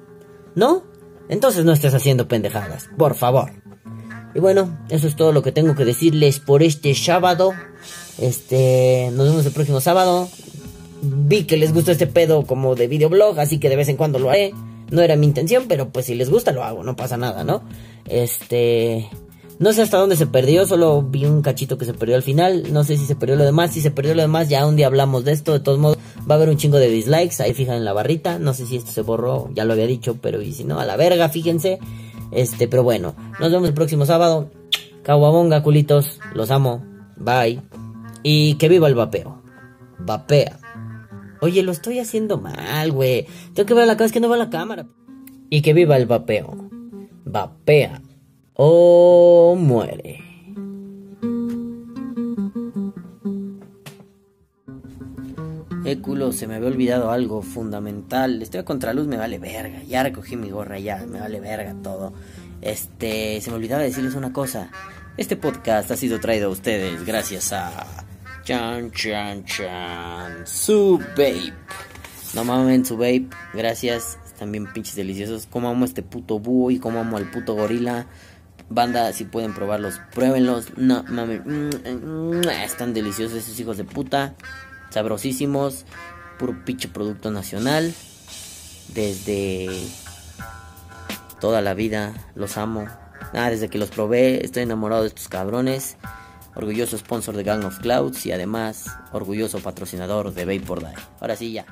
¿No? 0.56 0.82
Entonces 1.28 1.64
no 1.64 1.72
estés 1.72 1.94
haciendo 1.94 2.26
pendejadas, 2.26 2.88
por 2.98 3.14
favor. 3.14 3.52
Y 4.34 4.40
bueno, 4.40 4.78
eso 4.88 5.06
es 5.06 5.14
todo 5.16 5.32
lo 5.32 5.42
que 5.42 5.52
tengo 5.52 5.74
que 5.74 5.84
decirles 5.84 6.40
por 6.40 6.62
este 6.62 6.94
sábado. 6.94 7.52
Este, 8.18 9.10
nos 9.12 9.28
vemos 9.28 9.46
el 9.46 9.52
próximo 9.52 9.80
sábado. 9.80 10.28
Vi 11.02 11.44
que 11.44 11.56
les 11.56 11.72
gustó 11.72 11.92
este 11.92 12.06
pedo 12.06 12.44
como 12.44 12.74
de 12.74 12.88
videoblog, 12.88 13.38
así 13.38 13.58
que 13.58 13.68
de 13.68 13.76
vez 13.76 13.88
en 13.88 13.96
cuando 13.96 14.18
lo 14.18 14.30
haré. 14.30 14.52
No 14.90 15.02
era 15.02 15.16
mi 15.16 15.26
intención, 15.26 15.66
pero 15.68 15.90
pues 15.90 16.06
si 16.06 16.14
les 16.14 16.30
gusta 16.30 16.52
lo 16.52 16.64
hago, 16.64 16.82
no 16.82 16.96
pasa 16.96 17.16
nada, 17.16 17.44
¿no? 17.44 17.62
Este, 18.06 19.08
no 19.60 19.74
sé 19.74 19.82
hasta 19.82 19.98
dónde 19.98 20.16
se 20.16 20.26
perdió, 20.26 20.66
solo 20.66 21.02
vi 21.02 21.26
un 21.26 21.42
cachito 21.42 21.76
que 21.76 21.84
se 21.84 21.92
perdió 21.92 22.16
al 22.16 22.22
final. 22.22 22.72
No 22.72 22.82
sé 22.82 22.96
si 22.96 23.04
se 23.04 23.14
perdió 23.14 23.36
lo 23.36 23.44
demás. 23.44 23.72
Si 23.72 23.82
se 23.82 23.90
perdió 23.90 24.14
lo 24.14 24.22
demás, 24.22 24.48
ya 24.48 24.66
un 24.66 24.74
día 24.74 24.86
hablamos 24.86 25.22
de 25.26 25.32
esto. 25.32 25.52
De 25.52 25.60
todos 25.60 25.78
modos, 25.78 25.98
va 26.28 26.36
a 26.36 26.38
haber 26.38 26.48
un 26.48 26.56
chingo 26.56 26.78
de 26.78 26.88
dislikes. 26.88 27.42
Ahí 27.42 27.52
fijan 27.52 27.76
en 27.76 27.84
la 27.84 27.92
barrita. 27.92 28.38
No 28.38 28.54
sé 28.54 28.64
si 28.64 28.76
esto 28.76 28.90
se 28.90 29.02
borró, 29.02 29.50
ya 29.52 29.66
lo 29.66 29.74
había 29.74 29.86
dicho, 29.86 30.16
pero 30.18 30.40
y 30.40 30.54
si 30.54 30.64
no, 30.64 30.80
a 30.80 30.86
la 30.86 30.96
verga, 30.96 31.28
fíjense. 31.28 31.78
Este, 32.32 32.68
pero 32.68 32.84
bueno, 32.84 33.14
nos 33.38 33.52
vemos 33.52 33.68
el 33.68 33.74
próximo 33.74 34.06
sábado. 34.06 34.50
Caguabonga, 35.02 35.62
culitos. 35.62 36.20
Los 36.32 36.50
amo. 36.50 36.82
Bye. 37.18 37.60
Y 38.22 38.54
que 38.54 38.70
viva 38.70 38.88
el 38.88 38.94
vapeo. 38.94 39.42
Vapea. 39.98 40.59
Oye, 41.40 41.62
lo 41.62 41.72
estoy 41.72 41.98
haciendo 41.98 42.38
mal, 42.38 42.92
güey. 42.92 43.26
Tengo 43.54 43.66
que 43.66 43.74
ver 43.74 43.86
la 43.86 43.94
cámara, 43.94 44.06
es 44.06 44.12
que 44.12 44.20
no 44.20 44.28
va 44.28 44.36
la 44.36 44.50
cámara. 44.50 44.86
Y 45.48 45.62
que 45.62 45.72
viva 45.72 45.96
el 45.96 46.06
vapeo. 46.06 46.70
Vapea. 47.24 48.02
O 48.54 49.56
muere. 49.58 50.22
Eh, 55.86 55.98
culo, 56.00 56.30
se 56.32 56.46
me 56.46 56.56
había 56.56 56.68
olvidado 56.68 57.10
algo 57.10 57.40
fundamental. 57.40 58.42
Estoy 58.42 58.60
a 58.60 58.64
contraluz, 58.64 59.06
me 59.06 59.16
vale 59.16 59.38
verga. 59.38 59.82
Ya 59.88 60.02
recogí 60.02 60.36
mi 60.36 60.50
gorra, 60.50 60.78
ya, 60.78 61.04
me 61.06 61.20
vale 61.20 61.40
verga 61.40 61.74
todo. 61.82 62.12
Este, 62.60 63.40
se 63.40 63.50
me 63.50 63.56
olvidaba 63.56 63.82
decirles 63.82 64.14
una 64.14 64.32
cosa. 64.32 64.70
Este 65.16 65.36
podcast 65.36 65.90
ha 65.90 65.96
sido 65.96 66.20
traído 66.20 66.48
a 66.48 66.52
ustedes 66.52 67.04
gracias 67.06 67.52
a. 67.52 68.09
Chan, 68.42 68.90
chan, 68.92 69.44
chan. 69.44 70.46
Su 70.46 70.98
Vape. 70.98 71.52
No 72.34 72.44
mames, 72.44 72.88
su 72.88 72.96
Vape. 72.96 73.28
Gracias. 73.54 74.18
Están 74.26 74.52
bien 74.52 74.72
pinches 74.72 74.96
deliciosos. 74.96 75.46
Como 75.46 75.68
amo 75.68 75.84
este 75.84 76.02
puto 76.02 76.38
búho 76.38 76.70
y 76.70 76.78
como 76.78 77.00
amo 77.00 77.16
al 77.16 77.30
puto 77.30 77.54
gorila. 77.54 78.06
Banda, 78.68 79.12
si 79.12 79.24
pueden 79.24 79.52
probarlos, 79.52 80.00
pruébenlos. 80.14 80.76
No 80.76 81.02
mames. 81.08 81.42
Mm, 81.44 82.48
están 82.64 82.94
deliciosos 82.94 83.38
esos 83.38 83.58
hijos 83.60 83.76
de 83.76 83.84
puta 83.84 84.34
sabrosísimos, 84.90 85.86
puro 86.38 86.64
pinche 86.64 86.88
producto 86.88 87.30
nacional. 87.30 87.94
Desde 88.88 89.68
toda 91.40 91.62
la 91.62 91.74
vida 91.74 92.12
los 92.34 92.58
amo. 92.58 92.88
Nada, 93.32 93.50
desde 93.50 93.68
que 93.68 93.78
los 93.78 93.90
probé, 93.90 94.44
estoy 94.44 94.64
enamorado 94.64 95.02
de 95.02 95.08
estos 95.08 95.28
cabrones. 95.28 95.96
Orgulloso 96.54 96.98
sponsor 96.98 97.36
de 97.36 97.42
Gang 97.42 97.64
of 97.64 97.78
Clouds 97.78 98.26
y 98.26 98.32
además 98.32 98.86
orgulloso 99.12 99.58
patrocinador 99.60 100.32
de 100.32 100.44
Vapor 100.44 100.80
Die. 100.80 100.94
Ahora 101.20 101.36
sí, 101.36 101.52
ya. 101.52 101.64